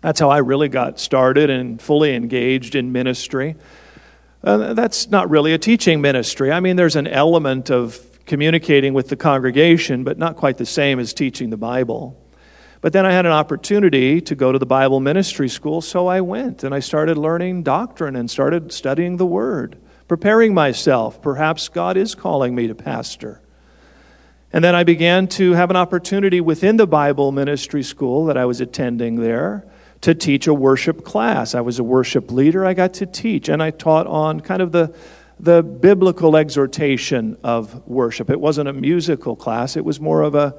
That's 0.02 0.18
how 0.18 0.30
I 0.30 0.38
really 0.38 0.68
got 0.68 0.98
started 0.98 1.48
and 1.48 1.80
fully 1.80 2.12
engaged 2.12 2.74
in 2.74 2.90
ministry. 2.90 3.54
Uh, 4.42 4.72
that's 4.72 5.10
not 5.10 5.28
really 5.28 5.52
a 5.52 5.58
teaching 5.58 6.00
ministry. 6.00 6.50
I 6.50 6.60
mean, 6.60 6.76
there's 6.76 6.96
an 6.96 7.06
element 7.06 7.70
of 7.70 8.00
communicating 8.24 8.94
with 8.94 9.08
the 9.08 9.16
congregation, 9.16 10.02
but 10.02 10.16
not 10.16 10.36
quite 10.36 10.56
the 10.56 10.66
same 10.66 10.98
as 10.98 11.12
teaching 11.12 11.50
the 11.50 11.56
Bible. 11.58 12.16
But 12.80 12.94
then 12.94 13.04
I 13.04 13.12
had 13.12 13.26
an 13.26 13.32
opportunity 13.32 14.22
to 14.22 14.34
go 14.34 14.52
to 14.52 14.58
the 14.58 14.64
Bible 14.64 15.00
ministry 15.00 15.48
school, 15.50 15.82
so 15.82 16.06
I 16.06 16.22
went 16.22 16.64
and 16.64 16.74
I 16.74 16.80
started 16.80 17.18
learning 17.18 17.64
doctrine 17.64 18.16
and 18.16 18.30
started 18.30 18.72
studying 18.72 19.18
the 19.18 19.26
Word, 19.26 19.76
preparing 20.08 20.54
myself. 20.54 21.20
Perhaps 21.20 21.68
God 21.68 21.98
is 21.98 22.14
calling 22.14 22.54
me 22.54 22.66
to 22.68 22.74
pastor. 22.74 23.42
And 24.52 24.64
then 24.64 24.74
I 24.74 24.84
began 24.84 25.28
to 25.28 25.52
have 25.52 25.68
an 25.68 25.76
opportunity 25.76 26.40
within 26.40 26.78
the 26.78 26.86
Bible 26.86 27.30
ministry 27.30 27.82
school 27.82 28.24
that 28.24 28.38
I 28.38 28.46
was 28.46 28.62
attending 28.62 29.16
there 29.16 29.69
to 30.00 30.14
teach 30.14 30.46
a 30.46 30.54
worship 30.54 31.04
class. 31.04 31.54
I 31.54 31.60
was 31.60 31.78
a 31.78 31.84
worship 31.84 32.30
leader. 32.30 32.64
I 32.64 32.74
got 32.74 32.94
to 32.94 33.06
teach, 33.06 33.48
and 33.48 33.62
I 33.62 33.70
taught 33.70 34.06
on 34.06 34.40
kind 34.40 34.62
of 34.62 34.72
the, 34.72 34.94
the 35.38 35.62
biblical 35.62 36.36
exhortation 36.36 37.36
of 37.44 37.86
worship. 37.86 38.30
It 38.30 38.40
wasn't 38.40 38.68
a 38.68 38.72
musical 38.72 39.36
class, 39.36 39.76
it 39.76 39.84
was 39.84 40.00
more 40.00 40.22
of 40.22 40.34
a 40.34 40.54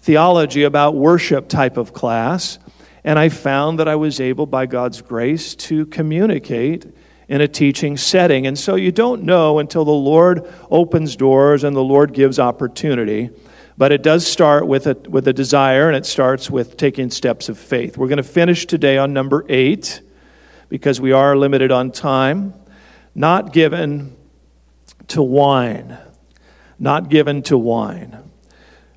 theology 0.00 0.64
about 0.64 0.94
worship 0.94 1.48
type 1.48 1.76
of 1.76 1.92
class. 1.92 2.58
And 3.04 3.18
I 3.18 3.30
found 3.30 3.78
that 3.78 3.88
I 3.88 3.96
was 3.96 4.20
able, 4.20 4.46
by 4.46 4.66
God's 4.66 5.00
grace, 5.02 5.56
to 5.56 5.86
communicate 5.86 6.86
in 7.28 7.40
a 7.40 7.48
teaching 7.48 7.96
setting. 7.96 8.46
And 8.46 8.58
so 8.58 8.74
you 8.76 8.92
don't 8.92 9.24
know 9.24 9.58
until 9.58 9.84
the 9.84 9.90
Lord 9.90 10.46
opens 10.70 11.16
doors 11.16 11.64
and 11.64 11.74
the 11.74 11.82
Lord 11.82 12.12
gives 12.12 12.38
opportunity. 12.38 13.30
But 13.76 13.92
it 13.92 14.02
does 14.02 14.26
start 14.26 14.66
with 14.66 14.86
a, 14.86 14.94
with 15.08 15.26
a 15.26 15.32
desire, 15.32 15.88
and 15.88 15.96
it 15.96 16.06
starts 16.06 16.50
with 16.50 16.76
taking 16.76 17.10
steps 17.10 17.48
of 17.48 17.58
faith. 17.58 17.96
We're 17.96 18.08
going 18.08 18.18
to 18.18 18.22
finish 18.22 18.66
today 18.66 18.98
on 18.98 19.12
number 19.12 19.44
eight 19.48 20.02
because 20.68 21.00
we 21.00 21.12
are 21.12 21.36
limited 21.36 21.72
on 21.72 21.90
time. 21.90 22.54
Not 23.14 23.52
given 23.52 24.16
to 25.08 25.22
wine. 25.22 25.98
Not 26.78 27.08
given 27.08 27.42
to 27.44 27.58
wine. 27.58 28.18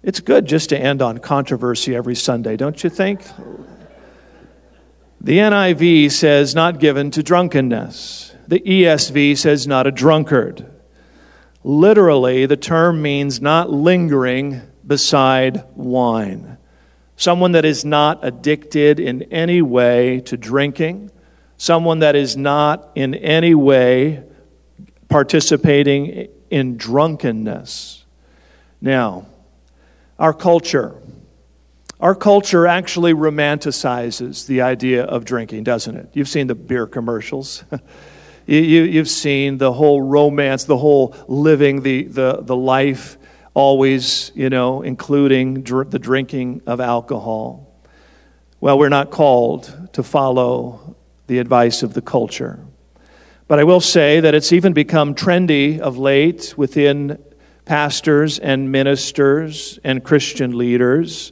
It's 0.03 0.19
good 0.19 0.45
just 0.45 0.69
to 0.69 0.77
end 0.77 1.01
on 1.01 1.17
controversy 1.17 1.95
every 1.95 2.15
Sunday, 2.15 2.55
don't 2.57 2.83
you 2.83 2.89
think? 2.89 3.23
The 5.19 5.39
NIV 5.39 6.11
says 6.11 6.53
not 6.53 6.79
given 6.79 7.09
to 7.11 7.23
drunkenness. 7.23 8.35
The 8.47 8.59
ESV 8.59 9.37
says 9.37 9.65
not 9.65 9.87
a 9.87 9.91
drunkard. 9.91 10.71
Literally, 11.67 12.45
the 12.45 12.57
term 12.57 13.01
means 13.01 13.41
not 13.41 13.71
lingering 13.71 14.61
beside 14.85 15.63
wine. 15.73 16.59
Someone 17.17 17.53
that 17.53 17.65
is 17.65 17.83
not 17.83 18.19
addicted 18.21 18.99
in 18.99 19.23
any 19.23 19.63
way 19.63 20.19
to 20.25 20.37
drinking, 20.37 21.09
someone 21.57 21.99
that 21.99 22.15
is 22.15 22.37
not 22.37 22.91
in 22.93 23.15
any 23.15 23.55
way 23.55 24.23
participating 25.09 26.27
in 26.51 26.77
drunkenness. 26.77 28.05
Now, 28.79 29.25
our 30.19 30.33
culture. 30.35 31.01
Our 31.99 32.13
culture 32.13 32.67
actually 32.67 33.15
romanticizes 33.15 34.45
the 34.45 34.61
idea 34.61 35.03
of 35.03 35.25
drinking, 35.25 35.63
doesn't 35.63 35.95
it? 35.95 36.09
You've 36.13 36.29
seen 36.29 36.45
the 36.45 36.53
beer 36.53 36.85
commercials. 36.85 37.63
you, 38.45 38.97
have 38.97 39.09
seen 39.09 39.57
the 39.57 39.73
whole 39.73 40.01
romance, 40.01 40.65
the 40.65 40.77
whole 40.77 41.15
living 41.27 41.81
the, 41.81 42.03
the, 42.03 42.41
the 42.41 42.55
life 42.55 43.17
always, 43.53 44.31
you 44.35 44.49
know, 44.49 44.81
including 44.81 45.61
dr- 45.61 45.89
the 45.89 45.99
drinking 45.99 46.61
of 46.67 46.79
alcohol. 46.79 47.73
Well, 48.59 48.77
we're 48.77 48.89
not 48.89 49.11
called 49.11 49.89
to 49.93 50.03
follow 50.03 50.95
the 51.27 51.39
advice 51.39 51.83
of 51.83 51.93
the 51.93 52.01
culture. 52.01 52.59
But 53.47 53.59
I 53.59 53.63
will 53.63 53.81
say 53.81 54.19
that 54.19 54.33
it's 54.33 54.51
even 54.51 54.73
become 54.73 55.13
trendy 55.13 55.79
of 55.79 55.97
late 55.97 56.53
within 56.57 57.23
pastors 57.65 58.39
and 58.39 58.71
ministers 58.71 59.79
and 59.83 60.03
Christian 60.03 60.57
leaders. 60.57 61.31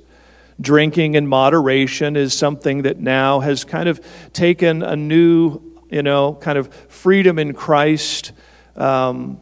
Drinking 0.61 1.15
in 1.15 1.27
moderation 1.27 2.15
is 2.15 2.33
something 2.33 2.83
that 2.83 2.99
now 2.99 3.39
has 3.39 3.63
kind 3.63 3.89
of 3.89 3.99
taken 4.31 4.83
a 4.83 4.95
new, 4.95 5.72
you 5.93 6.01
know, 6.01 6.33
kind 6.33 6.57
of 6.57 6.73
freedom 6.89 7.37
in 7.37 7.53
Christ 7.53 8.31
um, 8.75 9.39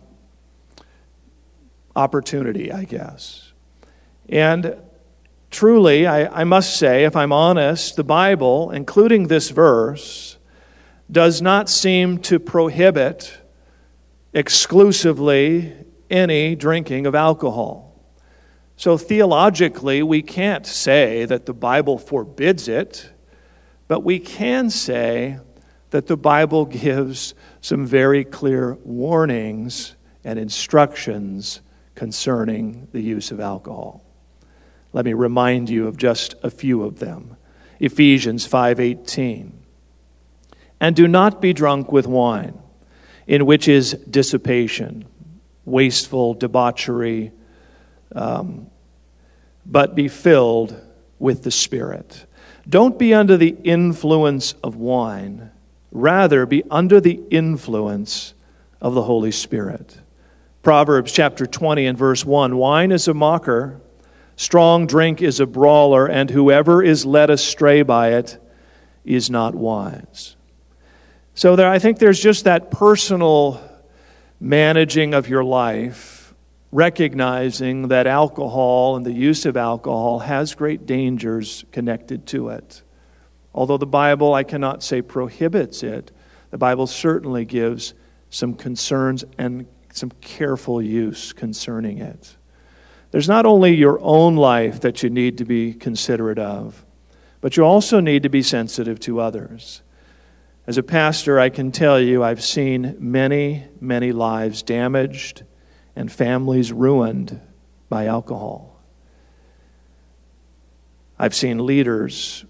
opportunity, 1.96 2.74
I 2.74 2.84
guess. 2.84 3.54
And 4.28 4.76
truly, 5.50 6.06
I, 6.06 6.42
I, 6.42 6.44
must 6.44 6.76
say, 6.76 7.06
if 7.06 7.16
I'm 7.16 7.32
honest, 7.32 7.96
the 7.96 8.04
Bible, 8.04 8.70
including 8.72 9.28
this 9.28 9.50
verse, 9.50 10.38
does 11.10 11.42
not 11.42 11.70
seem 11.70 12.18
to 12.20 12.38
prohibit 12.38 13.40
exclusively 14.34 15.74
any 16.10 16.56
drinking 16.56 17.06
of 17.06 17.16
alcohol. 17.16 17.98
So 18.76 18.98
theologically, 18.98 20.04
we 20.04 20.22
can't 20.22 20.68
say 20.68 21.24
that 21.24 21.46
the 21.46 21.54
Bible 21.54 21.98
forbids 21.98 22.68
it, 22.68 23.10
but 23.88 24.02
we 24.02 24.20
can 24.20 24.70
say 24.70 25.40
that 25.92 26.08
the 26.08 26.18
Bible 26.18 26.66
gives 26.66 27.34
some 27.62 27.86
very 27.86 28.24
clear 28.26 28.74
warnings 28.84 29.96
and 30.24 30.40
instructions 30.40 31.62
concerning 31.96 32.88
the 32.92 33.02
use 33.02 33.32
of 33.32 33.40
alcohol. 33.40 34.04
Let 34.94 35.06
me 35.06 35.14
remind 35.14 35.70
you 35.70 35.88
of 35.88 35.98
just 35.98 36.36
a 36.44 36.50
few 36.50 36.84
of 36.84 37.00
them. 37.00 37.38
Ephesians 37.80 38.46
5:18. 38.46 39.54
And 40.80 40.96
do 40.96 41.08
not 41.08 41.42
be 41.42 41.54
drunk 41.54 41.92
with 41.92 42.08
wine, 42.08 42.58
in 43.28 43.46
which 43.46 43.68
is 43.68 43.94
dissipation, 44.10 45.06
wasteful 45.66 46.34
debauchery, 46.34 47.32
um, 48.16 48.68
but 49.66 49.96
be 49.96 50.08
filled 50.08 50.76
with 51.20 51.44
the 51.44 51.52
Spirit. 51.52 52.26
Don't 52.68 52.98
be 52.98 53.14
under 53.14 53.38
the 53.38 53.56
influence 53.64 54.54
of 54.64 54.76
wine, 54.76 55.51
rather, 55.92 56.46
be 56.46 56.64
under 56.72 57.00
the 57.00 57.22
influence 57.30 58.34
of 58.82 58.94
the 58.94 59.04
Holy 59.04 59.32
Spirit. 59.32 60.00
Proverbs 60.64 61.12
chapter 61.12 61.46
20 61.46 61.86
and 61.86 61.98
verse 61.98 62.26
1 62.26 62.56
Wine 62.56 62.92
is 62.92 63.08
a 63.08 63.14
mocker, 63.14 63.82
strong 64.36 64.88
drink 64.88 65.22
is 65.22 65.40
a 65.40 65.46
brawler, 65.46 66.08
and 66.08 66.30
whoever 66.30 66.84
is 66.84 67.06
led 67.06 67.30
astray 67.30 67.82
by 67.82 68.14
it 68.14 68.38
is 69.04 69.30
not 69.30 69.56
wise. 69.56 70.36
So 71.34 71.56
there, 71.56 71.70
I 71.70 71.80
think 71.80 72.00
there's 72.00 72.20
just 72.20 72.44
that 72.44 72.72
personal 72.72 73.62
managing 74.40 75.14
of 75.14 75.30
your 75.30 75.44
life, 75.44 76.34
recognizing 76.72 77.88
that 77.88 78.08
alcohol 78.08 78.96
and 78.96 79.06
the 79.06 79.14
use 79.14 79.46
of 79.46 79.58
alcohol 79.58 80.20
has 80.20 80.56
great 80.56 80.86
dangers 80.86 81.66
connected 81.72 82.26
to 82.28 82.50
it. 82.50 82.82
Although 83.54 83.78
the 83.78 83.86
Bible, 83.86 84.34
I 84.34 84.44
cannot 84.44 84.84
say 84.84 85.02
prohibits 85.02 85.84
it, 85.84 86.12
the 86.52 86.58
Bible 86.58 86.88
certainly 86.88 87.46
gives 87.46 87.94
some 88.30 88.54
concerns 88.54 89.24
and 89.38 89.66
some 89.94 90.12
careful 90.22 90.82
use 90.82 91.34
concerning 91.34 91.98
it. 91.98 92.38
There's 93.12 93.28
not 93.28 93.46
only 93.46 93.76
your 93.76 94.00
own 94.02 94.38
life 94.38 94.80
that 94.82 95.04
you 95.04 95.10
need 95.10 95.38
to 95.40 95.46
be 95.46 95.74
considerate 95.74 96.40
of, 96.40 96.86
but 97.42 97.58
you 97.58 97.64
also 97.64 98.00
need 98.00 98.24
to 98.24 98.30
be 98.30 98.42
sensitive 98.42 99.00
to 99.02 99.20
others. 99.20 99.82
As 100.66 100.78
a 100.78 100.84
pastor, 100.84 101.40
I 101.40 101.50
can 101.50 101.72
tell 101.72 102.00
you 102.00 102.24
I've 102.24 102.44
seen 102.44 102.96
many, 103.00 103.66
many 103.82 104.14
lives 104.14 104.64
damaged 104.64 105.44
and 105.96 106.10
families 106.10 106.72
ruined 106.72 107.42
by 107.90 108.06
alcohol. 108.06 108.80
I've 111.20 111.36
seen 111.36 111.66
leaders 111.66 112.46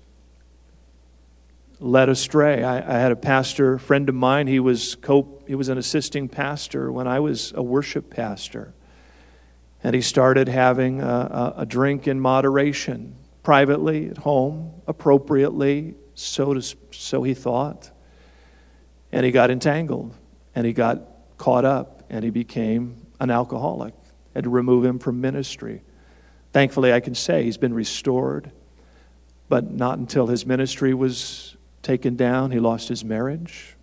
led 1.81 2.09
astray. 2.09 2.63
I, 2.63 2.77
I, 2.77 2.99
had 2.99 3.11
a 3.11 3.15
pastor 3.15 3.79
friend 3.79 4.07
of 4.07 4.15
mine. 4.15 4.47
He 4.47 4.59
was 4.59 4.95
co, 4.95 5.41
he 5.47 5.55
was 5.55 5.67
an 5.67 5.77
assisting 5.77 6.29
pastor 6.29 6.91
when 6.91 7.07
I 7.07 7.19
was 7.19 7.51
a 7.55 7.63
worship 7.63 8.09
pastor, 8.11 8.73
and 9.83 9.95
he 9.95 10.01
started 10.01 10.47
having 10.47 11.01
a, 11.01 11.05
a, 11.05 11.53
a 11.57 11.65
drink 11.65 12.07
in 12.07 12.19
moderation, 12.19 13.15
privately 13.41 14.09
at 14.09 14.19
home, 14.19 14.81
appropriately. 14.87 15.95
So 16.13 16.53
to, 16.53 16.61
so 16.91 17.23
he 17.23 17.33
thought, 17.33 17.89
and 19.11 19.25
he 19.25 19.31
got 19.31 19.49
entangled, 19.49 20.13
and 20.53 20.67
he 20.67 20.73
got 20.73 21.01
caught 21.37 21.65
up, 21.65 22.03
and 22.09 22.23
he 22.23 22.29
became 22.29 23.07
an 23.19 23.31
alcoholic. 23.31 23.95
Had 24.35 24.43
to 24.43 24.49
remove 24.49 24.85
him 24.85 24.99
from 24.99 25.19
ministry. 25.19 25.81
Thankfully, 26.53 26.93
I 26.93 26.99
can 26.99 27.15
say 27.15 27.43
he's 27.43 27.57
been 27.57 27.73
restored, 27.73 28.51
but 29.49 29.71
not 29.71 29.97
until 29.97 30.27
his 30.27 30.45
ministry 30.45 30.93
was 30.93 31.57
taken 31.81 32.15
down. 32.15 32.51
He 32.51 32.59
lost 32.59 32.89
his 32.89 33.03
marriage. 33.03 33.75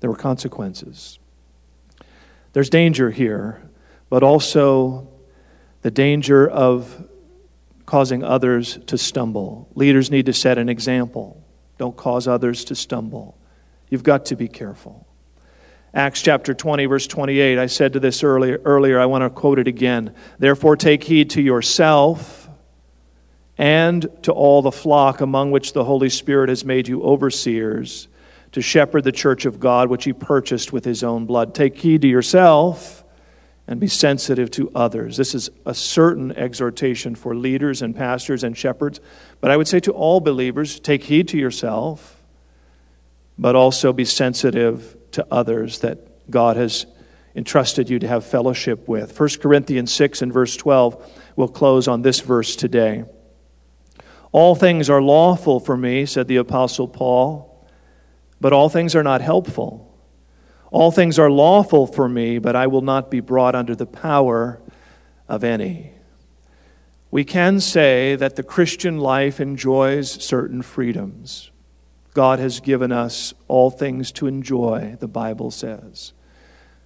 There 0.00 0.10
were 0.10 0.16
consequences. 0.16 1.18
There's 2.52 2.70
danger 2.70 3.10
here, 3.10 3.62
but 4.08 4.22
also 4.22 5.08
the 5.82 5.90
danger 5.90 6.48
of 6.48 7.08
causing 7.86 8.22
others 8.22 8.78
to 8.86 8.96
stumble. 8.96 9.68
Leaders 9.74 10.10
need 10.10 10.26
to 10.26 10.32
set 10.32 10.58
an 10.58 10.68
example. 10.68 11.42
Don't 11.78 11.96
cause 11.96 12.28
others 12.28 12.64
to 12.66 12.74
stumble. 12.74 13.36
You've 13.90 14.02
got 14.02 14.26
to 14.26 14.36
be 14.36 14.48
careful. 14.48 15.06
Acts 15.92 16.22
chapter 16.22 16.54
20, 16.54 16.86
verse 16.86 17.06
28. 17.06 17.58
I 17.58 17.66
said 17.66 17.92
to 17.92 18.00
this 18.00 18.24
earlier, 18.24 18.60
earlier, 18.64 18.98
I 18.98 19.06
want 19.06 19.22
to 19.22 19.30
quote 19.30 19.58
it 19.58 19.68
again. 19.68 20.14
Therefore, 20.38 20.76
take 20.76 21.04
heed 21.04 21.30
to 21.30 21.42
yourself 21.42 22.43
and 23.56 24.08
to 24.22 24.32
all 24.32 24.62
the 24.62 24.72
flock 24.72 25.20
among 25.20 25.50
which 25.50 25.72
the 25.72 25.84
Holy 25.84 26.08
Spirit 26.08 26.48
has 26.48 26.64
made 26.64 26.88
you 26.88 27.02
overseers 27.02 28.08
to 28.52 28.62
shepherd 28.62 29.04
the 29.04 29.12
church 29.12 29.46
of 29.46 29.58
God, 29.58 29.88
which 29.88 30.04
he 30.04 30.12
purchased 30.12 30.72
with 30.72 30.84
his 30.84 31.02
own 31.02 31.26
blood. 31.26 31.54
Take 31.54 31.76
heed 31.78 32.02
to 32.02 32.08
yourself 32.08 33.04
and 33.66 33.80
be 33.80 33.88
sensitive 33.88 34.50
to 34.52 34.70
others. 34.74 35.16
This 35.16 35.34
is 35.34 35.50
a 35.64 35.74
certain 35.74 36.32
exhortation 36.32 37.14
for 37.14 37.34
leaders 37.34 37.82
and 37.82 37.96
pastors 37.96 38.44
and 38.44 38.56
shepherds, 38.56 39.00
but 39.40 39.50
I 39.50 39.56
would 39.56 39.68
say 39.68 39.80
to 39.80 39.92
all 39.92 40.20
believers 40.20 40.78
take 40.78 41.04
heed 41.04 41.28
to 41.28 41.38
yourself, 41.38 42.22
but 43.38 43.56
also 43.56 43.92
be 43.92 44.04
sensitive 44.04 44.96
to 45.12 45.26
others 45.30 45.80
that 45.80 46.30
God 46.30 46.56
has 46.56 46.86
entrusted 47.34 47.90
you 47.90 47.98
to 47.98 48.06
have 48.06 48.24
fellowship 48.24 48.86
with. 48.86 49.18
1 49.18 49.28
Corinthians 49.40 49.92
6 49.92 50.22
and 50.22 50.32
verse 50.32 50.56
12 50.56 51.12
will 51.36 51.48
close 51.48 51.88
on 51.88 52.02
this 52.02 52.20
verse 52.20 52.54
today. 52.54 53.04
All 54.34 54.56
things 54.56 54.90
are 54.90 55.00
lawful 55.00 55.60
for 55.60 55.76
me, 55.76 56.06
said 56.06 56.26
the 56.26 56.38
Apostle 56.38 56.88
Paul, 56.88 57.64
but 58.40 58.52
all 58.52 58.68
things 58.68 58.96
are 58.96 59.04
not 59.04 59.20
helpful. 59.20 59.96
All 60.72 60.90
things 60.90 61.20
are 61.20 61.30
lawful 61.30 61.86
for 61.86 62.08
me, 62.08 62.40
but 62.40 62.56
I 62.56 62.66
will 62.66 62.80
not 62.80 63.12
be 63.12 63.20
brought 63.20 63.54
under 63.54 63.76
the 63.76 63.86
power 63.86 64.60
of 65.28 65.44
any. 65.44 65.92
We 67.12 67.22
can 67.22 67.60
say 67.60 68.16
that 68.16 68.34
the 68.34 68.42
Christian 68.42 68.98
life 68.98 69.38
enjoys 69.38 70.10
certain 70.10 70.62
freedoms. 70.62 71.52
God 72.12 72.40
has 72.40 72.58
given 72.58 72.90
us 72.90 73.34
all 73.46 73.70
things 73.70 74.10
to 74.12 74.26
enjoy, 74.26 74.96
the 74.98 75.06
Bible 75.06 75.52
says. 75.52 76.12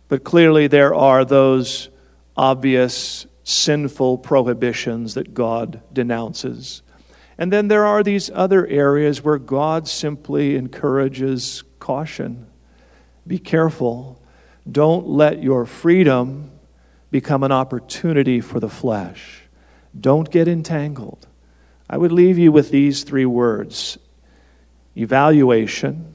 But 0.09 0.23
clearly, 0.23 0.67
there 0.67 0.95
are 0.95 1.25
those 1.25 1.89
obvious 2.37 3.27
sinful 3.43 4.19
prohibitions 4.19 5.15
that 5.15 5.33
God 5.33 5.81
denounces. 5.95 6.83
And 7.39 7.53
then 7.53 7.69
there 7.69 7.87
are 7.87 8.03
these 8.03 8.31
other 8.35 8.67
areas 8.67 9.23
where 9.23 9.39
God 9.39 9.87
simply 9.87 10.57
encourages 10.57 11.63
caution. 11.79 12.49
Be 13.27 13.39
careful. 13.39 14.21
Don't 14.71 15.07
let 15.07 15.41
your 15.41 15.65
freedom 15.65 16.51
become 17.13 17.45
an 17.45 17.53
opportunity 17.53 18.41
for 18.41 18.59
the 18.59 18.69
flesh. 18.69 19.43
Don't 19.99 20.31
get 20.31 20.49
entangled. 20.49 21.29
I 21.89 21.97
would 21.97 22.13
leave 22.13 22.39
you 22.39 22.51
with 22.51 22.71
these 22.71 23.05
three 23.05 23.25
words 23.25 23.99
evaluation. 24.97 26.15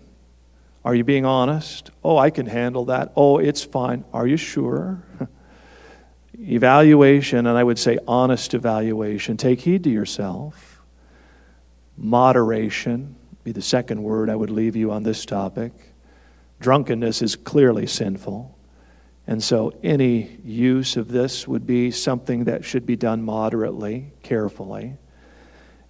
Are 0.83 0.93
you 0.93 1.05
being 1.05 1.25
honest? 1.25 1.89
Oh, 2.03 2.17
I 2.17 2.29
can 2.29 2.45
handle 2.47 2.85
that. 2.85 3.13
Oh, 3.15 3.37
it's 3.37 3.63
fine. 3.63 4.03
Are 4.11 4.27
you 4.27 4.35
sure? 4.35 5.01
evaluation, 6.37 7.47
and 7.47 7.57
I 7.57 7.63
would 7.63 7.79
say 7.79 7.97
honest 8.05 8.53
evaluation. 8.53 9.37
Take 9.37 9.61
heed 9.61 9.85
to 9.85 9.89
yourself 9.89 10.72
Moderation 11.97 13.15
be 13.43 13.51
the 13.51 13.61
second 13.61 14.01
word 14.03 14.29
I 14.29 14.35
would 14.35 14.49
leave 14.49 14.75
you 14.75 14.91
on 14.91 15.03
this 15.03 15.25
topic. 15.25 15.73
Drunkenness 16.59 17.21
is 17.21 17.35
clearly 17.35 17.85
sinful. 17.85 18.57
And 19.27 19.43
so 19.43 19.73
any 19.83 20.37
use 20.43 20.97
of 20.97 21.09
this 21.09 21.47
would 21.47 21.65
be 21.65 21.91
something 21.91 22.45
that 22.45 22.65
should 22.65 22.85
be 22.85 22.95
done 22.95 23.21
moderately, 23.21 24.13
carefully. 24.21 24.97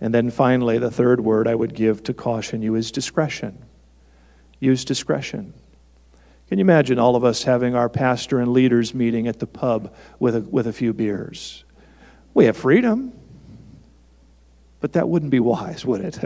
And 0.02 0.14
then 0.14 0.30
finally, 0.30 0.78
the 0.78 0.92
third 0.92 1.22
word 1.22 1.48
I 1.48 1.56
would 1.56 1.74
give 1.74 2.04
to 2.04 2.14
caution 2.14 2.62
you 2.62 2.76
is 2.76 2.92
discretion. 2.92 3.64
Use 4.60 4.86
discretion. 4.86 5.54
Can 6.48 6.60
you 6.60 6.64
imagine 6.64 7.00
all 7.00 7.16
of 7.16 7.24
us 7.24 7.44
having 7.44 7.76
our 7.76 7.90
pastor 7.90 8.40
and 8.40 8.52
leaders 8.52 8.94
meeting 8.94 9.28
at 9.28 9.40
the 9.40 9.48
pub 9.48 9.94
with 10.20 10.36
a, 10.36 10.42
with 10.42 10.68
a 10.68 10.74
few 10.74 10.94
beers? 10.94 11.64
We 12.34 12.46
have 12.46 12.58
freedom. 12.58 13.14
But 14.84 14.92
that 14.94 15.08
wouldn't 15.08 15.32
be 15.32 15.40
wise, 15.40 15.86
would 15.86 16.02
it? 16.02 16.20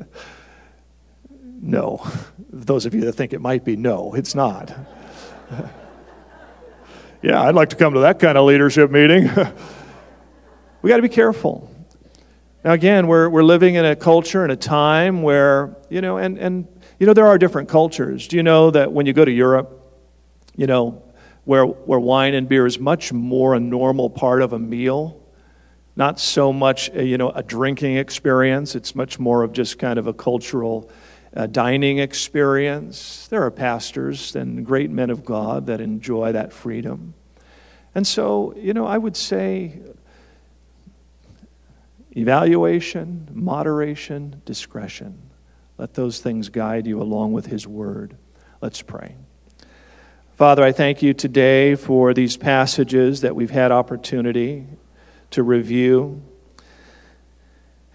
No. 1.62 2.03
Those 2.49 2.88
of 2.88 2.95
you 2.95 3.01
that 3.01 3.14
think 3.14 3.32
it 3.32 3.39
might 3.39 3.64
be, 3.64 3.76
no, 3.76 4.16
it's 4.16 4.34
not. 4.34 4.76
yeah, 7.22 7.39
I'd 7.39 7.53
like 7.53 7.70
to 7.70 7.76
come 7.76 7.93
to 7.93 7.99
that 7.99 8.18
kind 8.18 8.36
of 8.36 8.47
leadership 8.47 8.89
meeting. 8.89 9.26
we 10.82 10.89
got 10.89 10.95
to 10.95 11.03
be 11.03 11.08
careful. 11.08 11.70
Now, 12.66 12.72
again, 12.72 13.05
we're, 13.05 13.30
we're 13.30 13.43
living 13.43 13.76
in 13.76 13.86
a 13.86 13.95
culture 13.95 14.41
and 14.41 14.51
a 14.51 14.55
time 14.55 15.22
where, 15.22 15.78
you 15.91 16.01
know, 16.01 16.18
and, 16.18 16.39
and, 16.39 16.68
you 16.97 17.05
know, 17.05 17.14
there 17.14 17.28
are 17.28 17.38
different 17.38 17.70
cultures. 17.70 18.28
Do 18.28 18.38
you 18.38 18.43
know 18.43 18.72
that 18.72 18.91
when 18.91 19.05
you 19.05 19.14
go 19.14 19.24
to 19.24 19.32
Europe, 19.32 19.99
you 20.55 20.66
know, 20.66 21.03
where, 21.43 21.64
where 21.64 21.99
wine 21.99 22.34
and 22.34 22.49
beer 22.49 22.66
is 22.66 22.80
much 22.80 23.14
more 23.14 23.53
a 23.53 23.60
normal 23.60 24.10
part 24.10 24.41
of 24.41 24.51
a 24.51 24.58
meal, 24.58 25.27
not 25.98 26.20
so 26.20 26.54
much 26.54 26.89
a, 26.93 27.04
you 27.04 27.18
know 27.18 27.32
a 27.32 27.43
drinking 27.43 27.98
experience. 27.98 28.76
It's 28.76 28.95
much 28.95 29.20
more 29.20 29.43
of 29.43 29.52
just 29.52 29.80
kind 29.80 29.98
of 29.98 30.08
a 30.08 30.14
cultural 30.14 30.89
uh, 31.36 31.48
dining 31.48 31.98
experience. 31.98 33.28
There 33.28 33.43
are 33.43 33.52
pastors 33.52 34.36
and 34.36 34.66
great 34.66 34.91
men 34.91 35.10
of 35.10 35.26
god 35.26 35.66
that 35.66 35.82
enjoy 35.82 36.32
that 36.32 36.54
freedom. 36.54 37.16
And 37.95 38.06
so 38.06 38.54
you 38.56 38.74
know 38.74 38.86
i 38.86 38.98
would 38.98 39.18
say 39.18 39.80
evaluation 42.16 43.28
moderation 43.34 44.41
discretion. 44.45 45.24
Let 45.80 45.95
those 45.95 46.20
things 46.20 46.50
guide 46.50 46.88
you 46.88 47.02
along 47.02 47.34
with 47.34 47.48
his 47.48 47.68
word. 47.68 48.18
Let's 48.62 48.84
pray. 48.84 49.16
Father 50.36 50.64
i 50.64 50.72
thank 50.72 51.02
you 51.02 51.16
today 51.16 51.74
for 51.74 52.14
these 52.14 52.38
passages 52.38 53.22
that 53.22 53.36
we've 53.36 53.50
had 53.50 53.72
opportunity 53.72 54.68
to 55.32 55.44
review. 55.44 56.22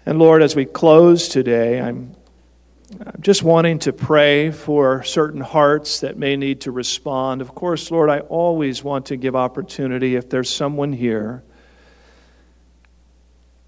And 0.05 0.19
Lord, 0.19 0.41
as 0.41 0.55
we 0.55 0.65
close 0.65 1.27
today, 1.29 1.79
I'm, 1.79 2.15
I'm 2.99 3.21
just 3.21 3.43
wanting 3.43 3.79
to 3.79 3.93
pray 3.93 4.51
for 4.51 5.03
certain 5.03 5.41
hearts 5.41 6.01
that 6.01 6.17
may 6.17 6.35
need 6.35 6.61
to 6.61 6.71
respond. 6.71 7.41
Of 7.41 7.55
course, 7.55 7.89
Lord, 7.89 8.09
I 8.09 8.19
always 8.19 8.83
want 8.83 9.07
to 9.07 9.15
give 9.15 9.35
opportunity 9.35 10.15
if 10.15 10.29
there's 10.29 10.49
someone 10.49 10.93
here 10.93 11.43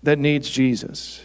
that 0.04 0.20
needs 0.20 0.50
Jesus. 0.50 1.22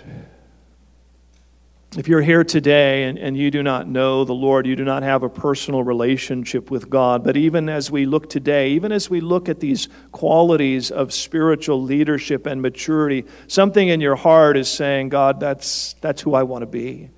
If 1.97 2.07
you're 2.07 2.22
here 2.22 2.45
today 2.45 3.03
and, 3.03 3.18
and 3.18 3.36
you 3.36 3.51
do 3.51 3.64
not 3.64 3.88
know 3.88 4.24
the 4.24 4.32
Lord, 4.32 4.64
you 4.64 4.76
do 4.76 4.84
not 4.84 5.03
have 5.03 5.24
a 5.24 5.28
personal 5.28 5.82
relationship 5.82 6.70
with 6.70 6.88
God, 6.88 7.24
but 7.24 7.36
even 7.36 7.68
as 7.68 7.91
we 7.91 8.07
look 8.07 8.30
today, 8.30 8.70
even 8.70 8.93
as 8.93 9.11
we 9.11 9.20
look 9.20 9.49
at 9.49 9.59
these 9.59 9.88
qualities 10.12 10.93
of 10.93 11.12
spiritual 11.12 11.82
leadership 11.82 12.47
and 12.47 12.62
maturity, 12.62 13.24
something 13.49 13.88
in 13.88 14.01
your 14.01 14.14
heart 14.14 14.57
is 14.57 14.68
saying, 14.68 15.09
God, 15.09 15.41
that's, 15.41 15.95
that's 15.95 16.22
who 16.22 16.32
I 16.32 16.45
want 16.45 16.62
to 16.62 16.66
be. 16.66 17.11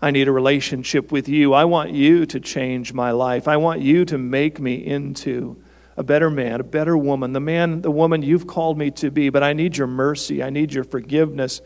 I 0.00 0.10
need 0.10 0.26
a 0.26 0.32
relationship 0.32 1.12
with 1.12 1.28
you. 1.28 1.52
I 1.52 1.66
want 1.66 1.90
you 1.90 2.24
to 2.24 2.40
change 2.40 2.94
my 2.94 3.10
life. 3.10 3.46
I 3.46 3.58
want 3.58 3.82
you 3.82 4.06
to 4.06 4.16
make 4.16 4.58
me 4.58 4.74
into 4.74 5.62
a 5.98 6.02
better 6.02 6.30
man, 6.30 6.60
a 6.60 6.64
better 6.64 6.96
woman, 6.96 7.34
the 7.34 7.40
man, 7.40 7.82
the 7.82 7.90
woman 7.90 8.22
you've 8.22 8.46
called 8.46 8.78
me 8.78 8.90
to 8.92 9.10
be. 9.10 9.28
But 9.28 9.42
I 9.42 9.52
need 9.52 9.76
your 9.76 9.86
mercy. 9.86 10.42
I 10.42 10.48
need 10.48 10.72
your 10.72 10.84
forgiveness. 10.84 11.60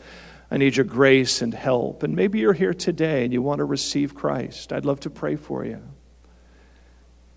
I 0.55 0.57
need 0.57 0.77
your 0.77 0.85
grace 0.85 1.43
and 1.43 1.53
help. 1.53 2.05
And 2.05 2.15
maybe 2.15 2.39
you're 2.39 2.53
here 2.53 2.73
today 2.73 3.25
and 3.25 3.33
you 3.33 3.43
want 3.43 3.59
to 3.59 3.65
receive 3.65 4.15
Christ. 4.15 4.73
I'd 4.73 4.85
love 4.85 5.01
to 5.01 5.11
pray 5.11 5.35
for 5.35 5.65
you. 5.65 5.83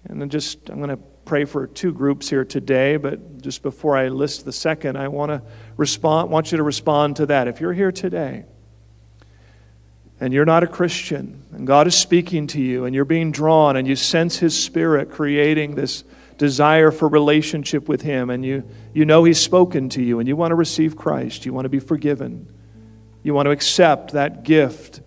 And 0.06 0.22
then 0.22 0.30
just, 0.30 0.70
I'm 0.70 0.78
going 0.78 0.92
to 0.92 1.00
pray 1.26 1.46
for 1.46 1.66
two 1.66 1.92
groups 1.92 2.30
here 2.30 2.46
today, 2.46 2.96
but 2.96 3.42
just 3.42 3.64
before 3.64 3.98
I 3.98 4.10
list 4.10 4.46
the 4.46 4.54
second, 4.54 5.00
I 5.00 5.08
want 5.08 5.32
to 5.32 5.42
respond, 5.78 6.30
want 6.30 6.52
you 6.52 6.58
to 6.58 6.64
respond 6.64 7.16
to 7.16 7.26
that. 7.26 7.48
If 7.48 7.60
you're 7.60 7.74
here 7.74 7.92
today, 7.92 8.46
and 10.20 10.32
you're 10.32 10.46
not 10.46 10.62
a 10.62 10.68
Christian, 10.68 11.44
and 11.54 11.66
God 11.66 11.88
is 11.88 11.96
speaking 11.96 12.46
to 12.46 12.62
you, 12.62 12.86
and 12.86 12.94
you're 12.94 13.04
being 13.04 13.32
drawn, 13.32 13.78
and 13.78 13.88
you 13.88 13.96
sense 13.96 14.38
His 14.38 14.64
Spirit 14.64 15.10
creating 15.10 15.74
this 15.74 16.04
desire 16.38 16.92
for 16.92 17.08
relationship 17.08 17.90
with 17.90 18.04
Him, 18.04 18.30
and 18.30 18.46
you, 18.46 18.64
you 18.94 19.06
know 19.06 19.24
He's 19.24 19.42
spoken 19.42 19.90
to 19.90 20.04
you, 20.04 20.20
and 20.20 20.28
you 20.28 20.36
want 20.36 20.52
to 20.52 20.56
receive 20.56 20.96
Christ, 20.96 21.48
you 21.48 21.52
want 21.54 21.66
to 21.66 21.70
be 21.70 21.80
forgiven, 21.80 22.48
you 23.24 23.34
want 23.34 23.48
to 23.48 23.52
accept 23.52 24.14
that 24.14 24.44
gift 24.44 25.02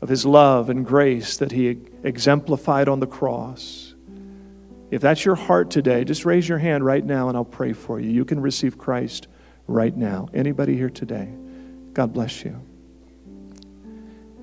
of 0.00 0.08
His 0.08 0.26
love 0.26 0.70
and 0.70 0.84
grace 0.84 1.36
that 1.38 1.52
He 1.52 1.78
exemplified 2.02 2.88
on 2.88 3.00
the 3.00 3.06
cross. 3.06 3.94
If 4.90 5.02
that's 5.02 5.24
your 5.24 5.34
heart 5.34 5.70
today, 5.70 6.04
just 6.04 6.24
raise 6.24 6.48
your 6.48 6.58
hand 6.58 6.84
right 6.84 7.04
now 7.04 7.28
and 7.28 7.36
I'll 7.36 7.44
pray 7.44 7.72
for 7.72 7.98
you. 7.98 8.10
You 8.10 8.24
can 8.24 8.40
receive 8.40 8.78
Christ 8.78 9.26
right 9.66 9.96
now. 9.96 10.28
Anybody 10.32 10.76
here 10.76 10.90
today? 10.90 11.28
God 11.92 12.12
bless 12.12 12.44
you. 12.44 12.60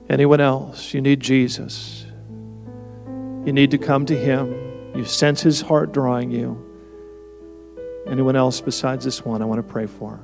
Anyone 0.10 0.41
else? 0.41 0.93
You 0.93 1.01
need 1.01 1.20
Jesus. 1.20 2.06
You 3.45 3.54
need 3.54 3.72
to 3.72 3.78
come 3.78 4.06
to 4.08 4.18
Him. 4.18 4.93
You 4.95 5.06
sense 5.06 5.41
His 5.41 5.62
heart 5.62 5.91
drawing 5.91 6.32
you. 6.32 6.70
Anyone 8.06 8.36
else 8.36 8.60
besides 8.60 9.06
this 9.06 9.24
one 9.24 9.41
I 9.41 9.45
want 9.45 9.60
to 9.60 9.72
pray 9.72 9.86
for? 9.86 10.20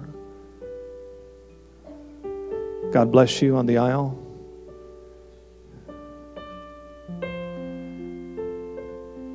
God 2.92 3.12
bless 3.12 3.42
you 3.42 3.56
on 3.56 3.66
the 3.68 3.78
aisle. 3.78 4.18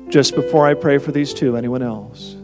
Just 0.09 0.35
before 0.35 0.67
I 0.67 0.73
pray 0.73 0.97
for 0.97 1.11
these 1.11 1.33
two, 1.33 1.57
anyone 1.57 1.81
else? 1.81 2.35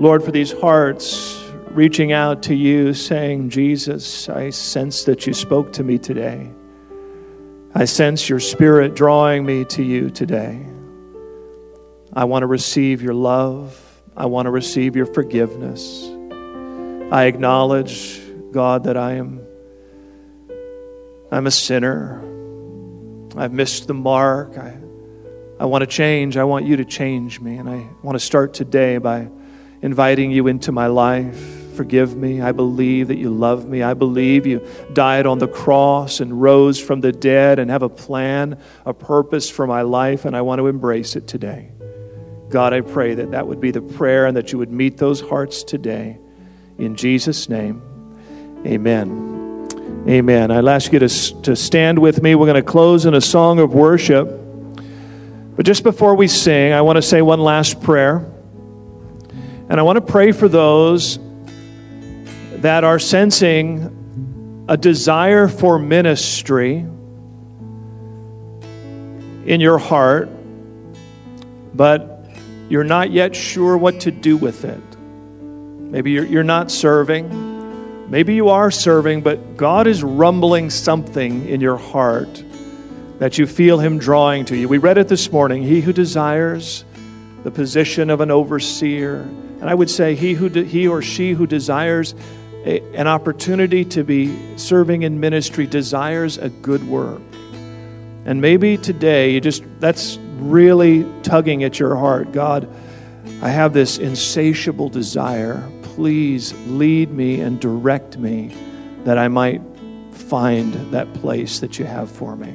Lord, 0.00 0.24
for 0.24 0.30
these 0.30 0.52
hearts 0.52 1.42
reaching 1.70 2.10
out 2.10 2.42
to 2.44 2.54
you, 2.54 2.94
saying, 2.94 3.50
Jesus, 3.50 4.28
I 4.28 4.50
sense 4.50 5.04
that 5.04 5.26
you 5.26 5.34
spoke 5.34 5.72
to 5.74 5.84
me 5.84 5.98
today. 5.98 6.50
I 7.74 7.84
sense 7.84 8.28
your 8.28 8.40
spirit 8.40 8.94
drawing 8.94 9.44
me 9.44 9.64
to 9.66 9.82
you 9.82 10.10
today. 10.10 10.66
I 12.12 12.24
want 12.24 12.42
to 12.42 12.46
receive 12.46 13.02
your 13.02 13.14
love. 13.14 13.89
I 14.20 14.26
want 14.26 14.44
to 14.44 14.50
receive 14.50 14.96
your 14.96 15.06
forgiveness. 15.06 16.06
I 17.10 17.24
acknowledge, 17.24 18.20
God, 18.52 18.84
that 18.84 18.98
I 18.98 19.12
am 19.12 19.40
I'm 21.32 21.46
a 21.46 21.50
sinner. 21.50 22.20
I've 23.34 23.52
missed 23.52 23.86
the 23.86 23.94
mark. 23.94 24.58
I, 24.58 24.76
I 25.58 25.64
want 25.64 25.80
to 25.80 25.86
change. 25.86 26.36
I 26.36 26.44
want 26.44 26.66
you 26.66 26.76
to 26.76 26.84
change 26.84 27.40
me. 27.40 27.56
And 27.56 27.66
I 27.66 27.88
want 28.02 28.14
to 28.16 28.20
start 28.20 28.52
today 28.52 28.98
by 28.98 29.30
inviting 29.80 30.30
you 30.32 30.48
into 30.48 30.70
my 30.70 30.88
life 30.88 31.56
forgive 31.74 32.14
me. 32.14 32.42
I 32.42 32.52
believe 32.52 33.08
that 33.08 33.16
you 33.16 33.30
love 33.30 33.66
me. 33.66 33.82
I 33.82 33.94
believe 33.94 34.46
you 34.46 34.66
died 34.92 35.24
on 35.24 35.38
the 35.38 35.48
cross 35.48 36.20
and 36.20 36.42
rose 36.42 36.78
from 36.78 37.00
the 37.00 37.10
dead 37.10 37.58
and 37.58 37.70
have 37.70 37.82
a 37.82 37.88
plan, 37.88 38.60
a 38.84 38.92
purpose 38.92 39.48
for 39.48 39.66
my 39.66 39.80
life, 39.80 40.26
and 40.26 40.36
I 40.36 40.42
want 40.42 40.58
to 40.58 40.66
embrace 40.66 41.16
it 41.16 41.26
today. 41.26 41.70
God, 42.50 42.72
I 42.72 42.80
pray 42.80 43.14
that 43.14 43.30
that 43.30 43.46
would 43.46 43.60
be 43.60 43.70
the 43.70 43.80
prayer 43.80 44.26
and 44.26 44.36
that 44.36 44.50
you 44.50 44.58
would 44.58 44.72
meet 44.72 44.96
those 44.96 45.20
hearts 45.20 45.62
today. 45.62 46.18
In 46.78 46.96
Jesus' 46.96 47.48
name, 47.48 47.80
amen. 48.66 49.68
Amen. 50.08 50.50
I'll 50.50 50.68
ask 50.68 50.92
you 50.92 50.98
to, 50.98 51.08
to 51.42 51.54
stand 51.54 52.00
with 52.00 52.22
me. 52.22 52.34
We're 52.34 52.46
going 52.46 52.56
to 52.56 52.68
close 52.68 53.06
in 53.06 53.14
a 53.14 53.20
song 53.20 53.60
of 53.60 53.72
worship. 53.72 54.28
But 55.54 55.64
just 55.64 55.84
before 55.84 56.16
we 56.16 56.26
sing, 56.26 56.72
I 56.72 56.80
want 56.80 56.96
to 56.96 57.02
say 57.02 57.22
one 57.22 57.38
last 57.38 57.80
prayer. 57.82 58.16
And 59.68 59.78
I 59.78 59.82
want 59.82 59.96
to 59.96 60.12
pray 60.12 60.32
for 60.32 60.48
those 60.48 61.20
that 62.56 62.82
are 62.82 62.98
sensing 62.98 64.64
a 64.68 64.76
desire 64.76 65.46
for 65.46 65.78
ministry 65.78 66.84
in 69.46 69.60
your 69.60 69.78
heart, 69.78 70.28
but 71.74 72.09
you're 72.70 72.84
not 72.84 73.10
yet 73.10 73.34
sure 73.34 73.76
what 73.76 74.00
to 74.00 74.12
do 74.12 74.36
with 74.36 74.64
it. 74.64 74.80
Maybe 75.90 76.12
you're, 76.12 76.24
you're 76.24 76.44
not 76.44 76.70
serving. 76.70 78.08
Maybe 78.08 78.34
you 78.34 78.48
are 78.48 78.70
serving, 78.70 79.22
but 79.22 79.56
God 79.56 79.88
is 79.88 80.04
rumbling 80.04 80.70
something 80.70 81.48
in 81.48 81.60
your 81.60 81.76
heart 81.76 82.44
that 83.18 83.38
you 83.38 83.46
feel 83.46 83.80
Him 83.80 83.98
drawing 83.98 84.44
to 84.46 84.56
you. 84.56 84.68
We 84.68 84.78
read 84.78 84.98
it 84.98 85.08
this 85.08 85.32
morning 85.32 85.64
He 85.64 85.80
who 85.80 85.92
desires 85.92 86.84
the 87.42 87.50
position 87.50 88.08
of 88.08 88.20
an 88.20 88.30
overseer, 88.30 89.22
and 89.60 89.68
I 89.68 89.74
would 89.74 89.90
say, 89.90 90.14
he, 90.14 90.34
who 90.34 90.48
de- 90.48 90.64
he 90.64 90.86
or 90.86 91.02
she 91.02 91.32
who 91.32 91.46
desires 91.46 92.14
a, 92.64 92.80
an 92.94 93.08
opportunity 93.08 93.84
to 93.86 94.04
be 94.04 94.56
serving 94.56 95.02
in 95.02 95.18
ministry 95.18 95.66
desires 95.66 96.38
a 96.38 96.50
good 96.50 96.86
work. 96.86 97.20
And 98.26 98.40
maybe 98.40 98.76
today 98.76 99.32
you 99.32 99.40
just 99.40 99.64
that's 99.80 100.18
really 100.40 101.06
tugging 101.22 101.64
at 101.64 101.78
your 101.78 101.96
heart. 101.96 102.32
God, 102.32 102.68
I 103.42 103.48
have 103.48 103.72
this 103.72 103.98
insatiable 103.98 104.88
desire. 104.88 105.68
Please 105.82 106.52
lead 106.66 107.10
me 107.10 107.40
and 107.40 107.60
direct 107.60 108.18
me 108.18 108.54
that 109.04 109.18
I 109.18 109.28
might 109.28 109.62
find 110.12 110.74
that 110.92 111.12
place 111.14 111.60
that 111.60 111.78
you 111.78 111.84
have 111.84 112.10
for 112.10 112.36
me. 112.36 112.54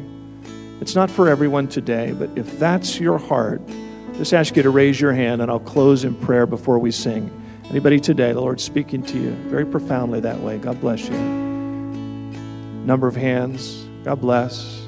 It's 0.82 0.96
not 0.96 1.10
for 1.10 1.30
everyone 1.30 1.68
today, 1.68 2.12
but 2.12 2.30
if 2.36 2.60
that's 2.60 3.00
your 3.00 3.18
heart, 3.18 3.62
just 4.14 4.34
ask 4.34 4.56
you 4.56 4.64
to 4.64 4.70
raise 4.70 5.00
your 5.00 5.14
hand 5.14 5.42
and 5.42 5.52
I'll 5.52 5.60
close 5.60 6.04
in 6.04 6.16
prayer 6.16 6.46
before 6.46 6.80
we 6.80 6.92
sing. 6.92 7.30
Anybody 7.70 8.00
today, 8.00 8.32
the 8.32 8.42
Lord's 8.42 8.64
speaking 8.64 9.02
to 9.04 9.18
you 9.18 9.32
very 9.50 9.66
profoundly 9.66 10.20
that 10.22 10.40
way. 10.40 10.58
God 10.58 10.80
bless 10.80 11.10
you. 11.10 11.18
Number 12.86 13.08
of 13.08 13.16
hands. 13.16 13.88
God 14.04 14.22
bless. 14.22 14.88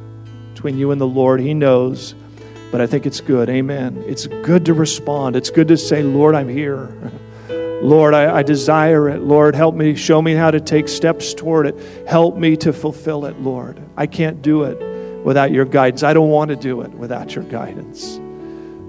Between 0.53 0.77
you 0.77 0.91
and 0.91 1.01
the 1.01 1.07
Lord, 1.07 1.39
He 1.39 1.53
knows. 1.53 2.13
But 2.71 2.81
I 2.81 2.87
think 2.87 3.05
it's 3.05 3.21
good. 3.21 3.49
Amen. 3.49 4.03
It's 4.07 4.27
good 4.27 4.65
to 4.65 4.73
respond. 4.73 5.35
It's 5.35 5.49
good 5.49 5.69
to 5.69 5.77
say, 5.77 6.03
Lord, 6.03 6.35
I'm 6.35 6.49
here. 6.49 6.91
Lord, 7.81 8.13
I, 8.13 8.37
I, 8.37 8.43
desire 8.43 9.07
it. 9.07 9.21
Lord, 9.21 9.55
help 9.55 9.75
me. 9.75 9.95
Show 9.95 10.21
me 10.21 10.33
how 10.33 10.49
to 10.49 10.59
take 10.59 10.87
steps 10.87 11.33
toward 11.33 11.67
it. 11.67 12.07
Help 12.07 12.35
me 12.35 12.57
to 12.57 12.73
fulfill 12.73 13.25
it, 13.25 13.39
Lord. 13.39 13.79
I 13.95 14.07
can't 14.07 14.41
do 14.41 14.63
it 14.63 15.23
without 15.23 15.51
your 15.51 15.65
guidance. 15.65 16.01
I 16.01 16.13
don't 16.13 16.29
want 16.29 16.49
to 16.49 16.55
do 16.55 16.81
it 16.81 16.89
without 16.91 17.35
your 17.35 17.43
guidance. 17.43 18.19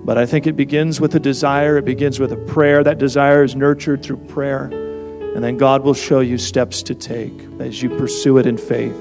But 0.04 0.16
I 0.16 0.24
think 0.24 0.46
it 0.46 0.56
begins 0.56 1.02
with 1.02 1.14
a 1.14 1.20
desire, 1.20 1.76
it 1.76 1.84
begins 1.84 2.18
with 2.18 2.32
a 2.32 2.36
prayer. 2.36 2.82
That 2.82 2.96
desire 2.96 3.44
is 3.44 3.54
nurtured 3.54 4.02
through 4.02 4.16
prayer. 4.28 4.64
And 4.64 5.44
then 5.44 5.58
God 5.58 5.84
will 5.84 5.94
show 5.94 6.20
you 6.20 6.38
steps 6.38 6.82
to 6.84 6.94
take 6.94 7.34
as 7.60 7.82
you 7.82 7.90
pursue 7.90 8.38
it 8.38 8.46
in 8.46 8.56
faith. 8.56 8.96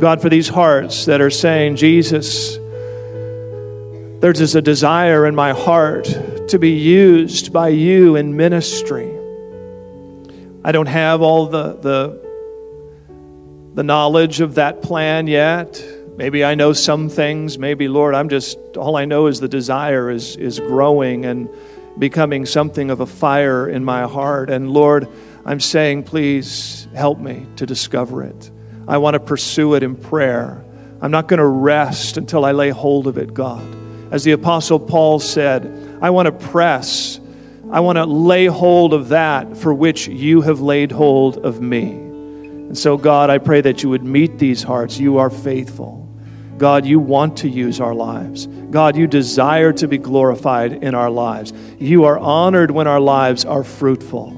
God, 0.00 0.22
for 0.22 0.30
these 0.30 0.48
hearts 0.48 1.04
that 1.04 1.20
are 1.20 1.30
saying, 1.30 1.76
Jesus, 1.76 2.56
there's 4.20 4.38
just 4.38 4.56
a 4.56 4.62
desire 4.62 5.26
in 5.26 5.34
my 5.36 5.52
heart 5.52 6.04
to 6.48 6.58
be 6.58 6.70
used 6.70 7.52
by 7.52 7.68
you 7.68 8.16
in 8.16 8.36
ministry. 8.36 9.14
I 10.64 10.72
don't 10.72 10.86
have 10.86 11.22
all 11.22 11.46
the, 11.46 11.74
the, 11.74 13.08
the 13.74 13.84
knowledge 13.84 14.40
of 14.40 14.56
that 14.56 14.82
plan 14.82 15.28
yet. 15.28 15.80
Maybe 16.16 16.44
I 16.44 16.56
know 16.56 16.72
some 16.72 17.08
things. 17.08 17.60
Maybe, 17.60 17.86
Lord, 17.86 18.16
I'm 18.16 18.28
just, 18.28 18.58
all 18.76 18.96
I 18.96 19.04
know 19.04 19.28
is 19.28 19.38
the 19.38 19.48
desire 19.48 20.10
is, 20.10 20.34
is 20.34 20.58
growing 20.58 21.24
and 21.24 21.48
becoming 21.96 22.44
something 22.44 22.90
of 22.90 22.98
a 22.98 23.06
fire 23.06 23.68
in 23.68 23.84
my 23.84 24.08
heart. 24.08 24.50
And 24.50 24.72
Lord, 24.72 25.08
I'm 25.44 25.60
saying, 25.60 26.02
please 26.02 26.88
help 26.92 27.20
me 27.20 27.46
to 27.54 27.66
discover 27.66 28.24
it. 28.24 28.50
I 28.88 28.98
want 28.98 29.14
to 29.14 29.20
pursue 29.20 29.74
it 29.74 29.84
in 29.84 29.94
prayer. 29.94 30.64
I'm 31.00 31.12
not 31.12 31.28
going 31.28 31.38
to 31.38 31.46
rest 31.46 32.16
until 32.16 32.44
I 32.44 32.50
lay 32.50 32.70
hold 32.70 33.06
of 33.06 33.16
it, 33.16 33.32
God. 33.32 33.87
As 34.10 34.24
the 34.24 34.32
Apostle 34.32 34.80
Paul 34.80 35.20
said, 35.20 35.98
I 36.00 36.10
want 36.10 36.26
to 36.26 36.32
press, 36.32 37.20
I 37.70 37.80
want 37.80 37.96
to 37.96 38.06
lay 38.06 38.46
hold 38.46 38.94
of 38.94 39.08
that 39.08 39.56
for 39.56 39.74
which 39.74 40.08
you 40.08 40.40
have 40.42 40.60
laid 40.60 40.92
hold 40.92 41.38
of 41.38 41.60
me. 41.60 41.90
And 41.90 42.76
so, 42.76 42.96
God, 42.96 43.30
I 43.30 43.38
pray 43.38 43.60
that 43.60 43.82
you 43.82 43.90
would 43.90 44.04
meet 44.04 44.38
these 44.38 44.62
hearts. 44.62 44.98
You 44.98 45.18
are 45.18 45.30
faithful. 45.30 46.08
God, 46.56 46.86
you 46.86 46.98
want 46.98 47.38
to 47.38 47.48
use 47.48 47.80
our 47.80 47.94
lives. 47.94 48.46
God, 48.46 48.96
you 48.96 49.06
desire 49.06 49.72
to 49.74 49.88
be 49.88 49.98
glorified 49.98 50.72
in 50.72 50.94
our 50.94 51.10
lives. 51.10 51.52
You 51.78 52.04
are 52.04 52.18
honored 52.18 52.70
when 52.70 52.86
our 52.86 53.00
lives 53.00 53.44
are 53.44 53.64
fruitful. 53.64 54.37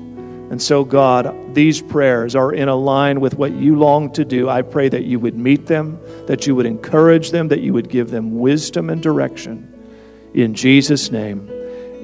And 0.51 0.61
so, 0.61 0.84
God, 0.84 1.55
these 1.55 1.80
prayers 1.80 2.34
are 2.34 2.53
in 2.53 2.68
a 2.68 2.74
line 2.74 3.20
with 3.20 3.34
what 3.34 3.53
you 3.53 3.78
long 3.78 4.12
to 4.14 4.24
do. 4.24 4.48
I 4.48 4.62
pray 4.62 4.88
that 4.88 5.05
you 5.05 5.20
would 5.20 5.36
meet 5.36 5.66
them, 5.66 6.01
that 6.26 6.44
you 6.46 6.57
would 6.57 6.66
encourage 6.66 7.30
them, 7.30 7.46
that 7.48 7.61
you 7.61 7.72
would 7.72 7.88
give 7.88 8.11
them 8.11 8.40
wisdom 8.40 8.90
and 8.90 9.01
direction. 9.01 9.72
In 10.34 10.55
Jesus' 10.55 11.12
name, 11.12 11.48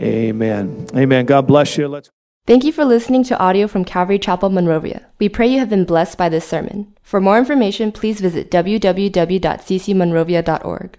amen. 0.00 0.86
Amen. 0.94 1.26
God 1.26 1.48
bless 1.48 1.76
you. 1.76 1.88
Let's. 1.88 2.08
Thank 2.46 2.62
you 2.62 2.70
for 2.70 2.84
listening 2.84 3.24
to 3.24 3.36
audio 3.40 3.66
from 3.66 3.84
Calvary 3.84 4.20
Chapel, 4.20 4.50
Monrovia. 4.50 5.06
We 5.18 5.28
pray 5.28 5.48
you 5.48 5.58
have 5.58 5.68
been 5.68 5.84
blessed 5.84 6.16
by 6.16 6.28
this 6.28 6.46
sermon. 6.46 6.96
For 7.02 7.20
more 7.20 7.38
information, 7.38 7.90
please 7.90 8.20
visit 8.20 8.52
www.ccmonrovia.org. 8.52 10.98